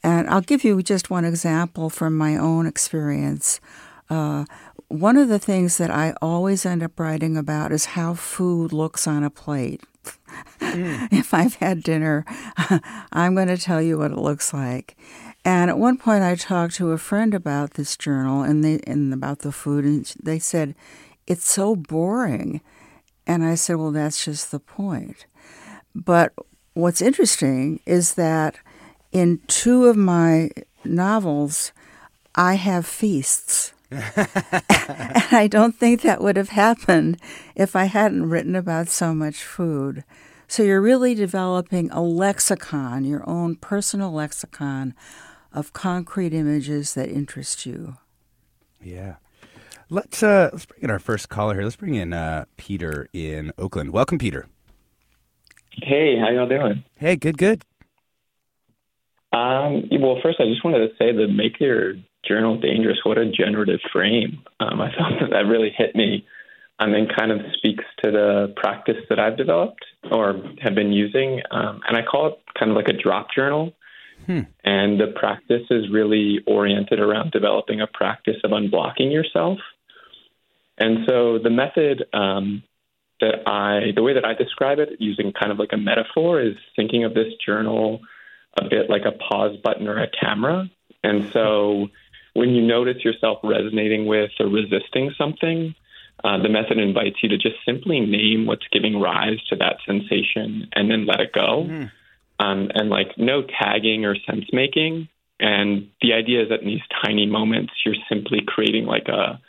And 0.00 0.30
I'll 0.30 0.40
give 0.40 0.62
you 0.62 0.80
just 0.80 1.10
one 1.10 1.24
example 1.24 1.90
from 1.90 2.16
my 2.16 2.36
own 2.36 2.66
experience. 2.66 3.60
Uh, 4.08 4.44
one 4.86 5.16
of 5.16 5.28
the 5.28 5.40
things 5.40 5.76
that 5.78 5.90
I 5.90 6.14
always 6.22 6.64
end 6.64 6.84
up 6.84 7.00
writing 7.00 7.36
about 7.36 7.72
is 7.72 7.96
how 7.96 8.14
food 8.14 8.72
looks 8.72 9.08
on 9.08 9.24
a 9.24 9.30
plate. 9.30 9.82
Mm. 10.60 11.08
if 11.12 11.34
I've 11.34 11.56
had 11.56 11.82
dinner, 11.82 12.24
I'm 13.12 13.34
going 13.34 13.48
to 13.48 13.58
tell 13.58 13.82
you 13.82 13.98
what 13.98 14.12
it 14.12 14.18
looks 14.18 14.52
like. 14.52 14.96
And 15.44 15.70
at 15.70 15.78
one 15.78 15.98
point, 15.98 16.22
I 16.22 16.36
talked 16.36 16.74
to 16.76 16.92
a 16.92 16.98
friend 16.98 17.34
about 17.34 17.72
this 17.74 17.96
journal 17.96 18.42
and 18.42 18.62
they 18.62 18.80
and 18.86 19.12
about 19.12 19.40
the 19.40 19.50
food, 19.52 19.84
and 19.84 20.14
they 20.22 20.38
said 20.38 20.74
it's 21.26 21.48
so 21.48 21.74
boring. 21.74 22.60
And 23.26 23.44
I 23.44 23.54
said, 23.54 23.76
well, 23.76 23.92
that's 23.92 24.24
just 24.24 24.50
the 24.50 24.60
point. 24.60 25.26
But 25.94 26.32
what's 26.74 27.02
interesting 27.02 27.80
is 27.86 28.14
that 28.14 28.56
in 29.12 29.40
two 29.46 29.86
of 29.86 29.96
my 29.96 30.50
novels, 30.84 31.72
I 32.34 32.54
have 32.54 32.86
feasts. 32.86 33.74
and 34.16 35.26
I 35.32 35.48
don't 35.50 35.76
think 35.76 36.02
that 36.02 36.20
would 36.20 36.36
have 36.36 36.50
happened 36.50 37.18
if 37.54 37.76
I 37.76 37.84
hadn't 37.84 38.28
written 38.28 38.56
about 38.56 38.88
so 38.88 39.14
much 39.14 39.42
food. 39.42 40.04
So 40.48 40.62
you're 40.62 40.80
really 40.80 41.14
developing 41.14 41.90
a 41.90 42.02
lexicon, 42.02 43.04
your 43.04 43.28
own 43.28 43.56
personal 43.56 44.12
lexicon 44.12 44.94
of 45.52 45.72
concrete 45.72 46.32
images 46.32 46.94
that 46.94 47.08
interest 47.08 47.66
you. 47.66 47.96
Yeah. 48.82 49.16
Let's 49.88 50.22
uh 50.22 50.50
let's 50.52 50.64
bring 50.64 50.82
in 50.82 50.90
our 50.90 50.98
first 50.98 51.28
caller 51.28 51.54
here. 51.54 51.64
Let's 51.64 51.76
bring 51.76 51.94
in 51.94 52.12
uh 52.12 52.46
Peter 52.56 53.08
in 53.12 53.52
Oakland. 53.58 53.90
Welcome, 53.92 54.18
Peter. 54.18 54.46
Hey, 55.70 56.18
how 56.18 56.30
y'all 56.30 56.48
doing? 56.48 56.84
Hey, 56.96 57.16
good, 57.16 57.38
good. 57.38 57.64
Um, 59.32 59.88
well, 59.90 60.18
first, 60.22 60.38
I 60.40 60.44
just 60.44 60.62
wanted 60.64 60.86
to 60.86 60.94
say 60.98 61.12
that 61.12 61.28
make 61.28 61.58
your 61.58 61.94
journal 62.26 62.58
dangerous. 62.58 62.98
What 63.04 63.18
a 63.18 63.30
generative 63.30 63.80
frame. 63.92 64.42
Um, 64.60 64.80
I 64.80 64.90
thought 64.96 65.12
that 65.20 65.30
that 65.30 65.46
really 65.46 65.72
hit 65.76 65.94
me. 65.94 66.26
Um, 66.78 66.94
and 66.94 67.08
kind 67.14 67.30
of 67.30 67.38
speaks 67.58 67.84
to 68.02 68.10
the 68.10 68.54
practice 68.56 68.96
that 69.08 69.20
I've 69.20 69.36
developed 69.36 69.84
or 70.10 70.42
have 70.60 70.74
been 70.74 70.92
using. 70.92 71.40
Um, 71.50 71.80
and 71.86 71.96
I 71.96 72.02
call 72.02 72.28
it 72.28 72.38
kind 72.58 72.72
of 72.72 72.76
like 72.76 72.88
a 72.88 72.92
drop 72.92 73.28
journal. 73.32 73.72
Hmm. 74.26 74.40
And 74.64 74.98
the 74.98 75.12
practice 75.14 75.62
is 75.70 75.90
really 75.92 76.40
oriented 76.46 76.98
around 76.98 77.30
developing 77.30 77.80
a 77.80 77.86
practice 77.86 78.36
of 78.42 78.50
unblocking 78.50 79.12
yourself. 79.12 79.58
And 80.78 81.06
so 81.06 81.38
the 81.38 81.50
method 81.50 82.04
um, 82.12 82.64
that 83.20 83.46
I, 83.46 83.92
the 83.94 84.02
way 84.02 84.14
that 84.14 84.24
I 84.24 84.34
describe 84.34 84.78
it, 84.78 84.96
using 84.98 85.32
kind 85.32 85.52
of 85.52 85.58
like 85.58 85.72
a 85.72 85.76
metaphor, 85.76 86.40
is 86.40 86.56
thinking 86.74 87.04
of 87.04 87.14
this 87.14 87.32
journal 87.44 88.00
a 88.60 88.68
bit 88.68 88.90
like 88.90 89.02
a 89.04 89.12
pause 89.12 89.56
button 89.62 89.86
or 89.86 89.98
a 89.98 90.08
camera. 90.08 90.68
And 91.04 91.30
so 91.32 91.88
when 92.34 92.50
you 92.50 92.62
notice 92.62 93.04
yourself 93.04 93.38
resonating 93.42 94.06
with 94.06 94.30
or 94.40 94.46
resisting 94.46 95.12
something, 95.18 95.74
uh, 96.24 96.40
the 96.40 96.48
method 96.48 96.78
invites 96.78 97.16
you 97.22 97.28
to 97.28 97.36
just 97.36 97.56
simply 97.66 98.00
name 98.00 98.46
what's 98.46 98.66
giving 98.72 99.00
rise 99.00 99.38
to 99.50 99.56
that 99.56 99.76
sensation 99.86 100.68
and 100.72 100.90
then 100.90 101.06
let 101.06 101.20
it 101.20 101.32
go. 101.32 101.66
Mm. 101.68 101.90
Um, 102.38 102.70
and 102.74 102.88
like 102.88 103.18
no 103.18 103.42
tagging 103.42 104.04
or 104.04 104.16
sense 104.26 104.46
making. 104.52 105.08
And 105.38 105.88
the 106.00 106.12
idea 106.12 106.42
is 106.42 106.48
that 106.48 106.60
in 106.60 106.68
these 106.68 106.80
tiny 107.04 107.26
moments, 107.26 107.72
you're 107.84 107.96
simply 108.08 108.40
creating 108.46 108.86
like 108.86 109.08
a 109.08 109.40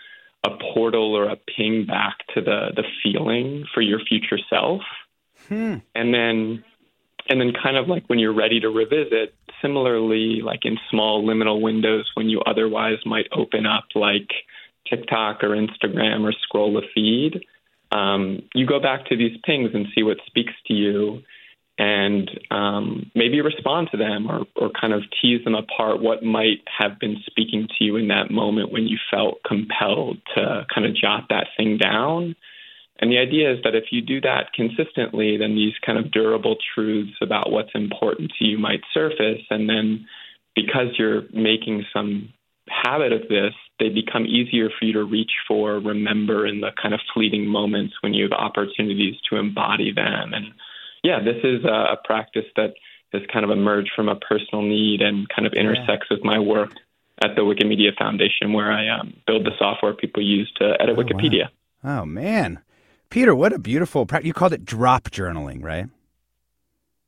a 0.46 0.50
portal 0.74 1.16
or 1.16 1.30
a 1.30 1.38
ping 1.38 1.86
back 1.86 2.18
to 2.34 2.42
the 2.42 2.72
the 2.76 2.84
feeling 3.02 3.66
for 3.74 3.82
your 3.82 4.00
future 4.00 4.40
self. 4.50 4.82
Hmm. 5.48 5.78
And 5.96 6.14
then 6.14 6.64
and 7.30 7.40
then 7.40 7.54
kind 7.54 7.78
of 7.78 7.88
like 7.88 8.04
when 8.08 8.20
you're 8.20 8.34
ready 8.34 8.60
to 8.60 8.70
revisit, 8.70 9.34
similarly 9.62 10.42
like 10.44 10.62
in 10.64 10.78
small 10.90 11.26
liminal 11.26 11.62
windows 11.62 12.10
when 12.16 12.30
you 12.30 12.42
otherwise 12.46 12.98
might 13.06 13.28
open 13.32 13.66
up 13.66 13.86
like 13.96 14.30
TikTok 14.90 15.44
or 15.44 15.50
Instagram 15.50 16.28
or 16.28 16.34
scroll 16.44 16.74
the 16.74 16.82
feed, 16.94 17.46
um, 17.92 18.42
you 18.54 18.66
go 18.66 18.80
back 18.80 19.06
to 19.06 19.18
these 19.18 19.38
pings 19.46 19.72
and 19.74 19.88
see 19.96 20.04
what 20.04 20.18
speaks 20.28 20.54
to 20.68 20.74
you 20.74 21.22
and 21.78 22.30
um, 22.52 23.12
maybe 23.16 23.42
respond 23.42 23.90
to 23.92 23.98
them 23.98 24.30
or, 24.30 24.46
or 24.56 24.70
kind 24.80 24.94
of 24.94 25.02
tease 25.22 25.44
them 25.44 25.56
apart 25.56 26.02
what 26.02 26.24
might 26.24 26.62
have 26.78 27.00
been 27.00 27.18
speaking 27.26 27.68
to 27.68 27.84
you 27.84 27.96
in 27.96 28.10
that 28.10 28.30
moment 28.30 28.72
when 28.72 28.88
you 28.88 28.98
felt 29.10 29.42
compelled 29.48 30.18
to 30.36 30.66
kind 30.74 30.86
of 30.86 30.96
jot 30.96 31.26
that 31.30 31.48
thing 31.58 31.78
down. 31.78 32.36
And 33.00 33.12
the 33.12 33.18
idea 33.18 33.52
is 33.52 33.60
that 33.64 33.76
if 33.76 33.86
you 33.92 34.02
do 34.02 34.22
that 34.22 34.54
consistently, 34.54 35.38
then 35.38 35.56
these 35.56 35.74
kind 35.86 35.98
of 35.98 36.12
durable 36.12 36.56
truths 36.74 37.18
about 37.22 37.52
what's 37.52 37.74
important 37.74 38.32
to 38.40 38.46
you 38.46 38.58
might 38.58 38.82
surface. 38.94 39.42
And 39.50 39.68
then 39.68 40.06
because 40.56 40.88
you're 40.98 41.24
making 41.34 41.86
some 41.92 42.30
habit 42.70 43.12
of 43.12 43.22
this, 43.28 43.54
they 43.80 43.90
become 43.90 44.26
easier 44.26 44.70
for 44.70 44.86
you 44.86 44.94
to 44.94 45.04
reach 45.04 45.32
for, 45.48 45.80
remember 45.80 46.48
in 46.48 46.62
the 46.62 46.70
kind 46.82 46.94
of 46.94 47.02
fleeting 47.14 47.48
moments 47.48 47.96
when 48.02 48.14
you 48.14 48.24
have 48.24 48.32
opportunities 48.32 49.16
to 49.30 49.38
embody 49.38 49.92
them. 49.92 50.34
And 50.34 50.54
yeah, 51.04 51.20
this 51.20 51.44
is 51.44 51.66
a, 51.66 51.98
practice 52.06 52.46
that 52.56 52.74
has 53.12 53.22
kind 53.32 53.44
of 53.44 53.52
emerged 53.52 53.92
from 53.96 54.10
a 54.10 54.16
personal 54.16 54.62
need 54.62 55.02
and 55.02 55.28
kind 55.30 55.46
of 55.46 55.54
intersects 55.54 56.08
yeah. 56.10 56.18
with 56.18 56.24
my 56.24 56.40
work 56.40 56.72
at 57.24 57.36
the 57.36 57.42
Wikimedia 57.42 57.96
Foundation, 57.98 58.54
where 58.54 58.72
I 58.72 58.90
um, 58.90 59.14
build 59.28 59.46
the 59.46 59.52
software 59.58 59.94
people 59.94 60.24
use 60.24 60.52
to 60.58 60.76
edit 60.80 60.98
oh, 60.98 61.02
Wikipedia. 61.02 61.50
Wow. 61.84 62.02
Oh 62.02 62.06
man, 62.06 62.60
Peter, 63.14 63.36
what 63.36 63.54
a 63.54 63.60
beautiful 63.60 64.08
practice! 64.08 64.26
You 64.26 64.34
called 64.34 64.54
it 64.54 64.66
drop 64.66 65.12
journaling, 65.12 65.64
right? 65.64 65.86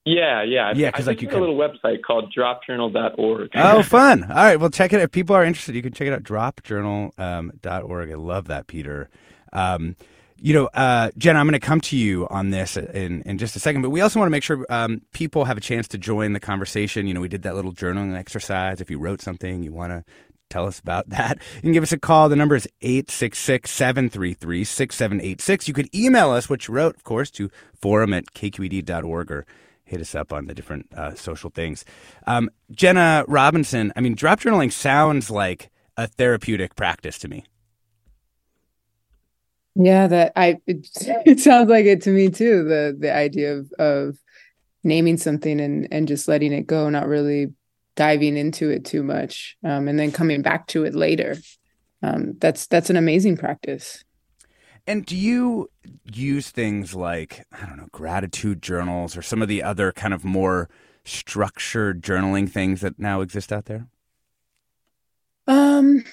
Yeah, 0.05 0.43
yeah, 0.43 0.71
yeah. 0.75 0.91
Because 0.91 1.07
like 1.07 1.19
you 1.19 1.27
have 1.27 1.37
a 1.37 1.39
little 1.39 1.57
website 1.57 2.03
called 2.03 2.31
dropjournal.org. 2.31 3.49
oh, 3.55 3.81
fun! 3.83 4.21
All 4.25 4.35
right, 4.35 4.59
well, 4.59 4.69
check 4.69 4.93
it. 4.93 5.01
If 5.01 5.11
people 5.11 5.35
are 5.35 5.43
interested, 5.43 5.73
you 5.73 5.81
can 5.81 5.93
check 5.93 6.07
it 6.07 6.13
out. 6.13 6.21
Dropjournal.org. 6.21 7.19
Um, 7.19 7.51
I 7.65 8.13
love 8.13 8.45
that, 8.49 8.67
Peter. 8.67 9.09
Um, 9.51 9.95
you 10.37 10.53
know, 10.53 10.67
uh, 10.75 11.09
Jen, 11.17 11.35
I'm 11.37 11.47
going 11.47 11.59
to 11.59 11.65
come 11.65 11.81
to 11.81 11.97
you 11.97 12.27
on 12.27 12.51
this 12.51 12.77
in, 12.77 13.23
in 13.23 13.39
just 13.39 13.55
a 13.55 13.59
second, 13.59 13.81
but 13.81 13.89
we 13.89 14.01
also 14.01 14.19
want 14.19 14.27
to 14.27 14.31
make 14.31 14.43
sure 14.43 14.63
um, 14.69 15.01
people 15.11 15.45
have 15.45 15.57
a 15.57 15.61
chance 15.61 15.87
to 15.87 15.97
join 15.97 16.33
the 16.33 16.39
conversation. 16.39 17.07
You 17.07 17.15
know, 17.15 17.21
we 17.21 17.29
did 17.29 17.41
that 17.43 17.55
little 17.55 17.73
journaling 17.73 18.15
exercise. 18.15 18.79
If 18.79 18.91
you 18.91 18.99
wrote 18.99 19.21
something, 19.21 19.63
you 19.63 19.71
want 19.71 19.91
to 19.91 20.03
tell 20.49 20.65
us 20.65 20.79
about 20.79 21.09
that, 21.09 21.39
you 21.55 21.61
can 21.61 21.71
give 21.73 21.83
us 21.83 21.91
a 21.91 21.99
call. 21.99 22.29
The 22.29 22.35
number 22.35 22.55
is 22.55 22.67
866 22.81 23.69
733 23.69 24.63
6786. 24.63 25.67
You 25.67 25.73
could 25.73 25.93
email 25.95 26.31
us 26.31 26.49
what 26.49 26.67
you 26.67 26.73
wrote, 26.73 26.95
of 26.95 27.03
course, 27.03 27.31
to 27.31 27.49
forum 27.79 28.13
at 28.13 28.33
kqed.org 28.33 29.31
or 29.31 29.45
hit 29.83 30.01
us 30.01 30.15
up 30.15 30.33
on 30.33 30.47
the 30.47 30.53
different 30.53 30.91
uh, 30.95 31.13
social 31.15 31.49
things. 31.49 31.85
Um, 32.27 32.49
Jenna 32.71 33.23
Robinson, 33.27 33.93
I 33.95 34.01
mean, 34.01 34.15
drop 34.15 34.39
journaling 34.39 34.71
sounds 34.71 35.29
like 35.29 35.69
a 35.95 36.07
therapeutic 36.07 36.75
practice 36.75 37.17
to 37.19 37.27
me. 37.27 37.45
Yeah, 39.75 40.07
that 40.07 40.31
I 40.35 40.57
it 40.65 41.39
sounds 41.39 41.69
like 41.69 41.85
it 41.85 42.01
to 42.03 42.09
me 42.09 42.29
too. 42.29 42.63
The 42.63 42.95
the 42.97 43.13
idea 43.13 43.57
of 43.57 43.71
of 43.77 44.17
naming 44.83 45.17
something 45.17 45.59
and 45.59 45.87
and 45.91 46.07
just 46.07 46.27
letting 46.27 46.53
it 46.53 46.65
go, 46.65 46.89
not 46.89 47.07
really 47.07 47.53
diving 47.95 48.37
into 48.37 48.69
it 48.69 48.85
too 48.85 49.03
much, 49.03 49.57
um, 49.63 49.87
and 49.87 49.99
then 49.99 50.11
coming 50.11 50.41
back 50.41 50.67
to 50.67 50.83
it 50.83 50.95
later. 50.95 51.37
Um, 52.01 52.35
that's 52.39 52.67
that's 52.67 52.89
an 52.89 52.97
amazing 52.97 53.37
practice. 53.37 54.03
And 54.87 55.05
do 55.05 55.15
you 55.15 55.71
use 56.03 56.51
things 56.51 56.93
like 56.93 57.45
I 57.51 57.65
don't 57.65 57.77
know 57.77 57.87
gratitude 57.91 58.61
journals 58.61 59.17
or 59.17 59.21
some 59.21 59.41
of 59.41 59.47
the 59.47 59.63
other 59.63 59.91
kind 59.91 60.13
of 60.13 60.23
more 60.23 60.69
structured 61.03 62.01
journaling 62.01 62.49
things 62.49 62.81
that 62.81 62.99
now 62.99 63.21
exist 63.21 63.51
out 63.51 63.65
there? 63.65 63.87
Um, 65.47 66.03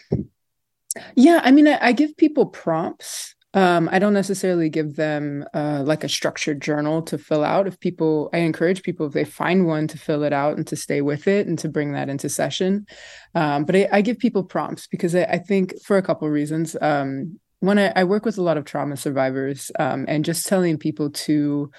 yeah, 1.15 1.41
I 1.43 1.51
mean, 1.51 1.69
I, 1.69 1.79
I 1.81 1.93
give 1.93 2.17
people 2.17 2.47
prompts 2.47 3.35
Um, 3.55 3.89
I 3.93 3.99
don't 3.99 4.15
necessarily 4.15 4.71
give 4.71 4.97
them 4.97 5.45
uh, 5.53 5.83
like 5.85 6.05
a 6.05 6.09
structured 6.09 6.63
journal 6.63 7.03
to 7.03 7.19
fill 7.19 7.45
out. 7.45 7.67
If 7.67 7.79
people, 7.81 8.31
I 8.33 8.39
encourage 8.39 8.83
people 8.83 9.07
if 9.07 9.13
they 9.13 9.25
find 9.25 9.67
one 9.67 9.87
to 9.89 9.99
fill 9.99 10.23
it 10.23 10.33
out 10.33 10.57
and 10.57 10.67
to 10.69 10.77
stay 10.77 11.03
with 11.03 11.29
it 11.29 11.47
and 11.47 11.59
to 11.59 11.69
bring 11.69 11.93
that 11.93 12.09
into 12.09 12.29
session. 12.29 12.87
Um, 13.35 13.65
but 13.65 13.77
I, 13.77 13.89
I, 13.93 14.01
give 14.01 14.19
people 14.19 14.45
prompts 14.45 14.87
because 14.87 15.15
I, 15.15 15.25
I 15.25 15.39
think 15.39 15.75
for 15.85 15.99
a 15.99 16.03
couple 16.03 16.27
of 16.27 16.33
reasons. 16.35 16.77
Um, 16.81 17.39
I, 17.65 17.93
I, 17.95 18.05
work 18.05 18.25
with 18.25 18.39
a 18.39 18.43
lot 18.43 18.57
of 18.57 18.65
trauma 18.65 18.97
survivors, 18.97 19.71
um, 19.79 20.05
and 20.09 20.25
just 20.25 20.47
telling 20.47 20.79
people 20.79 21.11
to 21.11 21.71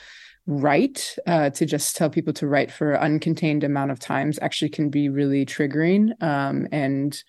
write, 0.46 1.16
uh, 1.28 1.50
to 1.52 1.66
just 1.66 1.96
tell 1.96 2.10
people 2.10 2.34
to 2.34 2.48
write 2.48 2.72
for 2.72 2.98
uncontained 2.98 3.64
amount 3.64 3.92
of 3.92 4.00
times, 4.00 4.40
actually 4.42 4.70
can 4.70 4.90
be 4.90 5.10
really 5.10 5.46
triggering 5.46 6.12
um, 6.22 6.68
and 6.72 7.24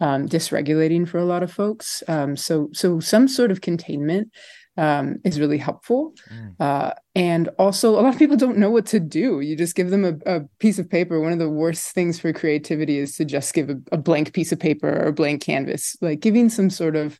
um, 0.00 0.28
dysregulating 0.28 1.08
for 1.08 1.18
a 1.18 1.24
lot 1.24 1.42
of 1.42 1.52
folks. 1.52 2.02
Um, 2.08 2.36
so, 2.36 2.68
so 2.72 3.00
some 3.00 3.28
sort 3.28 3.50
of 3.50 3.60
containment 3.60 4.30
um, 4.78 5.16
is 5.24 5.40
really 5.40 5.58
helpful. 5.58 6.14
Mm. 6.32 6.54
Uh, 6.60 6.94
and 7.16 7.48
also, 7.58 7.90
a 7.90 8.00
lot 8.00 8.14
of 8.14 8.18
people 8.18 8.36
don't 8.36 8.58
know 8.58 8.70
what 8.70 8.86
to 8.86 9.00
do. 9.00 9.40
You 9.40 9.56
just 9.56 9.74
give 9.74 9.90
them 9.90 10.04
a, 10.04 10.14
a, 10.24 10.40
piece 10.60 10.78
of 10.78 10.88
paper. 10.88 11.20
One 11.20 11.32
of 11.32 11.40
the 11.40 11.50
worst 11.50 11.92
things 11.92 12.20
for 12.20 12.32
creativity 12.32 12.98
is 12.98 13.16
to 13.16 13.24
just 13.24 13.52
give 13.54 13.70
a, 13.70 13.76
a, 13.90 13.98
blank 13.98 14.32
piece 14.32 14.52
of 14.52 14.60
paper 14.60 14.88
or 14.88 15.08
a 15.08 15.12
blank 15.12 15.42
canvas. 15.42 15.96
Like 16.00 16.20
giving 16.20 16.48
some 16.48 16.70
sort 16.70 16.94
of 16.94 17.18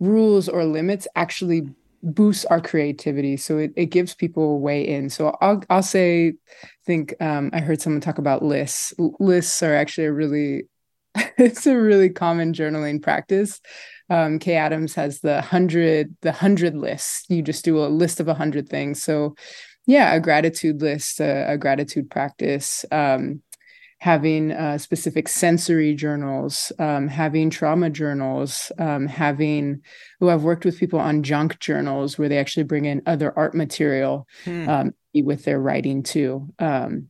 rules 0.00 0.48
or 0.48 0.64
limits 0.64 1.06
actually 1.14 1.68
boosts 2.02 2.46
our 2.46 2.60
creativity. 2.60 3.36
So 3.36 3.58
it, 3.58 3.72
it 3.76 3.86
gives 3.86 4.14
people 4.14 4.54
a 4.54 4.58
way 4.58 4.82
in. 4.86 5.10
So 5.10 5.36
I'll 5.42 5.62
I'll 5.68 5.82
say, 5.82 6.34
think 6.86 7.14
um, 7.20 7.50
I 7.52 7.60
heard 7.60 7.82
someone 7.82 8.00
talk 8.00 8.16
about 8.16 8.42
lists. 8.42 8.94
Lists 9.20 9.62
are 9.62 9.74
actually 9.74 10.06
a 10.06 10.12
really 10.12 10.68
it's 11.38 11.66
a 11.66 11.76
really 11.76 12.10
common 12.10 12.52
journaling 12.52 13.02
practice. 13.02 13.60
Um, 14.10 14.38
Kay 14.38 14.56
Adams 14.56 14.94
has 14.94 15.20
the 15.20 15.40
hundred 15.40 16.14
the 16.20 16.32
hundred 16.32 16.76
list. 16.76 17.30
You 17.30 17.42
just 17.42 17.64
do 17.64 17.84
a 17.84 17.86
list 17.86 18.20
of 18.20 18.28
a 18.28 18.34
hundred 18.34 18.68
things. 18.68 19.02
So, 19.02 19.34
yeah, 19.86 20.14
a 20.14 20.20
gratitude 20.20 20.80
list, 20.82 21.20
a, 21.20 21.52
a 21.52 21.58
gratitude 21.58 22.10
practice. 22.10 22.84
Um, 22.90 23.42
having 24.04 24.52
uh, 24.52 24.76
specific 24.76 25.28
sensory 25.28 25.94
journals, 25.94 26.70
um, 26.78 27.08
having 27.08 27.48
trauma 27.48 27.88
journals, 27.88 28.70
um, 28.78 29.06
having, 29.06 29.80
who 30.20 30.28
I've 30.28 30.42
worked 30.42 30.66
with 30.66 30.78
people 30.78 30.98
on 30.98 31.22
junk 31.22 31.58
journals 31.58 32.18
where 32.18 32.28
they 32.28 32.36
actually 32.36 32.64
bring 32.64 32.84
in 32.84 33.00
other 33.06 33.32
art 33.34 33.54
material 33.54 34.28
hmm. 34.44 34.68
um, 34.68 34.94
with 35.14 35.44
their 35.44 35.58
writing 35.58 36.02
too. 36.02 36.50
Um, 36.58 37.08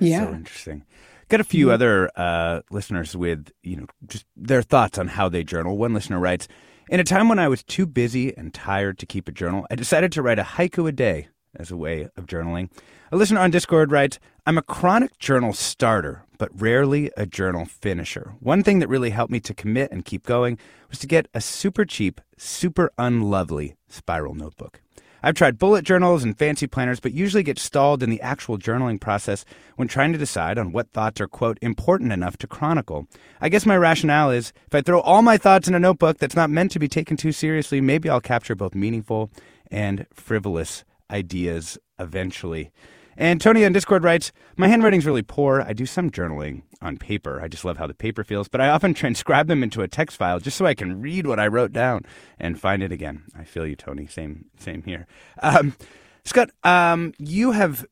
yeah. 0.00 0.26
So 0.26 0.34
interesting. 0.34 0.84
Got 1.28 1.40
a 1.40 1.44
few 1.44 1.70
other 1.70 2.10
uh, 2.16 2.60
listeners 2.70 3.16
with, 3.16 3.50
you 3.62 3.76
know, 3.76 3.86
just 4.06 4.26
their 4.36 4.62
thoughts 4.62 4.98
on 4.98 5.08
how 5.08 5.28
they 5.28 5.42
journal. 5.42 5.76
One 5.76 5.94
listener 5.94 6.18
writes, 6.18 6.48
in 6.90 7.00
a 7.00 7.04
time 7.04 7.28
when 7.28 7.38
I 7.38 7.48
was 7.48 7.62
too 7.62 7.86
busy 7.86 8.36
and 8.36 8.52
tired 8.52 8.98
to 8.98 9.06
keep 9.06 9.26
a 9.26 9.32
journal, 9.32 9.66
I 9.70 9.74
decided 9.74 10.12
to 10.12 10.22
write 10.22 10.38
a 10.38 10.42
haiku 10.42 10.86
a 10.86 10.92
day 10.92 11.28
as 11.56 11.70
a 11.70 11.76
way 11.76 12.08
of 12.16 12.26
journaling. 12.26 12.70
A 13.10 13.16
listener 13.16 13.40
on 13.40 13.50
Discord 13.50 13.90
writes, 13.90 14.18
I'm 14.44 14.58
a 14.58 14.62
chronic 14.62 15.18
journal 15.18 15.54
starter, 15.54 16.24
but 16.36 16.50
rarely 16.60 17.10
a 17.16 17.24
journal 17.24 17.64
finisher. 17.64 18.34
One 18.40 18.62
thing 18.62 18.80
that 18.80 18.88
really 18.88 19.10
helped 19.10 19.32
me 19.32 19.40
to 19.40 19.54
commit 19.54 19.90
and 19.90 20.04
keep 20.04 20.26
going 20.26 20.58
was 20.90 20.98
to 20.98 21.06
get 21.06 21.28
a 21.32 21.40
super 21.40 21.84
cheap, 21.84 22.20
super 22.36 22.90
unlovely 22.98 23.76
spiral 23.88 24.34
notebook. 24.34 24.82
I've 25.24 25.34
tried 25.34 25.58
bullet 25.58 25.86
journals 25.86 26.22
and 26.22 26.36
fancy 26.36 26.66
planners, 26.66 27.00
but 27.00 27.14
usually 27.14 27.42
get 27.42 27.58
stalled 27.58 28.02
in 28.02 28.10
the 28.10 28.20
actual 28.20 28.58
journaling 28.58 29.00
process 29.00 29.46
when 29.76 29.88
trying 29.88 30.12
to 30.12 30.18
decide 30.18 30.58
on 30.58 30.70
what 30.70 30.90
thoughts 30.90 31.18
are, 31.18 31.26
quote, 31.26 31.58
important 31.62 32.12
enough 32.12 32.36
to 32.36 32.46
chronicle. 32.46 33.06
I 33.40 33.48
guess 33.48 33.64
my 33.64 33.74
rationale 33.74 34.30
is 34.30 34.52
if 34.66 34.74
I 34.74 34.82
throw 34.82 35.00
all 35.00 35.22
my 35.22 35.38
thoughts 35.38 35.66
in 35.66 35.74
a 35.74 35.80
notebook 35.80 36.18
that's 36.18 36.36
not 36.36 36.50
meant 36.50 36.72
to 36.72 36.78
be 36.78 36.88
taken 36.88 37.16
too 37.16 37.32
seriously, 37.32 37.80
maybe 37.80 38.10
I'll 38.10 38.20
capture 38.20 38.54
both 38.54 38.74
meaningful 38.74 39.30
and 39.70 40.06
frivolous 40.12 40.84
ideas 41.10 41.78
eventually. 41.98 42.70
And 43.16 43.40
Tony 43.40 43.64
on 43.64 43.72
Discord 43.72 44.02
writes, 44.02 44.32
My 44.56 44.68
handwriting's 44.68 45.06
really 45.06 45.22
poor. 45.22 45.62
I 45.66 45.72
do 45.72 45.86
some 45.86 46.10
journaling 46.10 46.62
on 46.80 46.96
paper. 46.96 47.40
I 47.40 47.48
just 47.48 47.64
love 47.64 47.78
how 47.78 47.86
the 47.86 47.94
paper 47.94 48.24
feels, 48.24 48.48
but 48.48 48.60
I 48.60 48.68
often 48.68 48.94
transcribe 48.94 49.46
them 49.46 49.62
into 49.62 49.82
a 49.82 49.88
text 49.88 50.16
file 50.16 50.40
just 50.40 50.56
so 50.56 50.66
I 50.66 50.74
can 50.74 51.00
read 51.00 51.26
what 51.26 51.40
I 51.40 51.46
wrote 51.46 51.72
down 51.72 52.02
and 52.38 52.60
find 52.60 52.82
it 52.82 52.92
again. 52.92 53.24
I 53.38 53.44
feel 53.44 53.66
you, 53.66 53.76
Tony. 53.76 54.06
Same, 54.06 54.46
same 54.58 54.82
here. 54.82 55.06
Um, 55.42 55.76
Scott, 56.24 56.50
um, 56.62 57.12
you 57.18 57.52
have 57.52 57.86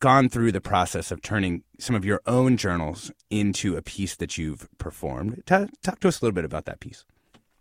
gone 0.00 0.28
through 0.28 0.52
the 0.52 0.60
process 0.60 1.10
of 1.10 1.22
turning 1.22 1.64
some 1.78 1.96
of 1.96 2.04
your 2.04 2.20
own 2.26 2.56
journals 2.56 3.10
into 3.30 3.76
a 3.76 3.82
piece 3.82 4.14
that 4.16 4.38
you've 4.38 4.68
performed. 4.78 5.42
T- 5.46 5.66
talk 5.82 6.00
to 6.00 6.08
us 6.08 6.20
a 6.20 6.24
little 6.24 6.34
bit 6.34 6.44
about 6.44 6.66
that 6.66 6.80
piece. 6.80 7.04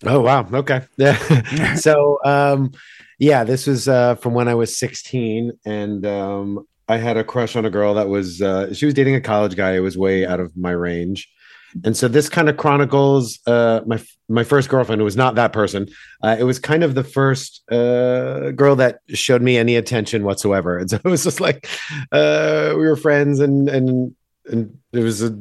Oh 0.06 0.22
wow. 0.22 0.48
Okay. 0.54 0.82
Yeah. 0.98 1.74
so 1.76 2.20
um 2.24 2.72
yeah, 3.20 3.44
this 3.44 3.66
was 3.66 3.88
uh 3.88 4.16
from 4.16 4.34
when 4.34 4.48
I 4.48 4.54
was 4.54 4.78
16 4.78 5.54
and 5.66 6.06
um 6.06 6.68
I 6.88 6.97
had 6.97 7.17
a 7.17 7.23
crush 7.23 7.56
on 7.56 7.65
a 7.65 7.69
girl 7.69 7.93
that 7.95 8.08
was 8.08 8.41
uh, 8.41 8.73
she 8.73 8.86
was 8.86 8.93
dating 8.93 9.15
a 9.15 9.21
college 9.21 9.56
guy 9.56 9.76
who 9.76 9.84
was 9.84 9.97
way 9.97 10.26
out 10.26 10.39
of 10.39 10.56
my 10.56 10.71
range. 10.71 11.30
And 11.84 11.95
so 11.97 12.08
this 12.08 12.30
kind 12.30 12.50
of 12.50 12.58
chronicles 12.58 13.39
uh, 13.45 13.82
my 13.86 14.02
my 14.30 14.43
first 14.43 14.69
girlfriend 14.69 15.00
who 15.00 15.06
was 15.06 15.17
not 15.17 15.36
that 15.36 15.54
person. 15.54 15.88
Uh, 16.23 16.36
it 16.39 16.43
was 16.43 16.60
kind 16.60 16.84
of 16.84 16.95
the 16.95 17.04
first 17.04 17.62
uh, 17.71 18.52
girl 18.52 18.76
that 18.78 19.00
showed 19.10 19.41
me 19.41 19.58
any 19.58 19.76
attention 19.76 20.23
whatsoever. 20.23 20.78
And 20.78 20.89
so 20.89 20.95
it 20.95 21.04
was 21.06 21.23
just 21.23 21.41
like 21.41 21.67
uh, 22.12 22.73
we 22.78 22.88
were 22.88 22.95
friends 22.95 23.39
and 23.39 23.69
and 23.69 24.15
and 24.50 24.78
it 24.93 25.04
was 25.04 25.21
a 25.21 25.38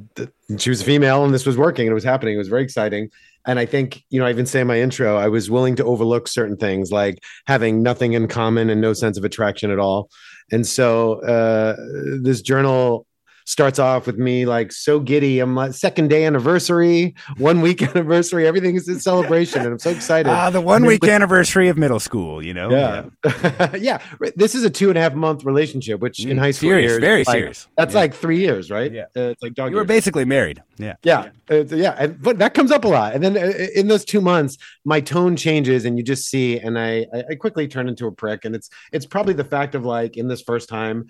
she 0.59 0.71
was 0.71 0.83
a 0.83 0.85
female 0.85 1.25
and 1.25 1.33
this 1.33 1.47
was 1.47 1.57
working 1.57 1.87
and 1.87 1.93
it 1.93 1.95
was 1.95 2.05
happening. 2.05 2.35
It 2.35 2.39
was 2.39 2.49
very 2.49 2.63
exciting. 2.63 3.11
And 3.47 3.61
I 3.61 3.67
think, 3.67 4.03
you 4.11 4.19
know, 4.19 4.27
I 4.27 4.31
even 4.31 4.47
say 4.47 4.61
in 4.61 4.67
my 4.67 4.81
intro, 4.81 5.17
I 5.17 5.29
was 5.29 5.49
willing 5.49 5.77
to 5.77 5.85
overlook 5.85 6.27
certain 6.27 6.57
things 6.57 6.91
like 6.91 7.23
having 7.47 7.81
nothing 7.81 8.15
in 8.15 8.27
common 8.27 8.69
and 8.71 8.81
no 8.81 8.93
sense 8.93 9.17
of 9.17 9.25
attraction 9.25 9.71
at 9.71 9.79
all. 9.79 10.11
And 10.53 10.67
so 10.67 11.21
uh, 11.23 11.77
this 12.23 12.43
journal 12.43 13.06
starts 13.47 13.79
off 13.79 14.07
with 14.07 14.19
me 14.19 14.45
like 14.45 14.73
so 14.73 15.01
giddy. 15.01 15.39
I'm 15.39 15.55
like 15.55 15.73
second 15.73 16.09
day 16.09 16.25
anniversary, 16.25 17.15
one 17.39 17.61
week 17.61 17.83
anniversary, 17.95 18.47
everything 18.47 18.75
is 18.75 18.89
a 18.89 19.01
celebration, 19.01 19.63
and 19.63 19.73
I'm 19.73 19.79
so 19.79 19.91
excited. 19.91 20.29
Ah, 20.29 20.47
uh, 20.47 20.51
the 20.51 20.61
one 20.61 20.85
week 20.85 21.05
anniversary 21.05 21.69
of 21.69 21.79
middle 21.79 22.01
school, 22.01 22.45
you 22.45 22.53
know. 22.53 22.71
Yeah, 22.71 23.07
yeah. 23.25 23.77
yeah. 24.21 24.31
This 24.35 24.55
is 24.55 24.65
a 24.65 24.71
two 24.71 24.91
and 24.91 24.99
a 24.99 25.01
half 25.01 25.15
month 25.15 25.45
relationship, 25.45 26.01
which 26.01 26.19
mm, 26.19 26.31
in 26.31 26.39
high 26.39 26.51
school 26.51 26.71
serious, 26.71 26.91
years, 26.91 27.01
very 27.01 27.25
like, 27.25 27.35
serious. 27.35 27.69
That's 27.77 27.95
yeah. 27.95 28.01
like 28.01 28.15
three 28.15 28.39
years, 28.39 28.71
right? 28.71 28.93
Yeah, 28.93 29.03
uh, 29.17 29.31
it's 29.31 29.43
like 29.43 29.55
dog. 29.55 29.71
You 29.71 29.77
were 29.77 29.85
basically 29.85 30.25
married. 30.25 30.63
Yeah, 30.77 30.95
yeah, 31.03 31.31
yeah. 31.49 31.57
Uh, 31.57 31.65
yeah. 31.71 31.97
And, 31.99 32.21
but 32.21 32.39
that 32.39 32.53
comes 32.53 32.73
up 32.73 32.85
a 32.85 32.89
lot, 32.89 33.15
and 33.15 33.23
then 33.23 33.37
uh, 33.37 33.53
in 33.75 33.89
those 33.89 34.05
two 34.05 34.21
months, 34.21 34.59
my 34.85 35.01
tone 35.01 35.37
changes, 35.37 35.85
and 35.85 35.97
you 35.97 36.05
just 36.05 36.29
see, 36.29 36.59
and 36.59 36.79
I 36.79 37.07
I 37.31 37.37
quickly 37.37 37.69
turn 37.69 37.89
into 37.89 38.07
a 38.07 38.13
prick, 38.13 38.45
and 38.45 38.55
it's 38.55 38.69
it's 38.93 39.07
probably 39.07 39.35
the 39.35 39.45
fact 39.45 39.75
of 39.75 39.85
like 39.85 40.17
in 40.17 40.27
this 40.29 40.43
first 40.43 40.69
time 40.69 41.07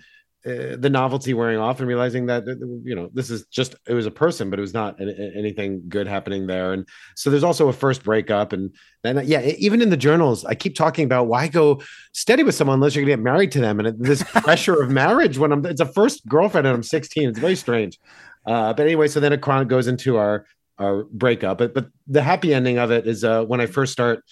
uh, 0.47 0.77
the 0.77 0.89
novelty 0.89 1.33
wearing 1.33 1.57
off 1.57 1.79
and 1.79 1.87
realizing 1.89 2.27
that 2.27 2.45
you 2.83 2.95
know 2.95 3.09
this 3.13 3.29
is 3.29 3.45
just 3.47 3.75
it 3.87 3.93
was 3.93 4.05
a 4.05 4.11
person 4.11 4.49
but 4.49 4.59
it 4.59 4.61
was 4.61 4.73
not 4.73 4.99
anything 5.01 5.81
good 5.89 6.07
happening 6.07 6.47
there. 6.47 6.73
And 6.73 6.87
so 7.15 7.29
there's 7.29 7.43
also 7.43 7.67
a 7.67 7.73
first 7.73 8.03
breakup 8.03 8.53
and 8.53 8.73
then 9.03 9.21
yeah 9.25 9.41
even 9.41 9.81
in 9.81 9.89
the 9.89 9.97
journals 9.97 10.45
i 10.45 10.55
keep 10.55 10.75
talking 10.75 11.05
about 11.05 11.27
why 11.27 11.47
go 11.47 11.81
steady 12.13 12.43
with 12.43 12.55
someone 12.55 12.75
unless 12.75 12.95
you're 12.95 13.03
gonna 13.03 13.17
get 13.17 13.23
married 13.23 13.51
to 13.51 13.59
them. 13.59 13.79
And 13.79 14.01
this 14.01 14.23
pressure 14.43 14.81
of 14.81 14.89
marriage 14.89 15.37
when 15.37 15.51
i'm 15.51 15.65
it's 15.65 15.81
a 15.81 15.85
first 15.85 16.25
girlfriend 16.27 16.65
and 16.65 16.75
i'm 16.75 16.83
16 16.83 17.29
it's 17.29 17.39
very 17.39 17.55
strange. 17.55 17.99
Uh, 18.45 18.73
but 18.73 18.85
anyway 18.85 19.07
so 19.07 19.19
then 19.19 19.33
it 19.33 19.41
goes 19.41 19.87
into 19.87 20.17
our 20.17 20.45
our 20.79 21.05
breakup. 21.05 21.57
But 21.57 21.73
but 21.73 21.87
the 22.07 22.21
happy 22.21 22.53
ending 22.53 22.77
of 22.77 22.91
it 22.91 23.07
is 23.07 23.23
uh, 23.23 23.43
when 23.45 23.59
i 23.59 23.65
first 23.65 23.91
start 23.91 24.23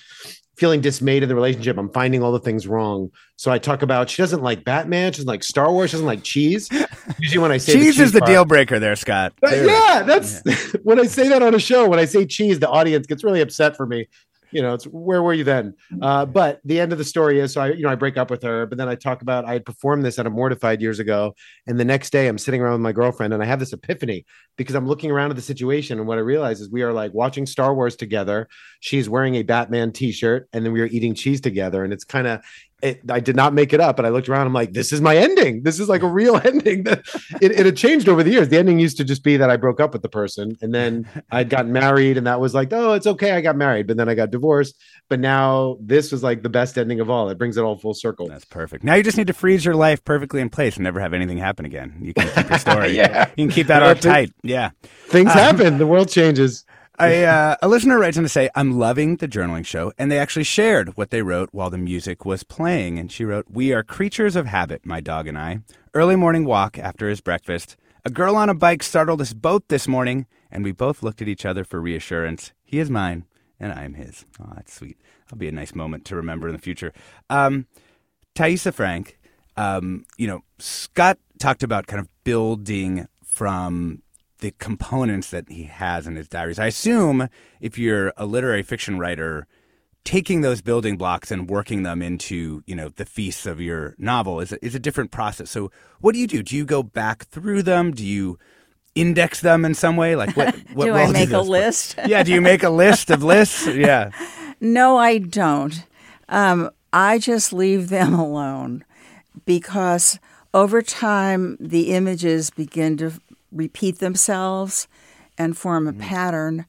feeling 0.57 0.81
dismayed 0.81 1.23
in 1.23 1.29
the 1.29 1.35
relationship. 1.35 1.77
I'm 1.77 1.89
finding 1.89 2.23
all 2.23 2.31
the 2.31 2.39
things 2.39 2.67
wrong. 2.67 3.11
So 3.37 3.51
I 3.51 3.57
talk 3.57 3.81
about 3.81 4.09
she 4.09 4.21
doesn't 4.21 4.41
like 4.41 4.63
Batman, 4.63 5.11
she 5.11 5.17
doesn't 5.17 5.27
like 5.27 5.43
Star 5.43 5.71
Wars, 5.71 5.89
she 5.89 5.95
doesn't 5.95 6.07
like 6.07 6.23
cheese. 6.23 6.69
Usually 7.19 7.41
when 7.41 7.51
I 7.51 7.57
say 7.57 7.73
cheese, 7.73 7.81
the 7.81 7.85
cheese 7.85 7.99
is 7.99 8.11
the 8.13 8.19
part, 8.19 8.29
deal 8.29 8.45
breaker 8.45 8.79
there, 8.79 8.95
Scott. 8.95 9.33
yeah, 9.43 10.03
that's 10.05 10.41
yeah. 10.45 10.55
when 10.83 10.99
I 10.99 11.05
say 11.05 11.27
that 11.29 11.43
on 11.43 11.53
a 11.53 11.59
show. 11.59 11.87
When 11.87 11.99
I 11.99 12.05
say 12.05 12.25
cheese, 12.25 12.59
the 12.59 12.69
audience 12.69 13.07
gets 13.07 13.23
really 13.23 13.41
upset 13.41 13.75
for 13.75 13.85
me 13.85 14.07
you 14.55 14.61
know, 14.61 14.73
it's 14.73 14.85
where 14.85 15.21
were 15.21 15.33
you 15.33 15.43
then? 15.43 15.73
Uh, 16.01 16.25
but 16.25 16.61
the 16.63 16.79
end 16.79 16.93
of 16.93 16.97
the 16.97 17.03
story 17.03 17.41
is 17.41 17.51
so 17.51 17.59
I, 17.59 17.73
you 17.73 17.83
know, 17.83 17.89
I 17.89 17.95
break 17.95 18.15
up 18.15 18.31
with 18.31 18.41
her, 18.43 18.65
but 18.65 18.77
then 18.77 18.87
I 18.87 18.95
talk 18.95 19.21
about 19.21 19.43
I 19.43 19.51
had 19.51 19.65
performed 19.65 20.05
this 20.05 20.17
at 20.17 20.25
a 20.25 20.29
mortified 20.29 20.81
years 20.81 20.99
ago. 20.99 21.35
And 21.67 21.77
the 21.77 21.83
next 21.83 22.11
day 22.11 22.29
I'm 22.29 22.37
sitting 22.37 22.61
around 22.61 22.71
with 22.71 22.81
my 22.81 22.93
girlfriend 22.93 23.33
and 23.33 23.43
I 23.43 23.45
have 23.45 23.59
this 23.59 23.73
epiphany 23.73 24.25
because 24.55 24.73
I'm 24.73 24.87
looking 24.87 25.11
around 25.11 25.31
at 25.31 25.35
the 25.35 25.41
situation. 25.41 25.99
And 25.99 26.07
what 26.07 26.17
I 26.17 26.21
realize 26.21 26.61
is 26.61 26.71
we 26.71 26.83
are 26.83 26.93
like 26.93 27.13
watching 27.13 27.45
Star 27.45 27.75
Wars 27.75 27.97
together. 27.97 28.47
She's 28.85 29.09
wearing 29.09 29.33
a 29.33 29.41
Batman 29.41 29.91
t 29.91 30.11
shirt 30.11 30.47
and 30.53 30.63
then 30.63 30.71
we 30.71 30.79
were 30.79 30.85
eating 30.85 31.15
cheese 31.15 31.41
together. 31.41 31.83
And 31.83 31.91
it's 31.91 32.03
kind 32.03 32.27
of, 32.27 32.41
it, 32.83 33.01
I 33.09 33.19
did 33.19 33.35
not 33.35 33.55
make 33.55 33.73
it 33.73 33.79
up. 33.79 33.95
but 33.95 34.05
I 34.05 34.09
looked 34.09 34.29
around. 34.29 34.45
I'm 34.45 34.53
like, 34.53 34.73
this 34.73 34.93
is 34.93 35.01
my 35.01 35.17
ending. 35.17 35.63
This 35.63 35.79
is 35.79 35.89
like 35.89 36.03
a 36.03 36.07
real 36.07 36.39
ending. 36.45 36.83
That 36.83 36.99
it, 37.41 37.51
it 37.53 37.65
had 37.65 37.75
changed 37.75 38.07
over 38.07 38.21
the 38.21 38.29
years. 38.29 38.49
The 38.49 38.59
ending 38.59 38.77
used 38.77 38.97
to 38.97 39.03
just 39.03 39.23
be 39.23 39.37
that 39.37 39.49
I 39.49 39.57
broke 39.57 39.79
up 39.79 39.93
with 39.93 40.03
the 40.03 40.09
person, 40.09 40.55
and 40.61 40.71
then 40.71 41.09
I'd 41.31 41.49
gotten 41.49 41.73
married, 41.73 42.15
and 42.15 42.27
that 42.27 42.39
was 42.39 42.53
like, 42.53 42.71
oh, 42.73 42.93
it's 42.93 43.07
okay. 43.07 43.31
I 43.31 43.41
got 43.41 43.55
married, 43.55 43.87
but 43.87 43.97
then 43.97 44.07
I 44.07 44.13
got 44.13 44.29
divorced. 44.29 44.75
But 45.09 45.19
now 45.19 45.77
this 45.81 46.11
was 46.11 46.21
like 46.21 46.43
the 46.43 46.49
best 46.49 46.77
ending 46.77 46.99
of 46.99 47.09
all. 47.09 47.29
It 47.29 47.39
brings 47.39 47.57
it 47.57 47.61
all 47.61 47.75
full 47.75 47.95
circle. 47.95 48.27
That's 48.27 48.45
perfect. 48.45 48.83
Now 48.83 48.93
you 48.93 49.01
just 49.01 49.17
need 49.17 49.27
to 49.27 49.33
freeze 49.33 49.65
your 49.65 49.75
life 49.75 50.03
perfectly 50.03 50.41
in 50.41 50.51
place 50.51 50.75
and 50.75 50.83
never 50.83 50.99
have 50.99 51.13
anything 51.13 51.39
happen 51.39 51.65
again. 51.65 51.95
You 52.01 52.13
can 52.13 52.29
keep 52.29 52.49
your 52.49 52.59
story. 52.59 52.95
yeah, 52.95 53.29
you 53.35 53.47
can 53.47 53.51
keep 53.51 53.67
that 53.67 53.81
arc 53.81 53.99
tight. 53.99 54.31
Yeah, 54.43 54.69
things 55.07 55.31
uh, 55.31 55.33
happen. 55.33 55.79
The 55.79 55.87
world 55.87 56.09
changes. 56.09 56.65
I, 56.97 57.23
uh, 57.23 57.55
a 57.61 57.67
listener 57.67 57.99
writes 57.99 58.17
in 58.17 58.23
to 58.23 58.29
say, 58.29 58.49
I'm 58.55 58.77
loving 58.77 59.17
the 59.17 59.27
journaling 59.27 59.65
show, 59.65 59.91
and 59.97 60.11
they 60.11 60.17
actually 60.17 60.45
shared 60.45 60.95
what 60.95 61.09
they 61.09 61.21
wrote 61.21 61.49
while 61.51 61.69
the 61.69 61.77
music 61.77 62.25
was 62.25 62.43
playing. 62.43 62.97
And 62.97 63.11
she 63.11 63.25
wrote, 63.25 63.47
We 63.49 63.73
are 63.73 63.83
creatures 63.83 64.35
of 64.35 64.45
habit, 64.45 64.85
my 64.85 65.01
dog 65.01 65.27
and 65.27 65.37
I. 65.37 65.59
Early 65.93 66.15
morning 66.15 66.45
walk 66.45 66.77
after 66.77 67.09
his 67.09 67.21
breakfast. 67.21 67.75
A 68.05 68.09
girl 68.09 68.35
on 68.35 68.49
a 68.49 68.53
bike 68.53 68.83
startled 68.83 69.21
us 69.21 69.33
both 69.33 69.63
this 69.67 69.87
morning, 69.87 70.25
and 70.51 70.63
we 70.63 70.71
both 70.71 71.03
looked 71.03 71.21
at 71.21 71.27
each 71.27 71.45
other 71.45 71.63
for 71.63 71.81
reassurance. 71.81 72.53
He 72.63 72.79
is 72.79 72.89
mine, 72.89 73.25
and 73.59 73.73
I 73.73 73.83
am 73.83 73.95
his. 73.95 74.25
Oh, 74.39 74.51
that's 74.55 74.73
sweet. 74.73 74.97
That'll 75.25 75.37
be 75.37 75.47
a 75.47 75.51
nice 75.51 75.75
moment 75.75 76.05
to 76.05 76.15
remember 76.15 76.47
in 76.47 76.53
the 76.53 76.61
future. 76.61 76.93
Um, 77.29 77.67
Thaisa 78.35 78.71
Frank, 78.71 79.17
um, 79.57 80.05
you 80.17 80.27
know, 80.27 80.43
Scott 80.59 81.17
talked 81.39 81.63
about 81.63 81.87
kind 81.87 81.99
of 81.99 82.07
building 82.23 83.07
from 83.23 84.01
the 84.45 84.53
components 84.59 85.31
that 85.31 85.49
he 85.49 85.63
has 85.63 86.05
in 86.05 86.15
his 86.15 86.29
diaries. 86.29 86.59
I 86.59 86.67
assume 86.67 87.29
if 87.59 87.79
you're 87.79 88.13
a 88.15 88.27
literary 88.27 88.61
fiction 88.61 88.99
writer, 88.99 89.47
taking 90.03 90.41
those 90.41 90.61
building 90.61 90.97
blocks 90.97 91.31
and 91.31 91.49
working 91.49 91.81
them 91.81 92.03
into 92.03 92.61
you 92.67 92.75
know 92.75 92.89
the 92.89 93.05
feasts 93.05 93.47
of 93.47 93.59
your 93.59 93.95
novel 93.97 94.39
is 94.39 94.51
a, 94.51 94.63
is 94.63 94.75
a 94.75 94.79
different 94.79 95.09
process. 95.09 95.49
So 95.49 95.71
what 95.99 96.13
do 96.13 96.19
you 96.19 96.27
do? 96.27 96.43
Do 96.43 96.55
you 96.55 96.63
go 96.63 96.83
back 96.83 97.25
through 97.25 97.63
them? 97.63 97.91
Do 97.91 98.05
you 98.05 98.37
index 98.93 99.41
them 99.41 99.65
in 99.65 99.73
some 99.73 99.97
way? 99.97 100.15
Like 100.15 100.37
what? 100.37 100.55
what 100.73 100.85
do 100.85 100.93
I 100.93 101.11
make 101.11 101.31
a 101.31 101.41
list? 101.41 101.95
yeah. 102.05 102.21
Do 102.21 102.31
you 102.31 102.39
make 102.39 102.61
a 102.61 102.69
list 102.69 103.09
of 103.09 103.23
lists? 103.23 103.65
Yeah. 103.75 104.11
No, 104.61 104.95
I 104.97 105.17
don't. 105.17 105.83
Um, 106.29 106.69
I 106.93 107.17
just 107.17 107.51
leave 107.51 107.89
them 107.89 108.13
alone 108.13 108.85
because 109.43 110.19
over 110.53 110.81
time 110.81 111.57
the 111.59 111.93
images 111.93 112.49
begin 112.49 112.95
to 112.95 113.11
repeat 113.55 113.99
themselves 113.99 114.87
and 115.37 115.57
form 115.57 115.87
a 115.87 115.93
mm. 115.93 115.99
pattern. 115.99 116.65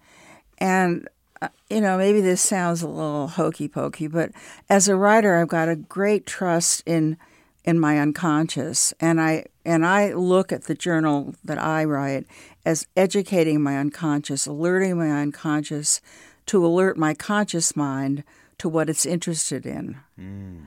And, 0.59 1.09
uh, 1.43 1.49
you 1.69 1.81
know, 1.81 1.99
maybe 1.99 2.21
this 2.21 2.41
sounds 2.41 2.83
a 2.83 2.89
little 2.89 3.29
hokey 3.29 3.69
pokey, 3.69 4.07
but 4.07 4.31
as 4.71 4.89
a 4.89 4.97
writer, 4.97 5.37
I've 5.37 5.49
got 5.49 5.69
a 5.69 5.77
great 5.77 6.27
trust 6.27 6.83
in 6.87 7.19
in 7.67 7.81
my 7.81 7.99
unconscious 7.99 8.95
and 9.01 9.21
I 9.21 9.47
and 9.65 9.85
I 9.85 10.13
look 10.13 10.53
at 10.53 10.65
the 10.65 10.75
journal 10.77 11.35
that 11.45 11.59
I 11.59 11.85
write 11.85 12.25
as 12.65 12.87
educating 12.97 13.61
my 13.61 13.77
unconscious, 13.77 14.47
alerting 14.47 14.97
my 14.97 15.11
unconscious 15.11 16.01
to 16.47 16.65
alert 16.65 16.97
my 16.97 17.13
conscious 17.13 17.75
mind 17.75 18.23
to 18.59 18.69
what 18.69 18.89
it's 18.89 19.05
interested 19.05 19.67
in. 19.67 19.97
Mm. 20.19 20.67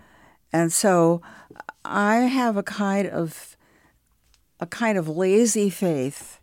And 0.52 0.74
so 0.74 1.22
I 1.86 2.18
have 2.18 2.58
a 2.58 2.64
kind 2.64 3.08
of 3.08 3.56
a 4.60 4.66
kind 4.66 4.98
of 4.98 5.08
lazy 5.08 5.70
faith 5.70 6.40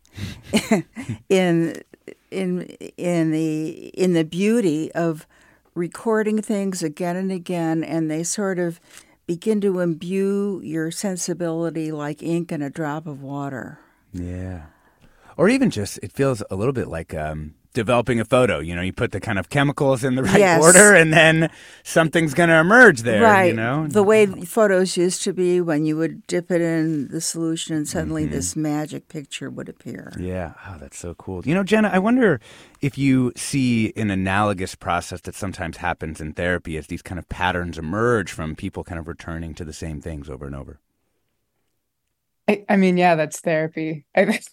in 1.28 1.82
in 2.30 2.62
in 2.96 3.30
the 3.30 3.88
in 3.88 4.12
the 4.14 4.24
beauty 4.24 4.90
of 4.92 5.26
recording 5.74 6.40
things 6.40 6.82
again 6.82 7.16
and 7.16 7.30
again 7.30 7.84
and 7.84 8.10
they 8.10 8.22
sort 8.22 8.58
of 8.58 8.80
begin 9.26 9.60
to 9.60 9.80
imbue 9.80 10.60
your 10.62 10.90
sensibility 10.90 11.92
like 11.92 12.22
ink 12.22 12.52
in 12.52 12.62
a 12.62 12.70
drop 12.70 13.06
of 13.06 13.22
water. 13.22 13.78
Yeah. 14.12 14.66
Or 15.36 15.48
even 15.48 15.70
just 15.70 15.98
it 16.02 16.12
feels 16.12 16.42
a 16.50 16.56
little 16.56 16.72
bit 16.72 16.88
like 16.88 17.12
um 17.12 17.54
developing 17.76 18.18
a 18.18 18.24
photo. 18.24 18.58
You 18.58 18.74
know, 18.74 18.80
you 18.80 18.92
put 18.92 19.12
the 19.12 19.20
kind 19.20 19.38
of 19.38 19.50
chemicals 19.50 20.02
in 20.02 20.16
the 20.16 20.24
right 20.24 20.38
yes. 20.38 20.60
order, 20.60 20.94
and 20.94 21.12
then 21.12 21.50
something's 21.84 22.34
going 22.34 22.48
to 22.48 22.56
emerge 22.56 23.02
there. 23.02 23.22
Right. 23.22 23.48
You 23.48 23.52
know, 23.52 23.86
the 23.86 24.02
way 24.02 24.26
photos 24.26 24.96
used 24.96 25.22
to 25.24 25.32
be 25.32 25.60
when 25.60 25.84
you 25.84 25.96
would 25.96 26.26
dip 26.26 26.50
it 26.50 26.62
in 26.62 27.08
the 27.08 27.20
solution, 27.20 27.76
and 27.76 27.86
suddenly 27.86 28.24
mm-hmm. 28.24 28.32
this 28.32 28.56
magic 28.56 29.08
picture 29.08 29.50
would 29.50 29.68
appear. 29.68 30.12
Yeah. 30.18 30.54
Oh, 30.66 30.78
that's 30.80 30.98
so 30.98 31.14
cool. 31.14 31.42
You 31.44 31.54
know, 31.54 31.62
Jenna, 31.62 31.90
I 31.92 31.98
wonder 31.98 32.40
if 32.80 32.96
you 32.96 33.32
see 33.36 33.92
an 33.94 34.10
analogous 34.10 34.74
process 34.74 35.20
that 35.22 35.34
sometimes 35.34 35.76
happens 35.76 36.20
in 36.20 36.32
therapy 36.32 36.78
as 36.78 36.86
these 36.86 37.02
kind 37.02 37.18
of 37.18 37.28
patterns 37.28 37.76
emerge 37.76 38.32
from 38.32 38.56
people 38.56 38.84
kind 38.84 38.98
of 38.98 39.06
returning 39.06 39.54
to 39.54 39.64
the 39.64 39.74
same 39.74 40.00
things 40.00 40.30
over 40.30 40.46
and 40.46 40.56
over. 40.56 40.80
I, 42.48 42.64
I 42.68 42.76
mean, 42.76 42.96
yeah, 42.96 43.16
that's 43.16 43.40
therapy. 43.40 44.04
That's, 44.14 44.48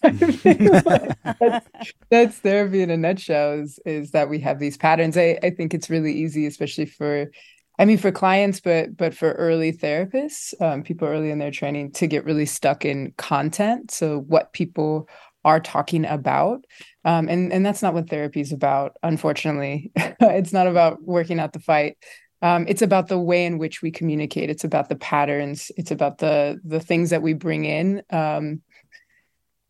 that's, 2.10 2.38
therapy 2.38 2.82
in 2.82 2.90
a 2.90 2.96
nutshell. 2.96 3.52
Is 3.52 3.78
is 3.84 4.10
that 4.12 4.28
we 4.28 4.40
have 4.40 4.58
these 4.58 4.76
patterns? 4.76 5.16
I, 5.16 5.38
I 5.42 5.50
think 5.50 5.74
it's 5.74 5.90
really 5.90 6.12
easy, 6.12 6.46
especially 6.46 6.86
for, 6.86 7.30
I 7.78 7.84
mean, 7.84 7.98
for 7.98 8.12
clients, 8.12 8.60
but 8.60 8.96
but 8.96 9.14
for 9.14 9.32
early 9.32 9.72
therapists, 9.72 10.60
um, 10.60 10.82
people 10.82 11.08
early 11.08 11.30
in 11.30 11.38
their 11.38 11.50
training, 11.50 11.92
to 11.92 12.06
get 12.06 12.24
really 12.24 12.46
stuck 12.46 12.84
in 12.84 13.12
content. 13.16 13.90
So 13.90 14.20
what 14.20 14.52
people 14.52 15.08
are 15.44 15.60
talking 15.60 16.04
about, 16.04 16.64
um, 17.04 17.28
and 17.28 17.52
and 17.52 17.64
that's 17.64 17.82
not 17.82 17.94
what 17.94 18.08
therapy 18.08 18.40
is 18.40 18.52
about. 18.52 18.96
Unfortunately, 19.02 19.92
it's 19.96 20.52
not 20.52 20.66
about 20.66 21.02
working 21.02 21.40
out 21.40 21.52
the 21.52 21.60
fight 21.60 21.96
um, 22.44 22.66
it's 22.68 22.82
about 22.82 23.08
the 23.08 23.18
way 23.18 23.46
in 23.46 23.56
which 23.56 23.80
we 23.80 23.90
communicate. 23.90 24.50
It's 24.50 24.64
about 24.64 24.90
the 24.90 24.96
patterns. 24.96 25.72
It's 25.78 25.90
about 25.90 26.18
the 26.18 26.60
the 26.62 26.78
things 26.78 27.08
that 27.08 27.22
we 27.22 27.32
bring 27.32 27.64
in. 27.64 28.02
Um, 28.10 28.60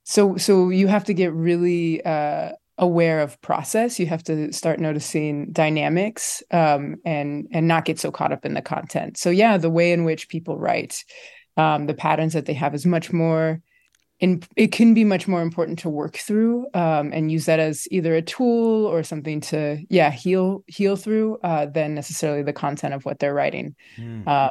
so 0.02 0.37
so 0.37 0.70
you 0.70 0.88
have 0.88 1.04
to 1.04 1.14
get 1.14 1.32
really 1.32 2.04
uh, 2.04 2.50
aware 2.76 3.20
of 3.20 3.40
process. 3.40 4.00
You 4.00 4.06
have 4.06 4.24
to 4.24 4.52
start 4.52 4.80
noticing 4.80 5.52
dynamics 5.52 6.42
um, 6.50 6.96
and 7.04 7.46
and 7.52 7.68
not 7.68 7.84
get 7.84 8.00
so 8.00 8.10
caught 8.10 8.32
up 8.32 8.44
in 8.44 8.54
the 8.54 8.62
content. 8.62 9.18
So 9.18 9.30
yeah 9.30 9.56
the 9.56 9.70
way 9.70 9.92
in 9.92 10.02
which 10.02 10.28
people 10.28 10.58
write 10.58 11.04
um, 11.56 11.87
the 11.87 11.94
patterns 11.94 12.32
that 12.32 12.46
they 12.46 12.54
have 12.54 12.74
is 12.74 12.84
much 12.84 13.12
more 13.12 13.62
and 14.24 14.46
it 14.56 14.72
can 14.72 14.94
be 14.94 15.04
much 15.04 15.28
more 15.28 15.42
important 15.42 15.78
to 15.80 15.88
work 15.88 16.16
through 16.16 16.66
um, 16.74 17.12
and 17.12 17.30
use 17.30 17.46
that 17.46 17.60
as 17.60 17.87
either 17.90 18.14
a 18.14 18.22
tool 18.22 18.87
or 18.87 19.02
something 19.02 19.40
to 19.40 19.78
yeah 19.90 20.10
heal 20.10 20.64
heal 20.66 20.96
through 20.96 21.38
uh, 21.44 21.66
than 21.66 21.94
necessarily 21.94 22.42
the 22.42 22.52
content 22.52 22.94
of 22.94 23.04
what 23.04 23.18
they're 23.18 23.34
writing. 23.34 23.76
Mm. 23.96 24.26
uh, 24.26 24.50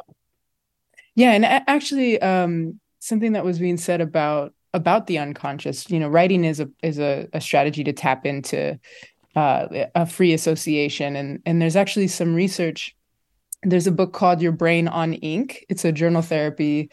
yeah 1.14 1.32
and 1.32 1.44
actually 1.44 2.20
um, 2.22 2.80
something 3.00 3.32
that 3.32 3.44
was 3.44 3.58
being 3.58 3.76
said 3.76 4.00
about 4.00 4.54
about 4.72 5.06
the 5.06 5.18
unconscious 5.18 5.90
you 5.90 6.00
know 6.00 6.08
writing 6.08 6.44
is 6.44 6.60
a 6.60 6.68
is 6.82 6.98
a, 6.98 7.28
a 7.32 7.40
strategy 7.40 7.84
to 7.84 7.92
tap 7.92 8.24
into 8.24 8.78
uh, 9.36 9.86
a 9.94 10.06
free 10.06 10.32
association. 10.32 11.16
And 11.16 11.42
and 11.44 11.60
there's 11.60 11.76
actually 11.76 12.08
some 12.08 12.34
research. 12.34 12.96
There's 13.62 13.86
a 13.86 13.92
book 13.92 14.12
called 14.12 14.42
your 14.42 14.52
brain 14.52 14.88
on 14.88 15.14
ink. 15.14 15.64
It's 15.68 15.84
a 15.84 15.92
journal 15.92 16.22
therapy 16.22 16.90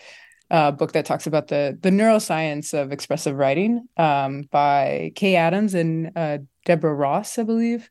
uh, 0.52 0.70
book 0.70 0.92
that 0.92 1.06
talks 1.06 1.26
about 1.26 1.48
the 1.48 1.78
the 1.82 1.90
neuroscience 1.90 2.74
of 2.74 2.92
expressive 2.92 3.38
writing 3.38 3.88
um, 3.98 4.44
by 4.52 5.12
Kay 5.16 5.36
Adams 5.36 5.74
and 5.74 6.12
uh, 6.16 6.40
Deborah 6.66 6.94
Ross, 6.94 7.40
I 7.40 7.44
believe. 7.44 7.90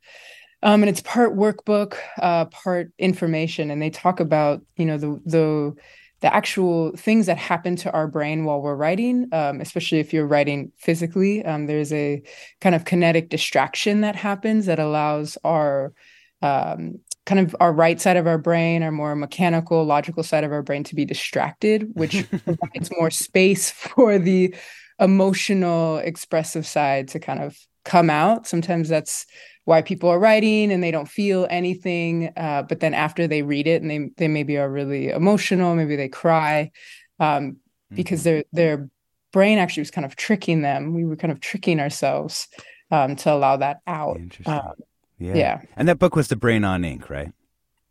Um, 0.63 0.83
and 0.83 0.91
it's 0.91 1.01
part 1.01 1.35
workbook, 1.35 1.97
uh, 2.21 2.45
part 2.45 2.93
information, 2.99 3.71
and 3.71 3.81
they 3.81 3.89
talk 3.89 4.21
about 4.21 4.61
you 4.77 4.85
know 4.85 4.99
the 4.99 5.21
the 5.25 5.75
the 6.21 6.35
actual 6.35 6.95
things 6.97 7.25
that 7.27 7.39
happen 7.39 7.77
to 7.77 7.91
our 7.93 8.07
brain 8.07 8.45
while 8.45 8.61
we're 8.61 8.75
writing, 8.75 9.27
um, 9.33 9.63
especially 9.63 10.01
if 10.01 10.13
you're 10.13 10.27
writing 10.27 10.71
physically. 10.77 11.43
Um, 11.43 11.67
there's 11.67 11.95
a 11.95 12.23
kind 12.61 12.75
of 12.75 12.85
kinetic 12.85 13.31
distraction 13.31 14.03
that 14.03 14.17
happens 14.17 14.67
that 14.67 14.79
allows 14.79 15.39
our 15.45 15.95
um, 16.43 16.99
kind 17.27 17.41
of 17.41 17.55
our 17.61 17.73
right 17.73 18.01
side 18.01 18.17
of 18.17 18.27
our 18.27 18.39
brain, 18.39 18.83
our 18.83 18.91
more 18.91 19.15
mechanical, 19.15 19.85
logical 19.85 20.23
side 20.23 20.45
of 20.45 20.53
our 20.53 20.63
brain 20.63 20.85
to 20.85 20.95
be 20.95 21.05
distracted, 21.05 21.89
which 21.95 22.29
provides 22.45 22.91
more 22.99 23.11
space 23.11 23.71
for 23.71 24.19
the 24.19 24.55
emotional, 24.99 25.99
expressive 25.99 26.67
side 26.67 27.09
to 27.09 27.19
kind 27.19 27.41
of 27.41 27.57
come 27.85 28.11
out. 28.11 28.47
Sometimes 28.47 28.89
that's 28.89 29.27
why 29.65 29.83
people 29.83 30.09
are 30.09 30.19
writing 30.19 30.73
and 30.73 30.83
they 30.83 30.91
don't 30.91 31.09
feel 31.09 31.47
anything, 31.51 32.33
uh, 32.37 32.63
but 32.63 32.81
then 32.81 32.95
after 32.95 33.27
they 33.27 33.43
read 33.43 33.67
it 33.67 33.83
and 33.83 33.91
they 33.91 34.11
they 34.17 34.29
maybe 34.29 34.57
are 34.57 34.71
really 34.71 35.11
emotional, 35.11 35.75
maybe 35.75 35.97
they 35.97 36.09
cry, 36.09 36.71
um, 37.19 37.59
because 37.91 38.21
mm-hmm. 38.21 38.41
their 38.53 38.77
their 38.77 38.91
brain 39.33 39.59
actually 39.59 39.83
was 39.83 39.91
kind 39.91 40.05
of 40.05 40.17
tricking 40.17 40.63
them. 40.63 40.95
We 40.95 41.05
were 41.05 41.17
kind 41.17 41.33
of 41.33 41.41
tricking 41.41 41.79
ourselves 41.81 42.49
um, 42.91 43.17
to 43.17 43.33
allow 43.33 43.59
that 43.59 43.79
out. 43.87 44.19
Um, 44.47 44.73
yeah. 45.21 45.37
yeah. 45.37 45.63
And 45.77 45.89
that 45.89 45.99
book 45.99 46.17
was 46.17 46.29
The 46.29 46.37
Brain 46.37 46.65
on 46.65 46.85
Ink, 46.85 47.09
right? 47.09 47.33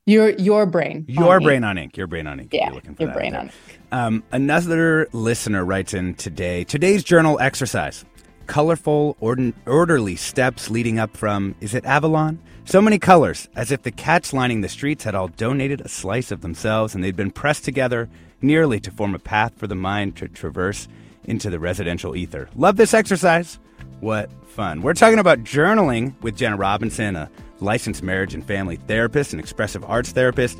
Your 0.06 0.30
your 0.32 0.66
brain. 0.66 1.06
Your 1.08 1.36
on 1.36 1.44
brain 1.44 1.58
ink. 1.58 1.66
on 1.66 1.78
ink. 1.78 1.98
Your 1.98 2.08
brain 2.08 2.26
on 2.26 2.40
ink. 2.40 2.50
Yeah. 2.52 2.72
your 2.98 3.14
brain 3.14 3.36
on 3.36 3.46
ink. 3.46 3.54
Um, 3.92 4.24
another 4.32 5.08
listener 5.14 5.64
writes 5.64 5.94
in 5.94 6.16
today. 6.16 6.64
Today's 6.64 7.04
journal 7.04 7.40
exercise. 7.40 8.06
Colorful, 8.48 9.16
orderly 9.20 10.16
steps 10.16 10.72
leading 10.72 10.98
up 10.98 11.16
from, 11.16 11.54
is 11.62 11.76
it 11.76 11.86
Avalon? 11.86 12.40
So 12.66 12.82
many 12.82 12.98
colors, 12.98 13.48
as 13.56 13.72
if 13.72 13.84
the 13.84 13.92
cats 13.92 14.34
lining 14.34 14.62
the 14.62 14.70
streets 14.70 15.04
had 15.04 15.14
all 15.14 15.28
donated 15.28 15.82
a 15.82 15.88
slice 15.88 16.32
of 16.32 16.42
themselves 16.42 16.96
and 16.96 17.04
they'd 17.04 17.16
been 17.16 17.30
pressed 17.30 17.64
together 17.64 18.10
nearly 18.42 18.80
to 18.80 18.90
form 18.90 19.14
a 19.14 19.20
path 19.20 19.54
for 19.58 19.68
the 19.68 19.76
mind 19.76 20.16
to 20.18 20.28
traverse 20.28 20.88
into 21.24 21.52
the 21.52 21.60
residential 21.60 22.16
ether. 22.16 22.50
Love 22.56 22.78
this 22.78 22.96
exercise. 22.96 23.60
What 24.00 24.30
fun. 24.48 24.82
We're 24.82 24.94
talking 24.94 25.20
about 25.20 25.44
journaling 25.44 26.14
with 26.22 26.36
Jenna 26.36 26.58
Robinson, 26.58 27.16
a 27.16 27.30
licensed 27.60 28.04
marriage 28.04 28.34
and 28.34 28.46
family 28.46 28.78
therapist 28.78 29.34
and 29.34 29.40
expressive 29.40 29.84
arts 29.86 30.12
therapist. 30.12 30.58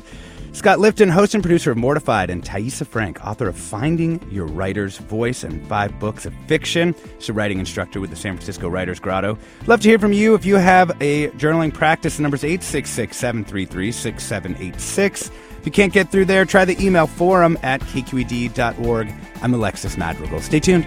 Scott 0.52 0.78
Lifton, 0.78 1.10
host 1.10 1.34
and 1.34 1.42
producer 1.44 1.70
of 1.70 1.76
Mortified, 1.76 2.28
and 2.28 2.44
Thaisa 2.44 2.84
Frank, 2.84 3.24
author 3.24 3.48
of 3.48 3.56
Finding 3.56 4.20
Your 4.32 4.46
Writer's 4.46 4.98
Voice 4.98 5.44
and 5.44 5.64
five 5.68 5.96
books 6.00 6.26
of 6.26 6.34
fiction. 6.48 6.94
She's 7.18 7.28
a 7.28 7.32
writing 7.32 7.60
instructor 7.60 8.00
with 8.00 8.10
the 8.10 8.16
San 8.16 8.34
Francisco 8.34 8.68
Writers 8.68 8.98
Grotto. 8.98 9.38
Love 9.66 9.80
to 9.82 9.88
hear 9.88 9.98
from 9.98 10.12
you 10.12 10.34
if 10.34 10.44
you 10.44 10.56
have 10.56 10.90
a 11.00 11.28
journaling 11.30 11.72
practice. 11.72 12.16
The 12.16 12.22
number's 12.22 12.42
866 12.42 13.16
733 13.16 13.92
6786. 13.92 15.30
If 15.60 15.66
you 15.66 15.72
can't 15.72 15.92
get 15.92 16.10
through 16.10 16.24
there, 16.24 16.44
try 16.44 16.64
the 16.64 16.82
email 16.84 17.06
forum 17.06 17.56
at 17.62 17.80
kqed.org. 17.82 19.12
I'm 19.42 19.54
Alexis 19.54 19.96
Madrigal. 19.96 20.40
Stay 20.40 20.58
tuned. 20.58 20.86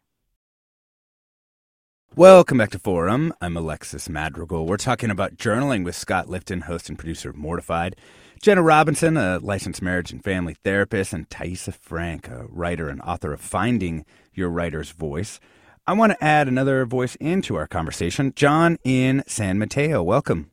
Welcome 2.17 2.57
back 2.57 2.71
to 2.71 2.79
Forum. 2.79 3.33
I'm 3.39 3.55
Alexis 3.55 4.09
Madrigal. 4.09 4.65
We're 4.65 4.75
talking 4.75 5.09
about 5.09 5.37
journaling 5.37 5.85
with 5.85 5.95
Scott 5.95 6.27
Lifton, 6.27 6.63
host 6.63 6.89
and 6.89 6.99
producer 6.99 7.29
of 7.29 7.37
Mortified, 7.37 7.95
Jenna 8.41 8.61
Robinson, 8.61 9.15
a 9.15 9.39
licensed 9.39 9.81
marriage 9.81 10.11
and 10.11 10.21
family 10.21 10.57
therapist, 10.61 11.13
and 11.13 11.29
Thaisa 11.29 11.71
Frank, 11.71 12.27
a 12.27 12.47
writer 12.49 12.89
and 12.89 13.01
author 13.03 13.31
of 13.31 13.39
Finding 13.39 14.03
Your 14.33 14.49
Writer's 14.49 14.91
Voice. 14.91 15.39
I 15.87 15.93
want 15.93 16.11
to 16.11 16.21
add 16.21 16.49
another 16.49 16.85
voice 16.85 17.15
into 17.15 17.55
our 17.55 17.65
conversation. 17.65 18.33
John 18.35 18.77
in 18.83 19.23
San 19.25 19.57
Mateo, 19.57 20.03
welcome. 20.03 20.51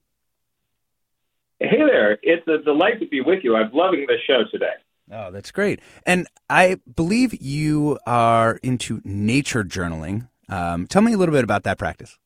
Hey 1.58 1.78
there. 1.78 2.18
It's 2.22 2.46
a 2.46 2.58
delight 2.58 3.00
to 3.00 3.08
be 3.08 3.20
with 3.20 3.42
you. 3.42 3.56
I'm 3.56 3.72
loving 3.72 4.06
this 4.06 4.20
show 4.24 4.44
today. 4.52 4.74
Oh, 5.10 5.32
that's 5.32 5.50
great. 5.50 5.80
And 6.06 6.28
I 6.48 6.76
believe 6.94 7.34
you 7.42 7.98
are 8.06 8.60
into 8.62 9.00
nature 9.02 9.64
journaling. 9.64 10.28
Um, 10.48 10.86
tell 10.86 11.02
me 11.02 11.12
a 11.12 11.16
little 11.16 11.34
bit 11.34 11.44
about 11.44 11.64
that 11.64 11.78
practice. 11.78 12.18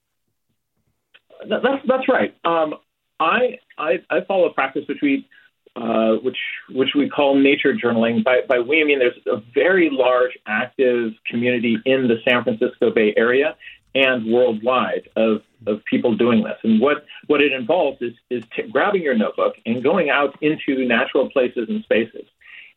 That's 1.48 1.82
that's 1.86 2.08
right. 2.08 2.34
Um, 2.44 2.74
I, 3.18 3.58
I, 3.78 4.02
I 4.10 4.20
follow 4.26 4.46
a 4.46 4.52
practice 4.52 4.84
which 4.88 4.98
we 5.02 5.28
uh, 5.74 6.16
which 6.22 6.36
which 6.70 6.90
we 6.94 7.08
call 7.08 7.34
nature 7.34 7.74
journaling. 7.74 8.22
By 8.22 8.42
by 8.48 8.60
we 8.60 8.80
I 8.80 8.84
mean 8.84 8.98
there's 8.98 9.18
a 9.26 9.42
very 9.54 9.88
large 9.90 10.32
active 10.46 11.12
community 11.26 11.78
in 11.84 12.08
the 12.08 12.16
San 12.28 12.44
Francisco 12.44 12.90
Bay 12.90 13.14
Area 13.16 13.56
and 13.94 14.32
worldwide 14.32 15.08
of 15.16 15.42
of 15.66 15.84
people 15.84 16.16
doing 16.16 16.42
this. 16.42 16.58
And 16.62 16.80
what 16.80 17.04
what 17.26 17.40
it 17.40 17.52
involves 17.52 18.02
is 18.02 18.12
is 18.30 18.44
t- 18.54 18.68
grabbing 18.70 19.02
your 19.02 19.16
notebook 19.16 19.54
and 19.64 19.82
going 19.82 20.10
out 20.10 20.36
into 20.42 20.84
natural 20.84 21.30
places 21.30 21.68
and 21.68 21.82
spaces 21.84 22.26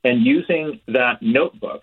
and 0.04 0.26
using 0.26 0.80
that 0.88 1.22
notebook 1.22 1.82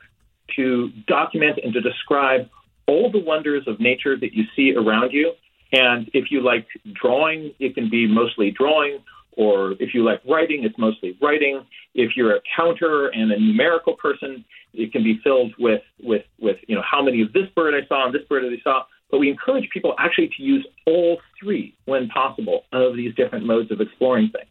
to 0.57 0.91
document 1.07 1.59
and 1.63 1.73
to 1.73 1.81
describe 1.81 2.49
all 2.87 3.11
the 3.11 3.19
wonders 3.19 3.65
of 3.67 3.81
nature 3.81 4.17
that 4.19 4.33
you 4.33 4.45
see 4.57 4.75
around 4.75 5.13
you. 5.13 5.33
And 5.73 6.11
if 6.13 6.31
you 6.31 6.43
like 6.43 6.67
drawing, 6.93 7.53
it 7.59 7.75
can 7.75 7.89
be 7.89 8.07
mostly 8.07 8.51
drawing, 8.51 8.99
or 9.33 9.73
if 9.81 9.95
you 9.95 10.05
like 10.05 10.21
writing, 10.29 10.65
it's 10.65 10.79
mostly 10.79 11.17
writing. 11.23 11.65
If 11.95 12.17
you're 12.17 12.37
a 12.37 12.41
counter 12.55 13.09
and 13.09 13.33
a 13.33 13.39
numerical 13.39 13.95
person, 13.97 14.45
it 14.75 14.93
can 14.93 15.03
be 15.03 15.21
filled 15.25 15.53
with 15.59 15.83
with 16.03 16.25
with 16.39 16.57
you 16.67 16.75
know 16.75 16.83
how 16.89 17.03
many 17.03 17.23
of 17.23 17.33
this 17.33 17.49
bird 17.55 17.75
I 17.75 17.87
saw 17.87 18.07
and 18.07 18.15
this 18.15 18.27
bird 18.29 18.45
I 18.45 18.63
saw. 18.63 18.85
But 19.11 19.19
we 19.19 19.31
encourage 19.31 19.69
people 19.71 19.95
actually 19.99 20.31
to 20.37 20.43
use 20.43 20.67
all 20.87 21.19
three 21.41 21.77
when 21.85 22.09
possible 22.09 22.65
of 22.73 22.97
these 22.97 23.15
different 23.15 23.45
modes 23.45 23.71
of 23.71 23.81
exploring 23.81 24.31
things. 24.31 24.49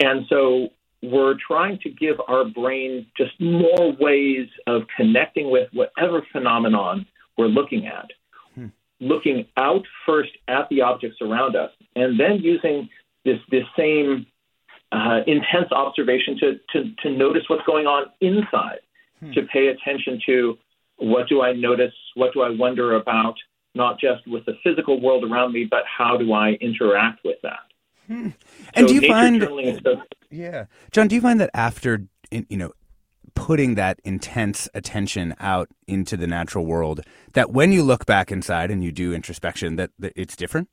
And 0.00 0.24
so 0.28 0.70
we're 1.02 1.34
trying 1.46 1.78
to 1.82 1.90
give 1.90 2.16
our 2.26 2.44
brain 2.44 3.06
just 3.16 3.38
more 3.38 3.92
ways 3.98 4.48
of 4.66 4.82
connecting 4.96 5.50
with 5.50 5.68
whatever 5.72 6.22
phenomenon 6.32 7.06
we're 7.40 7.46
looking 7.46 7.86
at. 7.86 8.10
Hmm. 8.54 8.66
Looking 9.00 9.46
out 9.56 9.84
first 10.06 10.30
at 10.46 10.68
the 10.68 10.82
objects 10.82 11.18
around 11.20 11.56
us, 11.56 11.70
and 11.96 12.20
then 12.20 12.38
using 12.40 12.88
this 13.24 13.38
this 13.50 13.64
same 13.76 14.26
uh, 14.92 15.20
intense 15.26 15.72
observation 15.72 16.38
to, 16.40 16.60
to 16.72 16.94
to 17.02 17.10
notice 17.10 17.44
what's 17.48 17.64
going 17.64 17.86
on 17.86 18.06
inside, 18.20 18.80
hmm. 19.18 19.32
to 19.32 19.42
pay 19.42 19.68
attention 19.68 20.20
to 20.26 20.58
what 20.98 21.28
do 21.28 21.40
I 21.42 21.52
notice, 21.54 21.94
what 22.14 22.34
do 22.34 22.42
I 22.42 22.50
wonder 22.50 22.94
about, 22.94 23.36
not 23.74 23.98
just 23.98 24.26
with 24.26 24.44
the 24.44 24.58
physical 24.62 25.00
world 25.00 25.24
around 25.24 25.52
me, 25.52 25.66
but 25.68 25.84
how 25.86 26.18
do 26.18 26.34
I 26.34 26.50
interact 26.60 27.24
with 27.24 27.38
that. 27.42 27.60
Hmm. 28.06 28.28
And 28.74 28.86
so 28.86 28.86
do 28.88 28.94
you 28.94 29.08
find, 29.08 29.48
yeah, 30.30 30.66
John, 30.90 31.08
do 31.08 31.14
you 31.14 31.20
find 31.20 31.40
that 31.40 31.50
after 31.54 32.04
you 32.30 32.56
know 32.56 32.72
putting 33.34 33.74
that 33.74 34.00
intense 34.04 34.68
attention 34.74 35.34
out 35.40 35.68
into 35.86 36.16
the 36.16 36.26
natural 36.26 36.66
world 36.66 37.00
that 37.32 37.50
when 37.50 37.72
you 37.72 37.82
look 37.82 38.06
back 38.06 38.30
inside 38.30 38.70
and 38.70 38.82
you 38.82 38.92
do 38.92 39.12
introspection 39.12 39.76
that, 39.76 39.90
that 39.98 40.12
it's 40.16 40.36
different? 40.36 40.68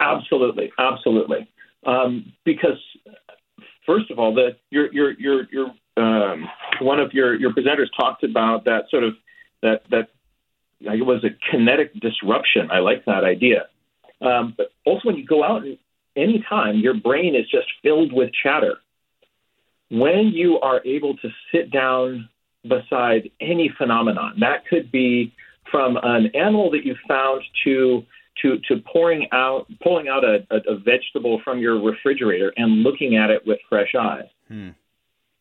Absolutely. 0.00 0.72
Absolutely. 0.78 1.48
Um, 1.86 2.32
because 2.44 2.78
first 3.86 4.10
of 4.10 4.18
all 4.18 4.34
the 4.34 4.56
your 4.70 4.92
your 4.92 5.12
your 5.18 5.46
your 5.50 5.66
um, 5.96 6.48
one 6.80 7.00
of 7.00 7.12
your 7.12 7.34
your 7.34 7.52
presenters 7.52 7.88
talked 7.98 8.22
about 8.22 8.64
that 8.64 8.84
sort 8.90 9.04
of 9.04 9.14
that 9.62 9.82
that 9.90 10.08
it 10.80 11.04
was 11.04 11.24
a 11.24 11.30
kinetic 11.50 11.92
disruption. 12.00 12.70
I 12.70 12.78
like 12.78 13.04
that 13.06 13.24
idea. 13.24 13.66
Um, 14.20 14.54
but 14.56 14.72
also 14.84 15.08
when 15.08 15.16
you 15.16 15.26
go 15.26 15.42
out 15.42 15.62
and 15.62 15.78
anytime 16.16 16.78
your 16.78 16.94
brain 16.94 17.34
is 17.34 17.48
just 17.50 17.68
filled 17.82 18.12
with 18.12 18.30
chatter 18.42 18.78
when 19.90 20.28
you 20.28 20.58
are 20.60 20.84
able 20.84 21.16
to 21.18 21.28
sit 21.52 21.70
down 21.70 22.28
beside 22.62 23.30
any 23.40 23.72
phenomenon, 23.76 24.34
that 24.40 24.66
could 24.66 24.90
be 24.92 25.32
from 25.70 25.98
an 26.02 26.30
animal 26.34 26.70
that 26.70 26.84
you 26.84 26.94
found 27.06 27.42
to 27.64 28.04
to, 28.42 28.58
to 28.68 28.80
pouring 28.92 29.26
out 29.32 29.66
pulling 29.82 30.08
out 30.08 30.22
a, 30.24 30.46
a, 30.50 30.74
a 30.74 30.78
vegetable 30.78 31.40
from 31.42 31.58
your 31.58 31.82
refrigerator 31.82 32.52
and 32.56 32.82
looking 32.84 33.16
at 33.16 33.30
it 33.30 33.44
with 33.46 33.58
fresh 33.68 33.94
eyes. 33.98 34.28
Hmm. 34.46 34.70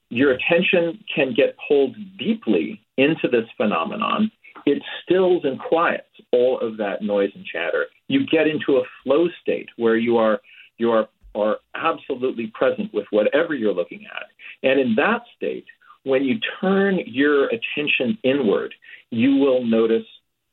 Your 0.09 0.31
attention 0.31 1.03
can 1.13 1.33
get 1.35 1.55
pulled 1.67 1.95
deeply 2.17 2.81
into 2.97 3.27
this 3.27 3.45
phenomenon. 3.55 4.31
It 4.65 4.81
stills 5.03 5.43
and 5.43 5.59
quiets 5.59 6.07
all 6.31 6.59
of 6.59 6.77
that 6.77 7.01
noise 7.01 7.29
and 7.35 7.45
chatter. 7.45 7.85
You 8.07 8.25
get 8.25 8.47
into 8.47 8.77
a 8.77 8.83
flow 9.03 9.27
state 9.41 9.69
where 9.75 9.97
you 9.97 10.17
are 10.17 10.39
you 10.77 10.91
are 10.91 11.07
are 11.35 11.57
absolutely 11.75 12.47
present 12.47 12.91
with 12.93 13.05
whatever 13.11 13.53
you're 13.53 13.73
looking 13.73 14.05
at. 14.05 14.23
And 14.67 14.81
in 14.81 14.95
that 14.95 15.21
state, 15.35 15.65
when 16.03 16.23
you 16.23 16.39
turn 16.59 16.99
your 17.05 17.45
attention 17.45 18.17
inward, 18.23 18.73
you 19.11 19.37
will 19.37 19.63
notice 19.65 20.05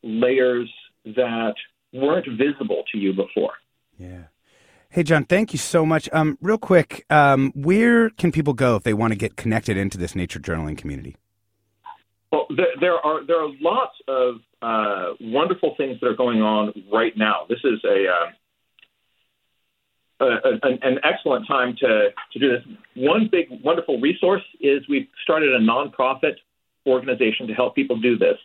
layers 0.04 0.72
that 1.04 1.54
weren't 1.92 2.26
visible 2.38 2.84
to 2.92 2.98
you 2.98 3.12
before. 3.12 3.54
Yeah. 3.98 4.24
Hey, 4.88 5.02
John, 5.02 5.24
thank 5.24 5.52
you 5.52 5.58
so 5.58 5.84
much. 5.84 6.08
Um, 6.12 6.38
real 6.40 6.58
quick, 6.58 7.04
um, 7.10 7.50
where 7.56 8.10
can 8.10 8.30
people 8.30 8.52
go 8.52 8.76
if 8.76 8.84
they 8.84 8.94
want 8.94 9.12
to 9.12 9.18
get 9.18 9.34
connected 9.34 9.76
into 9.76 9.98
this 9.98 10.14
nature 10.14 10.38
journaling 10.38 10.78
community? 10.78 11.16
Well, 12.30 12.46
there, 12.56 12.66
there 12.80 12.94
are 12.94 13.26
there 13.26 13.42
are 13.42 13.50
lots 13.60 13.96
of 14.06 14.36
uh, 14.62 15.14
wonderful 15.20 15.74
things 15.76 15.98
that 16.00 16.06
are 16.06 16.16
going 16.16 16.42
on 16.42 16.72
right 16.92 17.16
now. 17.16 17.46
This 17.48 17.58
is 17.64 17.80
a 17.84 18.06
uh, 18.08 18.30
a, 20.20 20.26
an 20.62 20.98
excellent 21.02 21.46
time 21.46 21.74
to, 21.80 22.10
to 22.32 22.38
do 22.38 22.50
this. 22.50 22.62
One 22.94 23.28
big, 23.30 23.48
wonderful 23.62 24.00
resource 24.00 24.42
is 24.60 24.82
we've 24.88 25.08
started 25.22 25.52
a 25.54 25.58
nonprofit 25.58 26.34
organization 26.86 27.46
to 27.48 27.54
help 27.54 27.74
people 27.74 27.98
do 27.98 28.16
this. 28.18 28.36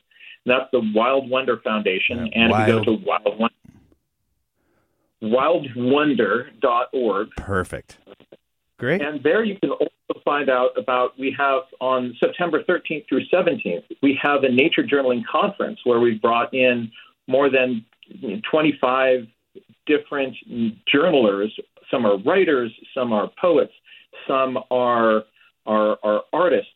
And 0.45 0.55
that's 0.55 0.71
the 0.71 0.81
Wild 0.95 1.29
Wonder 1.29 1.57
Foundation. 1.63 2.29
And 2.33 2.51
Wild- 2.51 2.69
if 2.69 2.75
you 2.75 2.79
go 2.79 2.83
to 2.97 3.05
Wild 3.05 3.39
Wonder, 3.39 3.55
wildwonder.org. 5.21 7.29
Perfect. 7.35 7.97
Great. 8.77 9.01
And 9.01 9.21
there 9.21 9.43
you 9.43 9.59
can 9.59 9.71
also 9.71 9.89
find 10.23 10.49
out 10.49 10.69
about, 10.77 11.19
we 11.19 11.35
have 11.37 11.63
on 11.81 12.15
September 12.19 12.63
13th 12.63 13.05
through 13.09 13.25
17th, 13.25 13.83
we 14.01 14.17
have 14.21 14.45
a 14.45 14.49
nature 14.49 14.83
journaling 14.83 15.25
conference 15.29 15.81
where 15.83 15.99
we've 15.99 16.21
brought 16.21 16.53
in 16.53 16.89
more 17.27 17.49
than 17.49 17.83
25 18.49 19.27
different 19.93 20.35
journalers. 20.93 21.51
Some 21.91 22.05
are 22.05 22.17
writers, 22.19 22.71
some 22.93 23.11
are 23.11 23.29
poets, 23.41 23.73
some 24.27 24.57
are, 24.71 25.23
are, 25.65 25.97
are 26.03 26.21
artists 26.31 26.71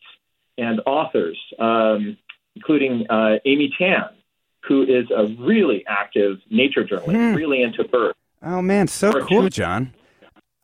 and 0.58 0.82
authors, 0.86 1.38
um, 1.60 2.18
including 2.56 3.06
uh, 3.10 3.36
Amy 3.46 3.72
Tan, 3.78 4.06
who 4.68 4.84
is 4.84 5.06
a 5.16 5.26
really 5.40 5.84
active 5.88 6.38
nature 6.50 6.84
journalist, 6.84 7.12
Hmm. 7.16 7.36
really 7.36 7.62
into 7.62 7.84
birds. 7.84 8.18
Oh 8.42 8.62
man, 8.62 8.88
so 8.88 9.10
Or 9.12 9.22
cool, 9.22 9.44
two- 9.44 9.50
John. 9.50 9.94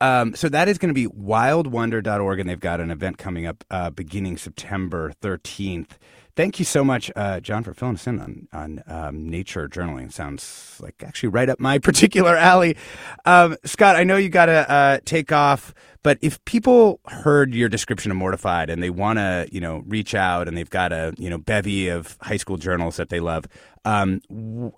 Um, 0.01 0.33
so 0.33 0.47
that 0.49 0.67
is 0.69 0.77
going 0.77 0.93
to 0.93 0.93
be 0.93 1.07
wildwonder.org, 1.07 2.39
and 2.39 2.49
they've 2.49 2.59
got 2.59 2.79
an 2.79 2.89
event 2.89 3.17
coming 3.17 3.45
up 3.45 3.63
uh, 3.69 3.89
beginning 3.89 4.37
September 4.37 5.11
13th. 5.21 5.97
Thank 6.39 6.57
you 6.57 6.63
so 6.63 6.85
much, 6.85 7.11
uh, 7.17 7.41
John, 7.41 7.65
for 7.65 7.73
filling 7.73 7.95
us 7.95 8.07
in 8.07 8.17
on 8.17 8.47
on 8.53 8.81
um, 8.87 9.29
nature 9.29 9.67
journaling. 9.67 10.09
Sounds 10.09 10.79
like 10.79 11.03
actually 11.05 11.27
right 11.27 11.49
up 11.49 11.59
my 11.59 11.79
particular 11.89 12.37
alley. 12.37 12.77
Um, 13.25 13.57
Scott, 13.65 13.97
I 13.97 14.05
know 14.05 14.15
you 14.15 14.29
got 14.29 14.45
to 14.45 14.71
uh, 14.71 14.99
take 15.03 15.33
off, 15.33 15.73
but 16.01 16.17
if 16.21 16.41
people 16.45 17.01
heard 17.07 17.53
your 17.53 17.67
description 17.67 18.09
of 18.09 18.15
Mortified 18.15 18.69
and 18.69 18.81
they 18.81 18.89
want 18.89 19.19
to, 19.19 19.49
you 19.51 19.59
know, 19.59 19.83
reach 19.85 20.15
out 20.15 20.47
and 20.47 20.55
they've 20.55 20.69
got 20.69 20.93
a 20.93 21.13
you 21.17 21.29
know 21.29 21.37
bevy 21.37 21.89
of 21.89 22.17
high 22.21 22.37
school 22.37 22.55
journals 22.55 22.95
that 22.95 23.09
they 23.09 23.19
love, 23.19 23.43
um, 23.83 24.21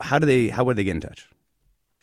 how 0.01 0.17
do 0.17 0.25
they? 0.25 0.47
How 0.47 0.63
would 0.63 0.77
they 0.77 0.83
get 0.83 0.95
in 0.95 1.01
touch? 1.01 1.29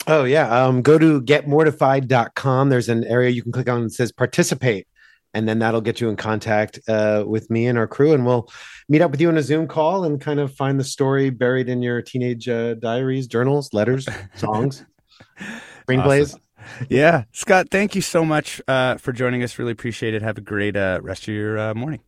Oh 0.06 0.22
yeah. 0.22 0.48
Um, 0.66 0.82
go 0.82 0.98
to 0.98 1.20
getmortified.com. 1.20 2.68
There's 2.68 2.88
an 2.88 3.02
area 3.02 3.30
you 3.30 3.42
can 3.42 3.50
click 3.50 3.68
on 3.68 3.82
that 3.82 3.90
says 3.90 4.12
participate. 4.12 4.86
And 5.38 5.48
then 5.48 5.60
that'll 5.60 5.80
get 5.80 6.00
you 6.00 6.08
in 6.08 6.16
contact 6.16 6.80
uh, 6.88 7.22
with 7.24 7.48
me 7.48 7.68
and 7.68 7.78
our 7.78 7.86
crew, 7.86 8.12
and 8.12 8.26
we'll 8.26 8.50
meet 8.88 9.00
up 9.00 9.12
with 9.12 9.20
you 9.20 9.28
in 9.28 9.36
a 9.36 9.42
Zoom 9.42 9.68
call 9.68 10.02
and 10.02 10.20
kind 10.20 10.40
of 10.40 10.52
find 10.52 10.80
the 10.80 10.84
story 10.84 11.30
buried 11.30 11.68
in 11.68 11.80
your 11.80 12.02
teenage 12.02 12.48
uh, 12.48 12.74
diaries, 12.74 13.28
journals, 13.28 13.72
letters, 13.72 14.08
songs, 14.34 14.84
screenplays. 15.86 16.34
Awesome. 16.34 16.40
Yeah, 16.88 17.22
Scott, 17.30 17.68
thank 17.70 17.94
you 17.94 18.02
so 18.02 18.24
much 18.24 18.60
uh, 18.66 18.96
for 18.96 19.12
joining 19.12 19.44
us. 19.44 19.60
Really 19.60 19.70
appreciate 19.70 20.12
it. 20.12 20.22
Have 20.22 20.38
a 20.38 20.40
great 20.40 20.76
uh, 20.76 20.98
rest 21.02 21.28
of 21.28 21.34
your 21.34 21.56
uh, 21.56 21.74
morning. 21.74 22.00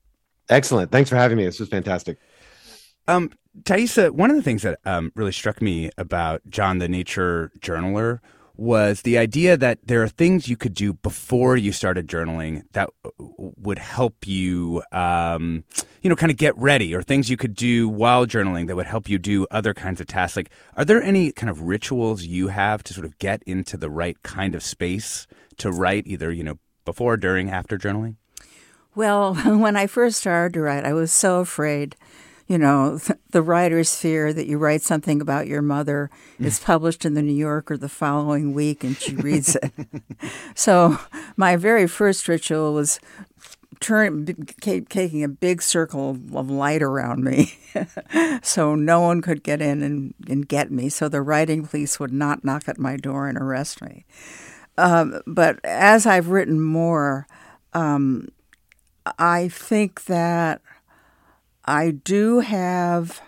Excellent. 0.48 0.90
Thanks 0.90 1.08
for 1.08 1.14
having 1.14 1.36
me. 1.36 1.44
This 1.44 1.60
was 1.60 1.68
fantastic. 1.68 2.18
Um, 3.06 3.30
Thaisa, 3.64 4.12
one 4.12 4.30
of 4.30 4.36
the 4.36 4.42
things 4.42 4.62
that 4.62 4.80
um, 4.84 5.12
really 5.14 5.30
struck 5.30 5.62
me 5.62 5.90
about 5.96 6.42
John 6.48 6.78
the 6.78 6.88
Nature 6.88 7.52
Journaler 7.60 8.18
was 8.60 9.02
the 9.02 9.16
idea 9.16 9.56
that 9.56 9.78
there 9.82 10.02
are 10.02 10.08
things 10.08 10.46
you 10.46 10.56
could 10.56 10.74
do 10.74 10.92
before 10.92 11.56
you 11.56 11.72
started 11.72 12.06
journaling 12.06 12.62
that 12.72 12.90
would 13.18 13.78
help 13.78 14.26
you, 14.26 14.82
um, 14.92 15.64
you 16.02 16.10
know, 16.10 16.14
kind 16.14 16.30
of 16.30 16.36
get 16.36 16.54
ready, 16.58 16.94
or 16.94 17.00
things 17.00 17.30
you 17.30 17.38
could 17.38 17.54
do 17.54 17.88
while 17.88 18.26
journaling 18.26 18.66
that 18.66 18.76
would 18.76 18.86
help 18.86 19.08
you 19.08 19.18
do 19.18 19.46
other 19.50 19.72
kinds 19.72 19.98
of 19.98 20.06
tasks. 20.06 20.36
Like, 20.36 20.50
are 20.76 20.84
there 20.84 21.02
any 21.02 21.32
kind 21.32 21.48
of 21.48 21.62
rituals 21.62 22.24
you 22.24 22.48
have 22.48 22.82
to 22.84 22.92
sort 22.92 23.06
of 23.06 23.18
get 23.18 23.42
into 23.44 23.78
the 23.78 23.88
right 23.88 24.22
kind 24.22 24.54
of 24.54 24.62
space 24.62 25.26
to 25.56 25.72
write, 25.72 26.06
either 26.06 26.30
you 26.30 26.44
know, 26.44 26.58
before, 26.84 27.16
during, 27.16 27.50
after 27.50 27.78
journaling? 27.78 28.16
Well, 28.94 29.34
when 29.46 29.74
I 29.74 29.86
first 29.86 30.18
started 30.18 30.52
to 30.52 30.60
write, 30.60 30.84
I 30.84 30.92
was 30.92 31.10
so 31.10 31.40
afraid. 31.40 31.96
You 32.50 32.58
know, 32.58 32.98
the 33.30 33.42
writer's 33.42 33.94
fear 33.94 34.32
that 34.32 34.48
you 34.48 34.58
write 34.58 34.82
something 34.82 35.20
about 35.20 35.46
your 35.46 35.62
mother, 35.62 36.10
is 36.40 36.58
published 36.64 37.04
in 37.04 37.14
the 37.14 37.22
New 37.22 37.32
Yorker 37.32 37.76
the 37.76 37.88
following 37.88 38.52
week, 38.52 38.82
and 38.82 38.96
she 38.96 39.14
reads 39.14 39.54
it. 39.54 39.72
so, 40.56 40.98
my 41.36 41.54
very 41.54 41.86
first 41.86 42.26
ritual 42.26 42.74
was 42.74 42.98
turn, 43.78 44.26
taking 44.60 45.22
a 45.22 45.28
big 45.28 45.62
circle 45.62 46.10
of 46.34 46.50
light 46.50 46.82
around 46.82 47.22
me, 47.22 47.54
so 48.42 48.74
no 48.74 49.00
one 49.00 49.22
could 49.22 49.44
get 49.44 49.62
in 49.62 49.80
and, 49.84 50.14
and 50.28 50.48
get 50.48 50.72
me. 50.72 50.88
So 50.88 51.08
the 51.08 51.22
writing 51.22 51.64
police 51.64 52.00
would 52.00 52.12
not 52.12 52.44
knock 52.44 52.68
at 52.68 52.78
my 52.78 52.96
door 52.96 53.28
and 53.28 53.38
arrest 53.38 53.80
me. 53.80 54.04
Um, 54.76 55.22
but 55.24 55.60
as 55.64 56.04
I've 56.04 56.28
written 56.28 56.60
more, 56.60 57.28
um, 57.74 58.28
I 59.18 59.48
think 59.48 60.04
that 60.06 60.60
I 61.70 61.92
do 61.92 62.40
have 62.40 63.22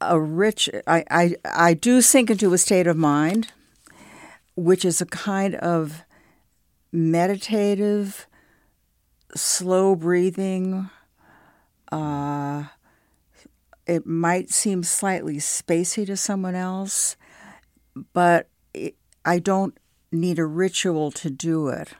a 0.00 0.18
rich. 0.18 0.70
I, 0.86 1.04
I 1.10 1.36
I 1.44 1.74
do 1.74 2.00
sink 2.00 2.30
into 2.30 2.54
a 2.54 2.58
state 2.58 2.86
of 2.86 2.96
mind, 2.96 3.52
which 4.56 4.82
is 4.82 5.02
a 5.02 5.06
kind 5.06 5.54
of 5.56 6.04
meditative, 6.90 8.26
slow 9.36 9.94
breathing. 9.94 10.88
Uh, 11.92 12.64
it 13.86 14.06
might 14.06 14.48
seem 14.48 14.82
slightly 14.82 15.36
spacey 15.36 16.06
to 16.06 16.16
someone 16.16 16.54
else, 16.54 17.18
but 18.14 18.48
it, 18.72 18.94
I 19.22 19.38
don't 19.38 19.76
need 20.10 20.38
a 20.38 20.46
ritual 20.46 21.10
to 21.10 21.28
do 21.28 21.68
it. 21.68 21.92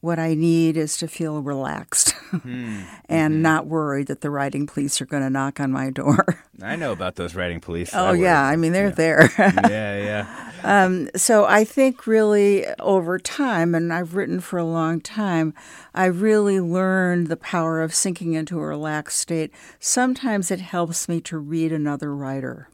What 0.00 0.20
I 0.20 0.34
need 0.34 0.76
is 0.76 0.96
to 0.98 1.08
feel 1.08 1.42
relaxed 1.42 2.12
hmm. 2.30 2.82
and 3.08 3.34
mm-hmm. 3.34 3.42
not 3.42 3.66
worried 3.66 4.06
that 4.06 4.20
the 4.20 4.30
writing 4.30 4.64
police 4.64 5.00
are 5.00 5.06
going 5.06 5.24
to 5.24 5.30
knock 5.30 5.58
on 5.58 5.72
my 5.72 5.90
door. 5.90 6.44
I 6.62 6.76
know 6.76 6.92
about 6.92 7.16
those 7.16 7.34
writing 7.34 7.60
police. 7.60 7.90
oh, 7.94 8.12
yeah. 8.12 8.40
I 8.42 8.54
mean, 8.54 8.72
they're 8.72 8.92
there. 8.92 9.28
yeah, 9.38 9.96
yeah. 9.98 10.52
Um, 10.62 11.08
so 11.16 11.46
I 11.46 11.64
think 11.64 12.06
really 12.06 12.64
over 12.78 13.18
time, 13.18 13.74
and 13.74 13.92
I've 13.92 14.14
written 14.14 14.38
for 14.38 14.56
a 14.56 14.64
long 14.64 15.00
time, 15.00 15.52
I 15.94 16.06
really 16.06 16.60
learned 16.60 17.26
the 17.26 17.36
power 17.36 17.82
of 17.82 17.92
sinking 17.92 18.34
into 18.34 18.60
a 18.60 18.66
relaxed 18.66 19.18
state. 19.18 19.52
Sometimes 19.80 20.52
it 20.52 20.60
helps 20.60 21.08
me 21.08 21.20
to 21.22 21.38
read 21.38 21.72
another 21.72 22.14
writer, 22.14 22.68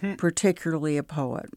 hmm. 0.00 0.14
particularly 0.14 0.98
a 0.98 1.02
poet. 1.02 1.50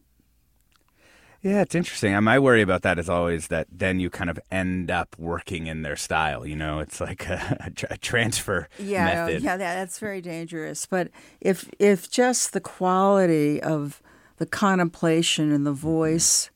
Yeah, 1.44 1.60
it's 1.60 1.74
interesting. 1.74 2.14
Uh, 2.14 2.22
My 2.22 2.38
worry 2.38 2.62
about 2.62 2.80
that 2.82 2.98
is 2.98 3.10
always 3.10 3.48
that 3.48 3.66
then 3.70 4.00
you 4.00 4.08
kind 4.08 4.30
of 4.30 4.40
end 4.50 4.90
up 4.90 5.14
working 5.18 5.66
in 5.66 5.82
their 5.82 5.94
style. 5.94 6.46
You 6.46 6.56
know, 6.56 6.78
it's 6.80 7.00
like 7.02 7.28
a, 7.28 7.58
a, 7.66 7.70
tra- 7.70 7.88
a 7.92 7.98
transfer 7.98 8.66
Yeah, 8.78 9.04
method. 9.04 9.42
yeah, 9.42 9.56
that, 9.58 9.74
that's 9.74 9.98
very 9.98 10.22
dangerous. 10.22 10.86
But 10.86 11.10
if 11.42 11.68
if 11.78 12.10
just 12.10 12.54
the 12.54 12.60
quality 12.60 13.62
of 13.62 14.00
the 14.38 14.46
contemplation 14.46 15.52
and 15.52 15.66
the 15.66 15.72
voice, 15.72 16.48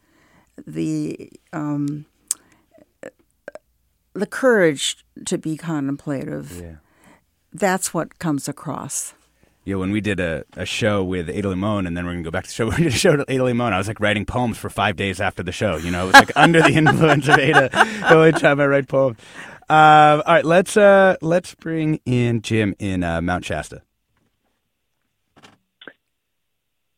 the 0.66 1.30
um, 1.52 2.06
the 4.14 4.26
courage 4.26 5.04
to 5.26 5.36
be 5.36 5.56
contemplative, 5.58 6.58
Yeah. 6.60 6.76
that's 7.52 7.92
what 7.92 8.18
comes 8.18 8.48
across. 8.48 9.12
Yeah, 9.68 9.74
when 9.74 9.90
we 9.90 10.00
did 10.00 10.18
a, 10.18 10.46
a 10.56 10.64
show 10.64 11.04
with 11.04 11.28
Ada 11.28 11.50
Limon, 11.50 11.86
and 11.86 11.94
then 11.94 12.06
we're 12.06 12.12
gonna 12.12 12.22
go 12.22 12.30
back 12.30 12.44
to 12.44 12.48
the 12.48 12.54
show. 12.54 12.66
We 12.70 12.84
did 12.84 12.86
a 12.86 12.90
show 12.96 13.18
with 13.18 13.28
Ada 13.28 13.44
Limon. 13.44 13.74
I 13.74 13.76
was 13.76 13.86
like 13.86 14.00
writing 14.00 14.24
poems 14.24 14.56
for 14.56 14.70
five 14.70 14.96
days 14.96 15.20
after 15.20 15.42
the 15.42 15.52
show. 15.52 15.76
You 15.76 15.90
know, 15.90 16.04
it 16.04 16.06
was 16.06 16.14
like 16.14 16.32
under 16.36 16.62
the 16.62 16.70
influence 16.72 17.28
of 17.28 17.38
Ada. 17.38 17.68
The 17.70 18.14
only 18.14 18.32
time 18.32 18.60
I 18.60 18.66
write 18.66 18.88
poems. 18.88 19.18
Um, 19.68 20.22
all 20.24 20.34
right, 20.34 20.44
let's 20.46 20.74
uh, 20.78 21.16
let's 21.20 21.54
bring 21.54 22.00
in 22.06 22.40
Jim 22.40 22.76
in 22.78 23.04
uh, 23.04 23.20
Mount 23.20 23.44
Shasta. 23.44 23.82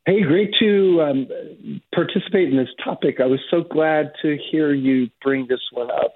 Hey, 0.07 0.23
great 0.23 0.55
to 0.61 1.03
um, 1.03 1.81
participate 1.93 2.51
in 2.51 2.57
this 2.57 2.71
topic. 2.85 3.18
I 3.18 3.27
was 3.27 3.41
so 3.51 3.62
glad 3.62 4.12
to 4.23 4.39
hear 4.49 4.73
you 4.73 5.11
bring 5.23 5.49
this 5.49 5.59
one 5.73 5.91
up. 5.91 6.14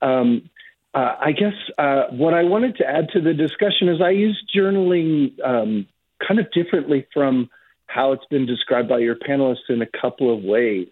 Um, 0.00 0.50
uh, 0.94 1.14
I 1.20 1.30
guess 1.30 1.54
uh, 1.78 2.06
what 2.10 2.34
I 2.34 2.42
wanted 2.42 2.76
to 2.78 2.86
add 2.86 3.10
to 3.12 3.20
the 3.20 3.32
discussion 3.32 3.88
is 3.88 4.00
I 4.02 4.10
use 4.10 4.44
journaling 4.52 5.32
um, 5.44 5.86
kind 6.26 6.40
of 6.40 6.50
differently 6.52 7.06
from 7.12 7.50
how 7.86 8.12
it's 8.12 8.24
been 8.30 8.46
described 8.46 8.88
by 8.88 8.98
your 8.98 9.16
panelists 9.16 9.68
in 9.68 9.82
a 9.82 9.86
couple 10.00 10.34
of 10.34 10.42
ways. 10.42 10.88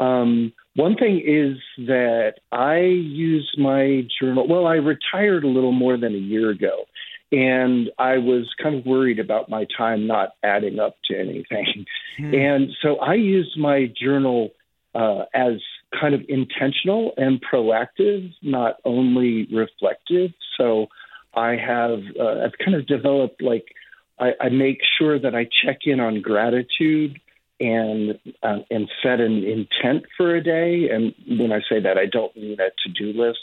Um, 0.00 0.52
one 0.74 0.96
thing 0.96 1.22
is 1.24 1.58
that 1.86 2.34
I 2.50 2.78
use 2.78 3.54
my 3.58 4.06
journal. 4.20 4.48
Well, 4.48 4.66
I 4.66 4.76
retired 4.76 5.44
a 5.44 5.48
little 5.48 5.72
more 5.72 5.98
than 5.98 6.14
a 6.14 6.18
year 6.18 6.50
ago, 6.50 6.86
and 7.30 7.90
I 7.98 8.18
was 8.18 8.48
kind 8.62 8.74
of 8.74 8.86
worried 8.86 9.18
about 9.18 9.50
my 9.50 9.66
time 9.76 10.06
not 10.06 10.30
adding 10.42 10.78
up 10.78 10.96
to 11.06 11.18
anything. 11.18 11.84
And 12.34 12.70
so 12.82 12.96
I 12.96 13.14
use 13.14 13.54
my 13.58 13.92
journal 14.00 14.50
uh, 14.94 15.24
as 15.34 15.54
kind 15.98 16.14
of 16.14 16.22
intentional 16.28 17.12
and 17.16 17.42
proactive, 17.42 18.32
not 18.42 18.76
only 18.84 19.46
reflective. 19.52 20.30
So 20.56 20.86
I 21.34 21.56
have 21.56 22.00
uh, 22.18 22.44
I've 22.44 22.58
kind 22.62 22.74
of 22.76 22.86
developed 22.86 23.42
like 23.42 23.64
I, 24.22 24.46
I 24.46 24.48
make 24.50 24.78
sure 24.98 25.18
that 25.18 25.34
I 25.34 25.48
check 25.64 25.80
in 25.84 25.98
on 25.98 26.20
gratitude 26.20 27.20
and 27.58 28.18
uh, 28.42 28.58
and 28.70 28.88
set 29.02 29.20
an 29.20 29.44
intent 29.44 30.04
for 30.16 30.34
a 30.34 30.42
day. 30.42 30.88
And 30.90 31.12
when 31.40 31.52
I 31.52 31.60
say 31.68 31.80
that, 31.80 31.98
I 31.98 32.06
don't 32.06 32.34
mean 32.36 32.56
a 32.60 32.70
to 32.84 32.92
do 32.92 33.18
list 33.20 33.40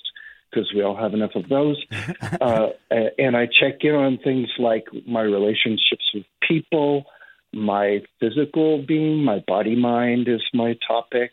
because 0.50 0.72
we 0.74 0.82
all 0.82 0.96
have 0.96 1.14
enough 1.14 1.36
of 1.36 1.50
those. 1.50 1.84
uh, 2.42 2.70
and 3.18 3.36
I 3.36 3.46
check 3.48 3.80
in 3.82 3.94
on 3.94 4.20
things 4.24 4.48
like 4.58 4.88
my 5.06 5.22
relationships 5.22 6.12
with 6.14 6.24
people, 6.48 7.06
my 7.54 8.00
physical 8.20 8.82
being, 8.82 9.24
my 9.24 9.44
body 9.46 9.76
mind 9.76 10.28
is 10.28 10.42
my 10.54 10.78
topic, 10.88 11.32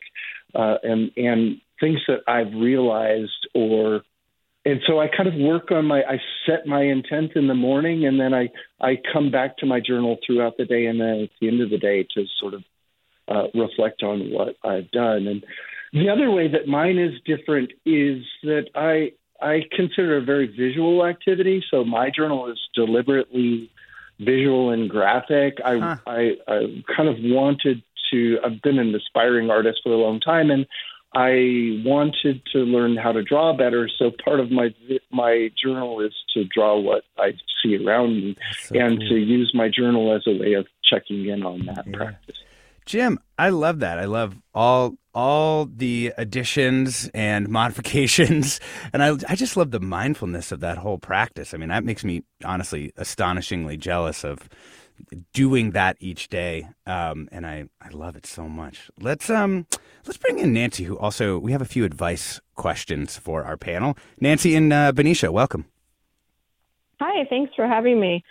uh, 0.54 0.76
and 0.82 1.12
and 1.16 1.60
things 1.80 2.00
that 2.08 2.20
I've 2.26 2.52
realized 2.54 3.48
or 3.54 4.02
and 4.66 4.80
so 4.84 4.98
I 4.98 5.06
kind 5.06 5.28
of 5.28 5.34
work 5.34 5.70
on 5.70 5.86
my 5.86 6.02
I 6.02 6.18
set 6.44 6.66
my 6.66 6.82
intent 6.82 7.32
in 7.36 7.46
the 7.46 7.54
morning 7.54 8.04
and 8.04 8.18
then 8.18 8.34
I 8.34 8.50
I 8.80 8.98
come 9.12 9.30
back 9.30 9.58
to 9.58 9.66
my 9.66 9.78
journal 9.78 10.18
throughout 10.26 10.56
the 10.58 10.64
day 10.64 10.86
and 10.86 11.00
then 11.00 11.20
at 11.22 11.30
the 11.40 11.46
end 11.46 11.60
of 11.60 11.70
the 11.70 11.78
day 11.78 12.04
to 12.14 12.24
sort 12.40 12.54
of 12.54 12.64
uh, 13.28 13.46
reflect 13.54 14.02
on 14.02 14.32
what 14.32 14.56
I've 14.64 14.90
done. 14.90 15.28
And 15.28 15.44
the 15.92 16.08
other 16.10 16.32
way 16.32 16.48
that 16.48 16.66
mine 16.66 16.98
is 16.98 17.12
different 17.24 17.72
is 17.84 18.24
that 18.42 18.66
I 18.74 19.12
I 19.40 19.60
consider 19.70 20.16
a 20.16 20.24
very 20.24 20.48
visual 20.48 21.06
activity. 21.06 21.62
So 21.70 21.84
my 21.84 22.10
journal 22.10 22.50
is 22.50 22.58
deliberately 22.74 23.70
visual 24.18 24.70
and 24.70 24.90
graphic. 24.90 25.58
I 25.64 25.78
huh. 25.78 25.96
I, 26.08 26.32
I 26.48 26.82
kind 26.96 27.08
of 27.08 27.16
wanted 27.20 27.84
to 28.10 28.38
I've 28.44 28.62
been 28.62 28.80
an 28.80 28.92
aspiring 28.96 29.48
artist 29.48 29.82
for 29.84 29.92
a 29.92 29.96
long 29.96 30.18
time 30.18 30.50
and 30.50 30.66
I 31.14 31.80
wanted 31.84 32.42
to 32.52 32.58
learn 32.58 32.96
how 32.96 33.12
to 33.12 33.22
draw 33.22 33.56
better, 33.56 33.88
so 33.98 34.10
part 34.24 34.40
of 34.40 34.50
my 34.50 34.74
my 35.10 35.50
journal 35.62 36.00
is 36.00 36.12
to 36.34 36.44
draw 36.44 36.78
what 36.78 37.04
I 37.18 37.32
see 37.62 37.76
around 37.76 38.16
me, 38.16 38.36
so 38.60 38.78
and 38.78 38.98
cool. 38.98 39.08
to 39.08 39.14
use 39.16 39.52
my 39.54 39.68
journal 39.68 40.14
as 40.14 40.22
a 40.26 40.38
way 40.38 40.54
of 40.54 40.66
checking 40.84 41.26
in 41.26 41.42
on 41.42 41.64
that 41.66 41.86
yeah. 41.86 41.96
practice. 41.96 42.36
Jim, 42.84 43.18
I 43.36 43.48
love 43.48 43.80
that. 43.80 43.98
I 43.98 44.04
love 44.04 44.36
all 44.54 44.96
all 45.14 45.66
the 45.66 46.12
additions 46.18 47.10
and 47.14 47.48
modifications, 47.60 48.60
and 48.92 49.02
I 49.02 49.16
I 49.28 49.34
just 49.34 49.56
love 49.56 49.70
the 49.70 49.80
mindfulness 49.80 50.52
of 50.52 50.60
that 50.60 50.78
whole 50.78 50.98
practice. 50.98 51.54
I 51.54 51.56
mean, 51.56 51.68
that 51.70 51.84
makes 51.84 52.04
me 52.04 52.22
honestly 52.44 52.92
astonishingly 52.96 53.76
jealous 53.76 54.24
of 54.24 54.48
doing 55.32 55.72
that 55.72 55.96
each 56.00 56.28
day, 56.28 56.68
um, 56.86 57.28
and 57.32 57.46
I, 57.46 57.68
I 57.80 57.88
love 57.90 58.16
it 58.16 58.26
so 58.26 58.48
much. 58.48 58.90
Let's 59.00 59.30
um 59.30 59.66
let's 60.04 60.18
bring 60.18 60.38
in 60.38 60.52
Nancy, 60.52 60.84
who 60.84 60.98
also 60.98 61.38
we 61.38 61.52
have 61.52 61.62
a 61.62 61.66
few 61.66 61.84
advice 61.84 62.40
questions 62.54 63.16
for 63.16 63.44
our 63.44 63.56
panel. 63.56 63.96
Nancy 64.20 64.54
and 64.54 64.72
uh, 64.72 64.92
Benicia, 64.92 65.30
welcome. 65.32 65.66
Hi, 67.00 67.26
thanks 67.28 67.54
for 67.54 67.66
having 67.66 68.00
me. 68.00 68.24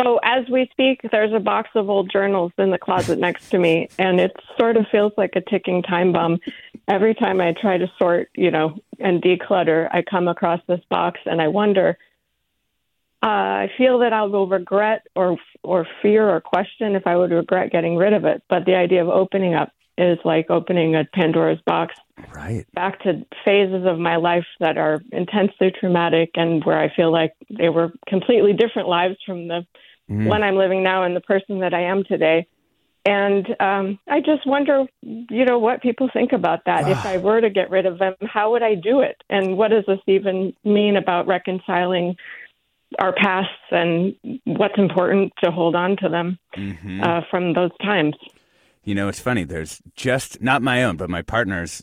So 0.00 0.20
as 0.22 0.46
we 0.50 0.68
speak, 0.72 1.00
there's 1.10 1.32
a 1.32 1.40
box 1.40 1.70
of 1.74 1.88
old 1.88 2.10
journals 2.10 2.52
in 2.58 2.70
the 2.70 2.78
closet 2.78 3.18
next 3.18 3.48
to 3.50 3.58
me, 3.58 3.88
and 3.98 4.20
it 4.20 4.36
sort 4.58 4.76
of 4.76 4.86
feels 4.92 5.12
like 5.16 5.34
a 5.36 5.40
ticking 5.40 5.82
time 5.82 6.12
bomb. 6.12 6.38
Every 6.86 7.14
time 7.14 7.40
I 7.40 7.54
try 7.58 7.78
to 7.78 7.90
sort, 7.98 8.28
you 8.34 8.50
know, 8.50 8.78
and 9.00 9.22
declutter, 9.22 9.88
I 9.92 10.02
come 10.02 10.28
across 10.28 10.60
this 10.68 10.82
box, 10.90 11.20
and 11.24 11.40
I 11.40 11.48
wonder 11.48 11.96
I 13.28 13.70
feel 13.76 13.98
that 14.00 14.12
I 14.12 14.22
will 14.22 14.46
regret 14.46 15.06
or 15.16 15.36
or 15.62 15.86
fear 16.02 16.28
or 16.28 16.40
question 16.40 16.94
if 16.94 17.06
I 17.06 17.16
would 17.16 17.32
regret 17.32 17.72
getting 17.72 17.96
rid 17.96 18.12
of 18.12 18.24
it. 18.24 18.42
But 18.48 18.66
the 18.66 18.76
idea 18.76 19.02
of 19.02 19.08
opening 19.08 19.54
up 19.54 19.72
is 19.98 20.18
like 20.24 20.50
opening 20.50 20.94
a 20.94 21.04
Pandora's 21.12 21.60
box. 21.66 21.94
Right. 22.32 22.66
Back 22.74 23.00
to 23.02 23.26
phases 23.44 23.84
of 23.86 23.98
my 23.98 24.16
life 24.16 24.44
that 24.60 24.78
are 24.78 25.00
intensely 25.10 25.72
traumatic 25.78 26.30
and 26.34 26.62
where 26.64 26.78
I 26.78 26.94
feel 26.94 27.10
like 27.10 27.32
they 27.50 27.68
were 27.68 27.92
completely 28.06 28.52
different 28.52 28.88
lives 28.88 29.16
from 29.24 29.48
the 29.48 29.66
mm. 30.08 30.26
one 30.26 30.42
I'm 30.42 30.56
living 30.56 30.82
now 30.82 31.02
and 31.02 31.16
the 31.16 31.20
person 31.20 31.60
that 31.60 31.74
I 31.74 31.82
am 31.82 32.04
today. 32.04 32.46
And 33.06 33.46
um, 33.60 33.98
I 34.08 34.20
just 34.20 34.46
wonder, 34.46 34.84
you 35.00 35.44
know, 35.44 35.58
what 35.58 35.80
people 35.80 36.10
think 36.12 36.32
about 36.32 36.64
that. 36.66 36.88
if 36.88 37.06
I 37.06 37.18
were 37.18 37.40
to 37.40 37.50
get 37.50 37.70
rid 37.70 37.86
of 37.86 37.98
them, 37.98 38.14
how 38.22 38.50
would 38.50 38.64
I 38.64 38.74
do 38.74 39.00
it? 39.00 39.22
And 39.30 39.56
what 39.56 39.70
does 39.70 39.84
this 39.86 40.00
even 40.08 40.54
mean 40.64 40.96
about 40.96 41.28
reconciling 41.28 42.16
our 42.98 43.12
pasts 43.12 43.52
and 43.70 44.14
what's 44.44 44.78
important 44.78 45.32
to 45.42 45.50
hold 45.50 45.74
on 45.74 45.96
to 45.98 46.08
them 46.08 46.38
mm-hmm. 46.56 47.02
uh, 47.02 47.20
from 47.30 47.54
those 47.54 47.70
times. 47.82 48.14
You 48.84 48.94
know, 48.94 49.08
it's 49.08 49.20
funny. 49.20 49.44
There's 49.44 49.82
just 49.96 50.40
not 50.40 50.62
my 50.62 50.84
own, 50.84 50.96
but 50.96 51.10
my 51.10 51.22
partner's 51.22 51.82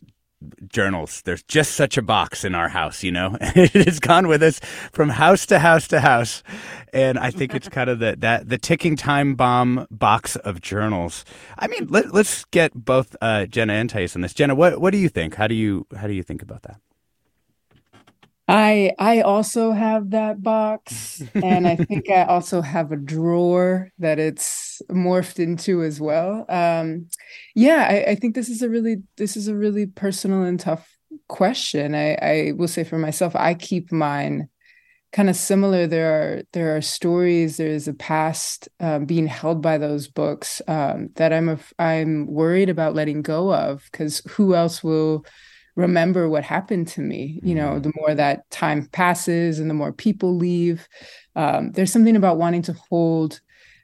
journals. 0.67 1.21
There's 1.23 1.43
just 1.43 1.73
such 1.73 1.97
a 1.97 2.01
box 2.01 2.43
in 2.43 2.55
our 2.55 2.69
house, 2.69 3.03
you 3.03 3.11
know. 3.11 3.37
it 3.41 3.71
has 3.85 3.99
gone 3.99 4.27
with 4.27 4.43
us 4.43 4.59
from 4.91 5.09
house 5.09 5.45
to 5.47 5.59
house 5.59 5.87
to 5.89 5.99
house, 5.99 6.43
and 6.91 7.17
I 7.17 7.31
think 7.31 7.53
it's 7.53 7.69
kind 7.69 7.89
of 7.89 7.99
the 7.99 8.15
that 8.19 8.49
the 8.49 8.57
ticking 8.57 8.95
time 8.95 9.35
bomb 9.35 9.87
box 9.91 10.35
of 10.37 10.61
journals. 10.61 11.25
I 11.57 11.67
mean, 11.67 11.87
let, 11.89 12.13
us 12.13 12.45
get 12.51 12.73
both 12.73 13.15
uh, 13.21 13.45
Jenna 13.45 13.73
and 13.73 13.89
Thaisa 13.89 14.17
on 14.17 14.21
this. 14.21 14.33
Jenna, 14.33 14.55
what 14.55 14.79
what 14.79 14.91
do 14.91 14.97
you 14.97 15.09
think? 15.09 15.35
How 15.35 15.47
do 15.47 15.55
you 15.55 15.87
how 15.95 16.07
do 16.07 16.13
you 16.13 16.23
think 16.23 16.41
about 16.41 16.63
that? 16.63 16.79
I 18.47 18.91
I 18.99 19.21
also 19.21 19.71
have 19.71 20.09
that 20.11 20.41
box 20.41 21.21
and 21.35 21.67
I 21.67 21.75
think 21.77 22.09
I 22.09 22.23
also 22.25 22.61
have 22.61 22.91
a 22.91 22.97
drawer 22.97 23.89
that 23.99 24.19
it's 24.19 24.81
morphed 24.91 25.39
into 25.39 25.83
as 25.83 26.01
well. 26.01 26.45
Um, 26.49 27.07
yeah, 27.55 27.87
I, 27.89 28.11
I 28.11 28.15
think 28.15 28.35
this 28.35 28.49
is 28.49 28.61
a 28.61 28.69
really 28.69 28.97
this 29.17 29.37
is 29.37 29.47
a 29.47 29.55
really 29.55 29.85
personal 29.85 30.43
and 30.43 30.59
tough 30.59 30.87
question. 31.29 31.95
I, 31.95 32.15
I 32.15 32.51
will 32.55 32.67
say 32.67 32.83
for 32.83 32.97
myself, 32.97 33.35
I 33.35 33.53
keep 33.53 33.91
mine 33.91 34.49
kind 35.13 35.29
of 35.29 35.35
similar. 35.35 35.87
There 35.87 36.11
are 36.13 36.43
there 36.53 36.75
are 36.75 36.81
stories. 36.81 37.57
There 37.57 37.67
is 37.67 37.87
a 37.87 37.93
past 37.93 38.67
um, 38.79 39.05
being 39.05 39.27
held 39.27 39.61
by 39.61 39.77
those 39.77 40.07
books 40.07 40.61
um, 40.67 41.09
that 41.15 41.31
I'm 41.31 41.49
a, 41.49 41.59
I'm 41.79 42.27
worried 42.27 42.69
about 42.69 42.95
letting 42.95 43.21
go 43.21 43.53
of 43.53 43.87
because 43.91 44.21
who 44.31 44.55
else 44.55 44.83
will 44.83 45.25
remember 45.75 46.29
what 46.29 46.43
happened 46.43 46.87
to 46.87 47.01
me 47.01 47.39
you 47.43 47.55
know 47.55 47.71
mm-hmm. 47.71 47.81
the 47.81 47.93
more 47.95 48.13
that 48.13 48.49
time 48.49 48.85
passes 48.87 49.59
and 49.59 49.69
the 49.69 49.73
more 49.73 49.91
people 49.91 50.35
leave 50.35 50.87
um, 51.35 51.71
there's 51.71 51.91
something 51.91 52.15
about 52.15 52.37
wanting 52.37 52.61
to 52.61 52.73
hold 52.73 53.41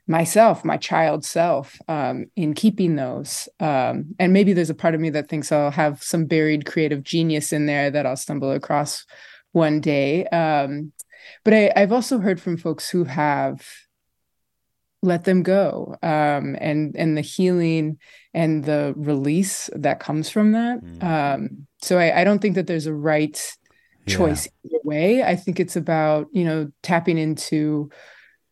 myself 0.07 0.65
my 0.65 0.77
child 0.77 1.23
self 1.23 1.77
um, 1.87 2.25
in 2.35 2.53
keeping 2.53 2.95
those 2.95 3.49
um, 3.59 4.05
and 4.19 4.33
maybe 4.33 4.53
there's 4.53 4.69
a 4.69 4.75
part 4.75 4.95
of 4.95 5.01
me 5.01 5.09
that 5.09 5.29
thinks 5.29 5.51
i'll 5.51 5.71
have 5.71 6.01
some 6.01 6.25
buried 6.25 6.65
creative 6.65 7.03
genius 7.03 7.51
in 7.51 7.65
there 7.65 7.89
that 7.89 8.05
i'll 8.05 8.15
stumble 8.15 8.51
across 8.51 9.05
one 9.51 9.79
day 9.79 10.25
um, 10.27 10.91
but 11.43 11.53
I, 11.53 11.71
i've 11.75 11.91
also 11.91 12.19
heard 12.19 12.41
from 12.41 12.57
folks 12.57 12.89
who 12.89 13.03
have 13.03 13.65
let 15.01 15.23
them 15.23 15.43
go 15.43 15.95
um, 16.03 16.55
and 16.59 16.95
and 16.95 17.17
the 17.17 17.21
healing 17.21 17.97
and 18.33 18.63
the 18.65 18.93
release 18.97 19.69
that 19.73 19.99
comes 19.99 20.29
from 20.29 20.51
that 20.51 20.83
mm. 20.83 21.03
um, 21.03 21.67
so 21.81 21.97
I, 21.97 22.21
I, 22.21 22.23
don't 22.23 22.39
think 22.39 22.55
that 22.55 22.67
there's 22.67 22.85
a 22.85 22.93
right 22.93 23.39
choice 24.07 24.47
yeah. 24.63 24.71
either 24.77 24.81
way 24.83 25.23
i 25.23 25.35
think 25.35 25.59
it's 25.59 25.75
about 25.75 26.27
you 26.31 26.43
know 26.43 26.71
tapping 26.83 27.17
into 27.17 27.89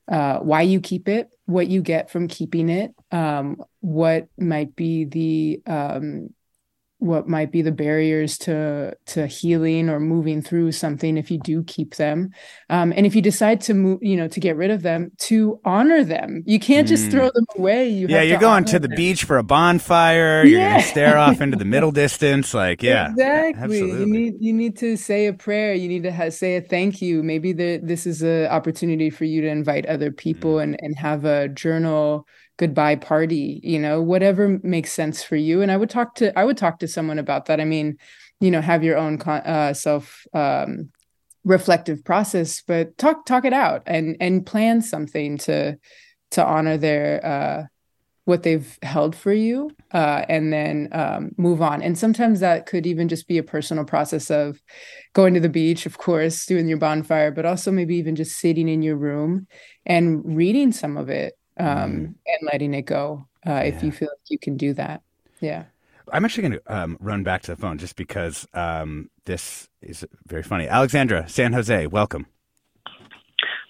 uh, 0.10 0.40
why 0.40 0.62
you 0.62 0.80
keep 0.80 1.10
it 1.10 1.30
what 1.46 1.68
you 1.68 1.82
get 1.82 2.10
from 2.10 2.28
keeping 2.28 2.70
it 2.70 2.94
um, 3.12 3.62
what 3.82 4.28
might 4.38 4.76
be 4.76 5.04
the 5.06 5.62
um, 5.66 6.30
what 7.00 7.28
might 7.28 7.52
be 7.52 7.62
the 7.62 7.72
barriers 7.72 8.38
to 8.40 8.96
to 9.06 9.28
healing 9.28 9.88
or 9.90 10.00
moving 10.00 10.42
through 10.42 10.72
something 10.72 11.18
if 11.18 11.30
you 11.30 11.40
do 11.40 11.64
keep 11.64 11.96
them. 11.96 12.32
Um, 12.70 12.92
and 12.96 13.06
if 13.06 13.16
you 13.16 13.22
decide 13.22 13.62
to 13.62 13.74
move 13.74 14.00
you 14.02 14.16
know 14.16 14.28
to 14.28 14.40
get 14.40 14.56
rid 14.56 14.72
of 14.72 14.82
them 14.82 15.12
to 15.20 15.60
honor 15.64 16.04
them. 16.04 16.44
You 16.46 16.60
can't 16.60 16.88
just 16.88 17.08
mm. 17.08 17.12
throw 17.12 17.30
them 17.32 17.46
away. 17.56 17.90
You 17.90 18.08
yeah 18.08 18.22
you're 18.22 18.40
going 18.40 18.66
to 18.66 18.80
the 18.80 18.88
them. 18.88 18.96
beach 18.96 19.26
for 19.26 19.38
a 19.38 19.44
bonfire. 19.44 20.44
You're 20.44 20.60
gonna 20.60 20.82
stare 20.82 21.18
off 21.18 21.40
into 21.40 21.58
the 21.58 21.66
middle 21.66 21.92
distance. 22.04 22.54
Like 22.54 22.82
yeah 22.82 23.12
exactly. 23.12 23.80
You 23.80 24.06
need 24.08 24.34
you 24.40 24.54
need 24.54 24.78
to 24.78 24.98
say 24.98 25.28
a 25.28 25.34
prayer. 25.34 25.74
You 25.76 25.88
need 25.88 26.04
to 26.04 26.12
have, 26.12 26.34
say 26.34 26.58
a 26.58 26.62
thank 26.62 27.02
you. 27.02 27.22
Maybe 27.22 27.54
the, 27.54 27.80
this 27.84 28.08
is 28.08 28.24
an 28.24 28.48
opportunity 28.48 29.10
for 29.10 29.26
you 29.26 29.42
to 29.42 29.48
invite 29.48 29.86
other 29.86 30.12
people 30.12 30.56
mm. 30.56 30.64
and 30.64 30.80
and 30.82 30.98
have 30.98 31.26
a 31.26 31.48
journal 31.48 32.28
goodbye 32.58 32.96
party 32.96 33.60
you 33.64 33.80
know 33.80 34.02
whatever 34.02 34.60
makes 34.64 34.92
sense 34.92 35.24
for 35.24 35.36
you. 35.36 35.62
And 35.62 35.72
i 35.72 35.78
would 35.78 35.90
talk 35.90 36.16
to 36.16 36.38
i 36.38 36.44
would 36.44 36.58
talk 36.58 36.80
to 36.80 36.88
someone 36.88 37.20
about 37.20 37.46
that. 37.46 37.62
I 37.62 37.66
mean 37.66 37.98
you 38.40 38.52
know 38.52 38.62
have 38.62 38.84
your 38.84 38.98
own 38.98 39.18
con- 39.18 39.42
uh, 39.42 39.74
self 39.74 40.26
um, 40.34 40.90
reflective 41.44 42.04
process 42.04 42.62
but 42.62 42.98
talk 42.98 43.26
talk 43.26 43.46
it 43.46 43.54
out 43.54 43.82
and 43.86 44.18
and 44.20 44.46
plan 44.46 44.82
something 44.82 45.38
to 45.38 45.78
to 46.32 46.46
honor 46.46 46.78
their 46.78 47.26
uh 47.26 47.64
what 48.28 48.44
they've 48.44 48.78
held 48.82 49.16
for 49.16 49.32
you 49.32 49.72
uh, 49.94 50.26
and 50.28 50.52
then 50.52 50.90
um, 50.92 51.32
move 51.38 51.62
on. 51.62 51.82
And 51.82 51.98
sometimes 51.98 52.42
that 52.42 52.66
could 52.66 52.86
even 52.86 53.08
just 53.08 53.26
be 53.26 53.38
a 53.38 53.44
personal 53.44 53.86
process 53.86 54.30
of 54.30 54.62
going 55.14 55.34
to 55.34 55.40
the 55.40 55.48
beach, 55.48 55.86
of 55.86 55.98
course, 55.98 56.46
doing 56.46 56.68
your 56.68 56.78
bonfire, 56.78 57.32
but 57.32 57.46
also 57.46 57.72
maybe 57.72 57.96
even 57.96 58.18
just 58.18 58.38
sitting 58.38 58.68
in 58.68 58.82
your 58.82 58.98
room 58.98 59.48
and 59.86 60.36
reading 60.36 60.74
some 60.74 60.98
of 60.98 61.08
it 61.08 61.36
um, 61.60 61.68
mm. 61.68 62.06
and 62.06 62.38
letting 62.42 62.74
it 62.74 62.84
go 62.84 63.26
uh, 63.46 63.52
yeah. 63.52 63.62
if 63.62 63.84
you 63.84 63.92
feel 63.92 64.10
like 64.10 64.30
you 64.30 64.40
can 64.40 64.58
do 64.58 64.74
that. 64.74 65.02
Yeah. 65.40 65.66
I'm 66.12 66.24
actually 66.24 66.48
going 66.48 66.60
to 66.64 66.74
um, 66.74 66.98
run 67.00 67.24
back 67.24 67.42
to 67.44 67.52
the 67.52 67.62
phone 67.62 67.78
just 67.78 67.96
because 67.96 68.48
um, 68.54 69.10
this 69.26 69.68
is 69.82 70.06
very 70.26 70.44
funny. 70.44 70.68
Alexandra, 70.68 71.28
San 71.28 71.54
Jose, 71.54 71.88
welcome. 71.88 72.28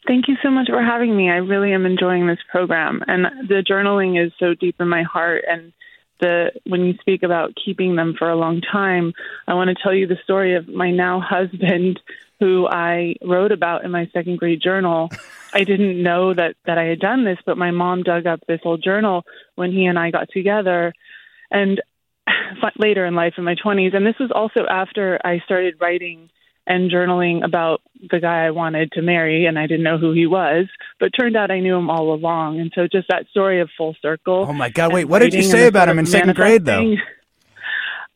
Thank 0.08 0.28
you 0.28 0.38
so 0.42 0.50
much 0.50 0.68
for 0.70 0.82
having 0.82 1.18
me. 1.18 1.30
I 1.30 1.38
really 1.38 1.74
am 1.74 1.86
enjoying 1.86 2.28
this 2.28 2.40
program, 2.50 3.04
and 3.08 3.26
the 3.50 3.64
journaling 3.70 4.24
is 4.24 4.32
so 4.40 4.54
deep 4.54 4.76
in 4.80 4.88
my 4.88 5.04
heart. 5.04 5.44
And 5.50 5.74
the 6.22 6.52
when 6.66 6.86
you 6.86 6.94
speak 7.02 7.24
about 7.24 7.58
keeping 7.64 7.98
them 7.98 8.16
for 8.18 8.30
a 8.30 8.38
long 8.38 8.62
time, 8.62 9.14
I 9.48 9.54
want 9.54 9.70
to 9.70 9.76
tell 9.84 9.94
you 9.94 10.08
the 10.08 10.18
story 10.24 10.56
of 10.56 10.68
my 10.70 10.92
now 10.92 11.20
husband, 11.20 12.00
who 12.40 12.68
I 12.68 13.16
wrote 13.22 13.52
about 13.52 13.84
in 13.84 13.92
my 13.92 14.10
second 14.14 14.38
grade 14.38 14.62
journal. 14.62 15.10
I 15.54 15.64
didn't 15.64 16.02
know 16.02 16.34
that 16.34 16.56
that 16.66 16.78
I 16.78 16.86
had 16.86 17.00
done 17.00 17.26
this, 17.26 17.38
but 17.46 17.58
my 17.58 17.72
mom 17.72 18.04
dug 18.04 18.26
up 18.26 18.42
this 18.48 18.62
old 18.64 18.84
journal 18.84 19.24
when 19.56 19.72
he 19.72 19.86
and 19.86 19.98
I 19.98 20.12
got 20.12 20.30
together, 20.30 20.94
and 21.52 21.82
later 22.78 23.06
in 23.06 23.16
life 23.16 23.34
in 23.38 23.44
my 23.44 23.56
20s. 23.56 23.96
And 23.96 24.06
this 24.06 24.20
was 24.20 24.32
also 24.34 24.68
after 24.70 25.20
I 25.24 25.40
started 25.46 25.76
writing 25.80 26.30
and 26.66 26.92
journaling 26.92 27.46
about 27.46 27.82
the 28.12 28.20
guy 28.20 28.46
I 28.46 28.52
wanted 28.52 28.92
to 28.94 29.02
marry, 29.02 29.46
and 29.46 29.58
I 29.58 29.68
didn't 29.68 29.84
know 29.84 29.98
who 29.98 30.12
he 30.12 30.28
was, 30.28 30.68
but 31.00 31.12
turned 31.18 31.38
out 31.38 31.50
I 31.50 31.62
knew 31.62 31.76
him 31.76 31.90
all 31.90 32.14
along. 32.14 32.60
And 32.60 32.72
so 32.76 32.88
just 32.92 33.08
that 33.08 33.28
story 33.30 33.62
of 33.62 33.70
full 33.78 33.96
circle. 34.02 34.46
Oh 34.48 34.54
my 34.54 34.70
God! 34.70 34.94
Wait, 34.94 35.06
what 35.06 35.20
did 35.20 35.34
you 35.34 35.44
say 35.44 35.68
about 35.68 35.90
him 35.90 36.00
in 36.00 36.06
second 36.06 36.36
grade, 36.36 36.66
though? 36.66 36.96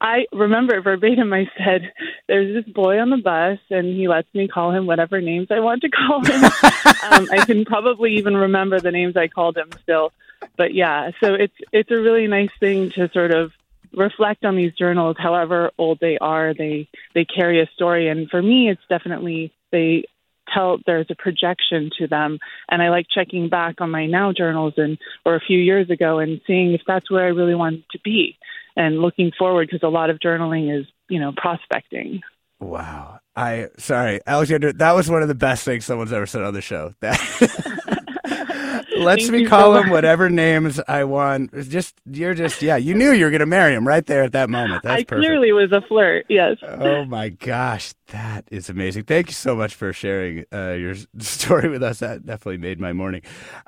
I 0.02 0.26
remember 0.34 0.82
verbatim. 0.82 1.32
I 1.32 1.48
said, 1.56 1.94
"There's 2.28 2.54
this 2.54 2.74
boy 2.74 3.00
on 3.00 3.12
the 3.12 3.18
bus, 3.18 3.60
and 3.70 3.86
he 3.96 4.08
lets 4.08 4.34
me 4.34 4.48
call 4.48 4.72
him 4.72 4.88
whatever 4.88 5.22
names 5.22 5.50
I 5.52 5.60
want 5.60 5.84
to 5.84 5.90
call 5.90 6.26
him." 6.26 6.44
um, 7.12 7.28
I 7.32 7.44
can 7.46 7.66
probably 7.66 8.18
even 8.18 8.36
remember 8.36 8.80
the 8.80 8.92
names 8.92 9.16
I 9.16 9.28
called 9.28 9.56
him 9.56 9.70
still, 9.84 10.12
but 10.58 10.74
yeah. 10.74 11.12
So 11.22 11.36
it's 11.36 11.54
it's 11.72 11.92
a 11.92 11.98
really 11.98 12.26
nice 12.26 12.50
thing 12.60 12.90
to 12.92 13.10
sort 13.14 13.32
of 13.32 13.52
reflect 13.96 14.44
on 14.44 14.56
these 14.56 14.74
journals, 14.74 15.18
however 15.20 15.70
old 15.78 16.00
they 16.00 16.18
are. 16.18 16.56
They 16.56 16.90
they 17.14 17.24
carry 17.24 17.62
a 17.62 17.68
story, 17.68 18.08
and 18.08 18.28
for 18.28 18.42
me, 18.42 18.70
it's 18.72 18.82
definitely 18.90 19.54
they 19.72 20.06
tell 20.52 20.80
there's 20.86 21.06
a 21.10 21.16
projection 21.16 21.92
to 21.98 22.08
them 22.08 22.38
and 22.68 22.82
i 22.82 22.90
like 22.90 23.06
checking 23.10 23.48
back 23.48 23.80
on 23.80 23.90
my 23.90 24.06
now 24.06 24.34
journals 24.34 24.74
and 24.76 24.98
or 25.24 25.36
a 25.36 25.40
few 25.40 25.58
years 25.58 25.90
ago 25.90 26.20
and 26.20 26.42
seeing 26.46 26.74
if 26.74 26.82
that's 26.86 27.10
where 27.10 27.24
i 27.24 27.30
really 27.30 27.56
wanted 27.56 27.84
to 27.90 28.00
be 28.04 28.38
and 28.76 29.00
looking 29.00 29.32
forward 29.38 29.68
because 29.68 29.86
a 29.86 29.90
lot 29.90 30.10
of 30.10 30.20
journaling 30.20 30.80
is 30.80 30.86
you 31.10 31.20
know 31.20 31.32
prospecting 31.36 32.22
wow 32.60 33.20
i 33.36 33.68
sorry 33.78 34.20
Alexander, 34.28 34.74
that 34.74 34.94
was 34.94 35.10
one 35.10 35.22
of 35.22 35.28
the 35.28 35.36
best 35.36 35.64
things 35.64 35.86
someone's 35.86 36.14
ever 36.14 36.26
said 36.26 36.44
on 36.44 36.54
the 36.54 36.62
show 36.62 36.94
that 37.00 37.18
lets 39.02 39.30
me 39.30 39.46
call 39.46 39.74
so 39.74 39.84
him 39.84 39.90
whatever 39.90 40.30
names 40.30 40.80
I 40.88 41.04
want. 41.04 41.52
It's 41.54 41.68
just 41.68 41.96
you're 42.06 42.34
just 42.34 42.62
yeah. 42.62 42.78
You 42.78 42.94
knew 42.94 43.12
you 43.12 43.26
were 43.26 43.32
gonna 43.32 43.46
marry 43.46 43.74
him 43.74 43.88
right 43.88 44.06
there 44.06 44.24
at 44.24 44.32
that 44.34 44.50
moment. 44.50 44.84
That's 44.84 45.02
i 45.02 45.04
perfect. 45.04 45.26
clearly 45.26 45.52
was 45.52 45.72
a 45.72 45.82
flirt 45.82 46.26
yes 46.30 46.58
Oh 46.62 47.06
my 47.06 47.30
gosh, 47.30 47.94
that 48.08 48.48
is 48.52 48.70
amazing! 48.70 49.04
Thank 49.04 49.28
you 49.28 49.34
so 49.34 49.56
much 49.56 49.76
for 49.76 49.92
sharing 49.94 50.46
uh, 50.54 50.72
your 50.72 50.96
story 51.20 51.70
with 51.70 51.84
us. 51.84 52.00
That 52.00 52.26
definitely 52.26 52.58
made 52.58 52.80
my 52.80 52.94
morning. 52.94 53.22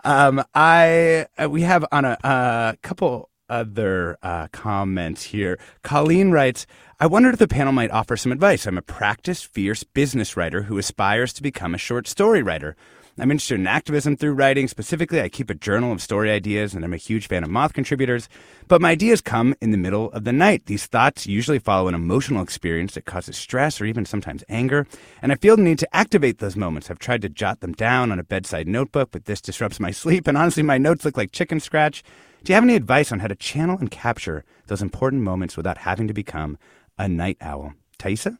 Um, 0.03 0.43
I 0.53 1.27
uh, 1.41 1.49
we 1.49 1.61
have 1.61 1.85
on 1.91 2.05
a 2.05 2.17
uh, 2.23 2.73
couple 2.81 3.29
other 3.49 4.17
uh, 4.23 4.47
comments 4.51 5.23
here. 5.23 5.59
Colleen 5.83 6.31
writes. 6.31 6.65
I 6.99 7.07
wondered 7.07 7.33
if 7.33 7.39
the 7.39 7.47
panel 7.47 7.73
might 7.73 7.91
offer 7.91 8.15
some 8.15 8.31
advice. 8.31 8.65
I'm 8.65 8.77
a 8.77 8.81
practiced, 8.81 9.47
fierce 9.47 9.83
business 9.83 10.37
writer 10.37 10.63
who 10.63 10.77
aspires 10.77 11.33
to 11.33 11.43
become 11.43 11.75
a 11.75 11.77
short 11.77 12.07
story 12.07 12.41
writer. 12.41 12.75
I'm 13.19 13.29
interested 13.29 13.59
in 13.59 13.67
activism 13.67 14.17
through 14.17 14.33
writing. 14.33 14.67
Specifically, 14.67 15.21
I 15.21 15.29
keep 15.29 15.51
a 15.51 15.55
journal 15.55 15.91
of 15.91 16.01
story 16.01 16.31
ideas, 16.31 16.73
and 16.73 16.83
I'm 16.83 16.93
a 16.93 16.97
huge 16.97 17.27
fan 17.27 17.43
of 17.43 17.49
Moth 17.51 17.73
contributors. 17.73 18.27
But 18.67 18.81
my 18.81 18.89
ideas 18.89 19.21
come 19.21 19.53
in 19.61 19.69
the 19.69 19.77
middle 19.77 20.11
of 20.13 20.23
the 20.23 20.33
night. 20.33 20.65
These 20.65 20.87
thoughts 20.87 21.27
usually 21.27 21.59
follow 21.59 21.87
an 21.87 21.93
emotional 21.93 22.41
experience 22.41 22.95
that 22.95 23.05
causes 23.05 23.37
stress 23.37 23.79
or 23.79 23.85
even 23.85 24.05
sometimes 24.05 24.43
anger, 24.49 24.87
and 25.21 25.31
I 25.31 25.35
feel 25.35 25.55
the 25.55 25.61
need 25.61 25.77
to 25.79 25.95
activate 25.95 26.39
those 26.39 26.55
moments. 26.55 26.89
I've 26.89 26.97
tried 26.97 27.21
to 27.21 27.29
jot 27.29 27.59
them 27.59 27.73
down 27.73 28.11
on 28.11 28.17
a 28.17 28.23
bedside 28.23 28.67
notebook, 28.67 29.09
but 29.11 29.25
this 29.25 29.41
disrupts 29.41 29.79
my 29.79 29.91
sleep, 30.03 30.27
and 30.27 30.35
honestly, 30.35 30.63
my 30.63 30.79
notes 30.79 31.05
look 31.05 31.15
like 31.15 31.31
chicken 31.31 31.59
scratch. 31.59 32.03
Do 32.43 32.51
you 32.51 32.55
have 32.55 32.63
any 32.63 32.75
advice 32.75 33.11
on 33.11 33.19
how 33.19 33.27
to 33.27 33.35
channel 33.35 33.77
and 33.77 33.91
capture 33.91 34.43
those 34.67 34.81
important 34.81 35.21
moments 35.21 35.55
without 35.55 35.77
having 35.77 36.07
to 36.07 36.13
become 36.13 36.57
a 36.97 37.07
night 37.07 37.37
owl? 37.41 37.73
Thaisa? 37.99 38.39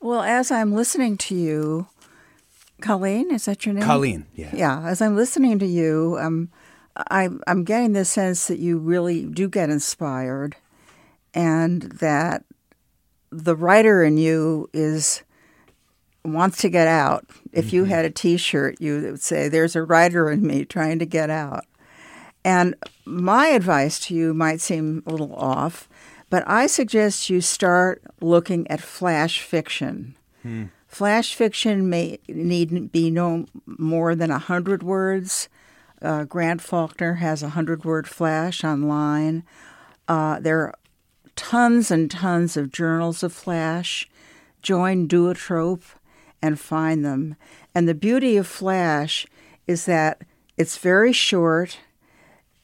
Well, 0.00 0.20
as 0.20 0.50
I'm 0.50 0.74
listening 0.74 1.16
to 1.18 1.34
you, 1.34 1.88
Colleen, 2.80 3.30
is 3.30 3.44
that 3.44 3.64
your 3.64 3.74
name? 3.74 3.84
Colleen, 3.84 4.26
yeah. 4.34 4.50
Yeah, 4.54 4.82
as 4.86 5.00
I'm 5.00 5.16
listening 5.16 5.58
to 5.58 5.66
you, 5.66 6.18
um, 6.20 6.50
I, 6.96 7.28
I'm 7.46 7.64
getting 7.64 7.92
the 7.92 8.04
sense 8.04 8.46
that 8.48 8.58
you 8.58 8.78
really 8.78 9.24
do 9.24 9.48
get 9.48 9.70
inspired 9.70 10.56
and 11.32 11.82
that 11.82 12.44
the 13.30 13.54
writer 13.54 14.02
in 14.02 14.18
you 14.18 14.68
is 14.72 15.22
wants 16.24 16.58
to 16.58 16.68
get 16.68 16.88
out. 16.88 17.24
If 17.52 17.72
you 17.72 17.84
had 17.84 18.04
a 18.04 18.10
T-shirt, 18.10 18.76
you 18.80 19.00
would 19.02 19.22
say, 19.22 19.48
"There's 19.48 19.76
a 19.76 19.82
writer 19.82 20.30
in 20.30 20.46
me 20.46 20.64
trying 20.64 20.98
to 20.98 21.06
get 21.06 21.30
out." 21.30 21.64
And 22.44 22.74
my 23.04 23.48
advice 23.48 23.98
to 24.00 24.14
you 24.14 24.34
might 24.34 24.60
seem 24.60 25.02
a 25.06 25.10
little 25.10 25.34
off, 25.34 25.88
but 26.28 26.42
I 26.46 26.66
suggest 26.66 27.30
you 27.30 27.40
start 27.40 28.02
looking 28.20 28.66
at 28.70 28.80
flash 28.80 29.40
fiction. 29.40 30.16
Flash 30.90 31.36
fiction 31.36 31.88
may 31.88 32.18
need 32.26 32.90
be 32.90 33.12
no 33.12 33.46
more 33.64 34.16
than 34.16 34.32
a 34.32 34.40
hundred 34.40 34.82
words. 34.82 35.48
Uh, 36.02 36.24
Grant 36.24 36.60
Faulkner 36.60 37.14
has 37.14 37.44
a 37.44 37.50
hundred 37.50 37.84
word 37.84 38.08
flash 38.08 38.64
online. 38.64 39.44
Uh, 40.08 40.40
there 40.40 40.58
are 40.58 40.74
tons 41.36 41.92
and 41.92 42.10
tons 42.10 42.56
of 42.56 42.72
journals 42.72 43.22
of 43.22 43.32
flash. 43.32 44.10
Join 44.62 45.06
Duotrope 45.06 45.94
and 46.42 46.58
find 46.58 47.04
them. 47.04 47.36
And 47.72 47.88
the 47.88 47.94
beauty 47.94 48.36
of 48.36 48.48
flash 48.48 49.28
is 49.68 49.84
that 49.84 50.22
it's 50.56 50.76
very 50.76 51.12
short. 51.12 51.78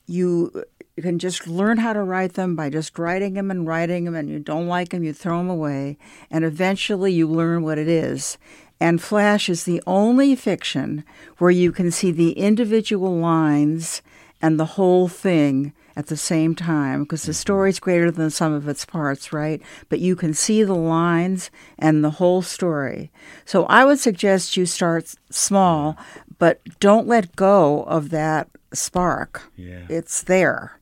You 0.09 0.65
you 0.97 1.03
can 1.03 1.19
just 1.19 1.47
learn 1.47 1.79
how 1.79 1.93
to 1.93 2.03
write 2.03 2.33
them 2.33 2.57
by 2.57 2.71
just 2.71 2.99
writing 2.99 3.35
them 3.35 3.51
and 3.51 3.67
writing 3.67 4.05
them, 4.05 4.15
and 4.15 4.31
you 4.31 4.39
don't 4.39 4.67
like 4.67 4.89
them, 4.89 5.05
you 5.05 5.13
throw 5.13 5.39
them 5.39 5.51
away, 5.51 5.99
and 6.31 6.45
eventually 6.45 7.13
you 7.13 7.29
learn 7.29 7.63
what 7.63 7.79
it 7.79 7.89
is. 7.89 8.39
And 8.81 9.01
Flash 9.01 9.49
is 9.49 9.65
the 9.65 9.83
only 9.87 10.35
fiction 10.35 11.05
where 11.39 11.51
you 11.51 11.71
can 11.73 11.91
see 11.91 12.11
the 12.11 12.33
individual 12.33 13.17
lines 13.17 14.03
and 14.41 14.59
the 14.59 14.65
whole 14.65 15.09
thing 15.09 15.73
at 15.97 16.09
the 16.09 16.17
same 16.17 16.55
time 16.55 17.03
because 17.03 17.23
the 17.23 17.33
mm-hmm. 17.33 17.41
story's 17.41 17.81
greater 17.81 18.11
than 18.11 18.31
some 18.31 18.53
of 18.53 18.69
its 18.69 18.85
parts, 18.85 19.33
right? 19.33 19.63
But 19.89 20.01
you 20.01 20.15
can 20.15 20.35
see 20.35 20.63
the 20.63 20.75
lines 20.75 21.51
and 21.79 22.05
the 22.05 22.11
whole 22.11 22.43
story. 22.43 23.11
So 23.47 23.65
I 23.65 23.85
would 23.85 23.99
suggest 23.99 24.57
you 24.57 24.67
start 24.67 25.15
small, 25.31 25.97
but 26.39 26.61
don't 26.81 27.07
let 27.07 27.35
go 27.35 27.85
of 27.85 28.11
that 28.11 28.49
spark. 28.75 29.43
Yeah. 29.57 29.87
It's 29.89 30.23
there. 30.23 30.79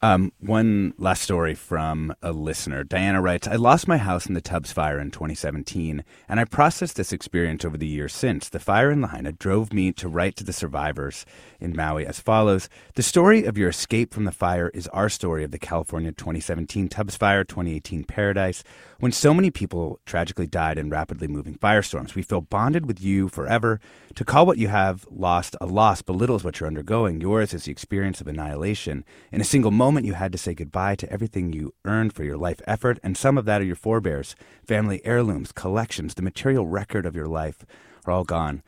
Um, 0.00 0.32
one 0.38 0.94
last 0.96 1.22
story 1.22 1.56
from 1.56 2.14
a 2.22 2.30
listener. 2.30 2.84
Diana 2.84 3.20
writes 3.20 3.48
I 3.48 3.56
lost 3.56 3.88
my 3.88 3.96
house 3.96 4.26
in 4.26 4.34
the 4.34 4.40
Tubbs 4.40 4.70
fire 4.70 5.00
in 5.00 5.10
2017, 5.10 6.04
and 6.28 6.38
I 6.38 6.44
processed 6.44 6.94
this 6.94 7.12
experience 7.12 7.64
over 7.64 7.76
the 7.76 7.86
years 7.86 8.14
since. 8.14 8.48
The 8.48 8.60
fire 8.60 8.92
in 8.92 9.00
Lahaina 9.00 9.32
drove 9.32 9.72
me 9.72 9.90
to 9.94 10.08
write 10.08 10.36
to 10.36 10.44
the 10.44 10.52
survivors 10.52 11.26
in 11.58 11.74
Maui 11.74 12.06
as 12.06 12.20
follows 12.20 12.68
The 12.94 13.02
story 13.02 13.42
of 13.42 13.58
your 13.58 13.70
escape 13.70 14.14
from 14.14 14.24
the 14.24 14.30
fire 14.30 14.68
is 14.68 14.86
our 14.88 15.08
story 15.08 15.42
of 15.42 15.50
the 15.50 15.58
California 15.58 16.12
2017 16.12 16.88
Tubbs 16.88 17.16
fire, 17.16 17.42
2018 17.42 18.04
Paradise. 18.04 18.62
When 19.00 19.10
so 19.10 19.34
many 19.34 19.50
people 19.50 19.98
tragically 20.06 20.46
died 20.46 20.78
in 20.78 20.90
rapidly 20.90 21.26
moving 21.26 21.58
firestorms, 21.58 22.14
we 22.14 22.22
feel 22.22 22.40
bonded 22.40 22.86
with 22.86 23.00
you 23.00 23.28
forever. 23.28 23.80
To 24.14 24.24
call 24.24 24.46
what 24.46 24.58
you 24.58 24.68
have 24.68 25.06
lost 25.10 25.56
a 25.60 25.66
loss 25.66 26.02
belittles 26.02 26.44
what 26.44 26.60
you're 26.60 26.68
undergoing. 26.68 27.20
Yours 27.20 27.52
is 27.52 27.64
the 27.64 27.72
experience 27.72 28.20
of 28.20 28.28
annihilation. 28.28 29.04
In 29.32 29.40
a 29.40 29.44
single 29.44 29.72
moment, 29.72 29.87
you 29.96 30.14
had 30.14 30.32
to 30.32 30.38
say 30.38 30.54
goodbye 30.54 30.94
to 30.96 31.12
everything 31.12 31.52
you 31.52 31.74
earned 31.84 32.12
for 32.12 32.24
your 32.24 32.36
life 32.36 32.60
effort, 32.66 32.98
and 33.02 33.16
some 33.16 33.38
of 33.38 33.44
that 33.46 33.60
are 33.60 33.64
your 33.64 33.76
forebears. 33.76 34.34
Family 34.66 35.00
heirlooms, 35.04 35.52
collections, 35.52 36.14
the 36.14 36.22
material 36.22 36.66
record 36.66 37.06
of 37.06 37.16
your 37.16 37.28
life 37.28 37.64
are 38.06 38.12
all 38.12 38.24
gone. 38.24 38.62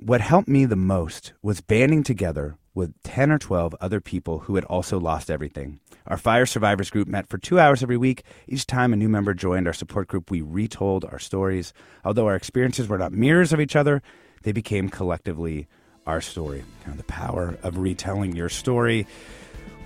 What 0.00 0.20
helped 0.20 0.48
me 0.48 0.64
the 0.64 0.76
most 0.76 1.32
was 1.42 1.60
banding 1.60 2.02
together 2.02 2.56
with 2.74 3.00
10 3.04 3.30
or 3.30 3.38
12 3.38 3.74
other 3.80 4.00
people 4.00 4.40
who 4.40 4.56
had 4.56 4.64
also 4.64 4.98
lost 4.98 5.30
everything. 5.30 5.78
Our 6.06 6.16
fire 6.16 6.44
survivors 6.44 6.90
group 6.90 7.08
met 7.08 7.28
for 7.28 7.38
two 7.38 7.58
hours 7.58 7.82
every 7.82 7.96
week. 7.96 8.24
Each 8.48 8.66
time 8.66 8.92
a 8.92 8.96
new 8.96 9.08
member 9.08 9.32
joined 9.32 9.66
our 9.66 9.72
support 9.72 10.08
group, 10.08 10.30
we 10.30 10.42
retold 10.42 11.04
our 11.04 11.18
stories. 11.18 11.72
Although 12.04 12.26
our 12.26 12.34
experiences 12.34 12.88
were 12.88 12.98
not 12.98 13.12
mirrors 13.12 13.52
of 13.52 13.60
each 13.60 13.76
other, 13.76 14.02
they 14.42 14.52
became 14.52 14.88
collectively 14.88 15.68
our 16.06 16.20
story. 16.20 16.64
The 16.86 17.04
power 17.04 17.56
of 17.62 17.78
retelling 17.78 18.36
your 18.36 18.48
story. 18.48 19.06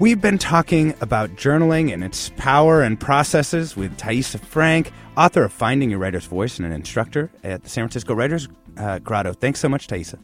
We've 0.00 0.20
been 0.20 0.38
talking 0.38 0.94
about 1.00 1.30
journaling 1.30 1.92
and 1.92 2.04
its 2.04 2.30
power 2.36 2.82
and 2.82 3.00
processes 3.00 3.76
with 3.76 3.98
Thaisa 3.98 4.38
Frank, 4.38 4.92
author 5.16 5.42
of 5.42 5.52
Finding 5.52 5.90
Your 5.90 5.98
Writer's 5.98 6.26
Voice 6.26 6.58
and 6.58 6.66
an 6.66 6.70
instructor 6.72 7.32
at 7.42 7.64
the 7.64 7.68
San 7.68 7.82
Francisco 7.82 8.14
Writers 8.14 8.46
uh, 8.76 9.00
Grotto. 9.00 9.32
Thanks 9.32 9.58
so 9.58 9.68
much, 9.68 9.88
Thaisa. 9.88 10.20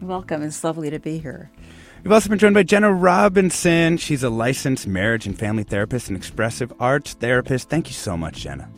Welcome. 0.00 0.44
It's 0.44 0.62
lovely 0.62 0.88
to 0.90 1.00
be 1.00 1.18
here. 1.18 1.50
We've 2.04 2.12
also 2.12 2.28
been 2.28 2.38
joined 2.38 2.54
by 2.54 2.62
Jenna 2.62 2.92
Robinson. 2.92 3.96
She's 3.96 4.22
a 4.22 4.30
licensed 4.30 4.86
marriage 4.86 5.26
and 5.26 5.36
family 5.36 5.64
therapist 5.64 6.06
and 6.06 6.16
expressive 6.16 6.72
arts 6.78 7.14
therapist. 7.14 7.68
Thank 7.68 7.88
you 7.88 7.94
so 7.94 8.16
much, 8.16 8.42
Jenna. 8.42 8.70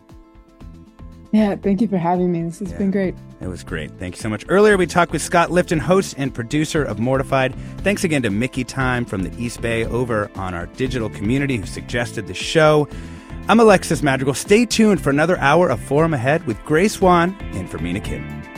Yeah, 1.33 1.55
thank 1.57 1.81
you 1.81 1.87
for 1.87 1.97
having 1.97 2.33
me. 2.33 2.43
This 2.43 2.59
has 2.59 2.73
been 2.73 2.91
great. 2.91 3.15
It 3.41 3.47
was 3.47 3.63
great. 3.63 3.93
Thank 3.99 4.17
you 4.17 4.21
so 4.21 4.29
much. 4.29 4.45
Earlier, 4.49 4.77
we 4.77 4.87
talked 4.87 5.13
with 5.13 5.23
Scott 5.23 5.51
Lifton, 5.51 5.79
host 5.79 6.15
and 6.19 6.35
producer 6.35 6.83
of 6.83 6.99
Mortified. 6.99 7.55
Thanks 7.79 8.03
again 8.03 8.23
to 8.23 8.31
Mickey 8.31 8.65
Time 8.65 9.05
from 9.05 9.23
the 9.23 9.43
East 9.43 9.61
Bay 9.61 9.85
over 9.85 10.31
on 10.35 10.55
our 10.55 10.67
digital 10.67 11.09
community 11.09 11.57
who 11.57 11.67
suggested 11.67 12.27
the 12.27 12.35
show. 12.35 12.89
I'm 13.49 13.61
Alexis 13.61 14.03
Madrigal. 14.03 14.35
Stay 14.35 14.67
tuned 14.67 15.01
for 15.01 15.11
another 15.11 15.39
hour 15.39 15.69
of 15.69 15.81
Forum 15.81 16.15
Ahead 16.15 16.47
with 16.47 16.63
Grace 16.65 17.01
Wan 17.01 17.37
and 17.53 17.69
Fermina 17.69 18.05
Kim. 18.05 18.50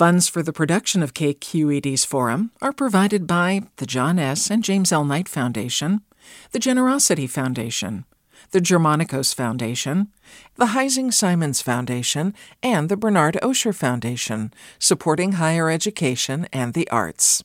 Funds 0.00 0.30
for 0.30 0.42
the 0.42 0.50
production 0.50 1.02
of 1.02 1.12
KQED's 1.12 2.06
forum 2.06 2.52
are 2.62 2.72
provided 2.72 3.26
by 3.26 3.64
the 3.76 3.84
John 3.84 4.18
S. 4.18 4.50
and 4.50 4.64
James 4.64 4.92
L. 4.92 5.04
Knight 5.04 5.28
Foundation, 5.28 6.00
the 6.52 6.58
Generosity 6.58 7.26
Foundation, 7.26 8.06
the 8.52 8.60
Germanacos 8.60 9.34
Foundation, 9.34 10.08
the 10.56 10.68
Heising 10.68 11.12
Simons 11.12 11.60
Foundation, 11.60 12.32
and 12.62 12.88
the 12.88 12.96
Bernard 12.96 13.36
Osher 13.42 13.74
Foundation, 13.74 14.54
supporting 14.78 15.32
higher 15.32 15.68
education 15.68 16.48
and 16.50 16.72
the 16.72 16.88
arts. 16.88 17.44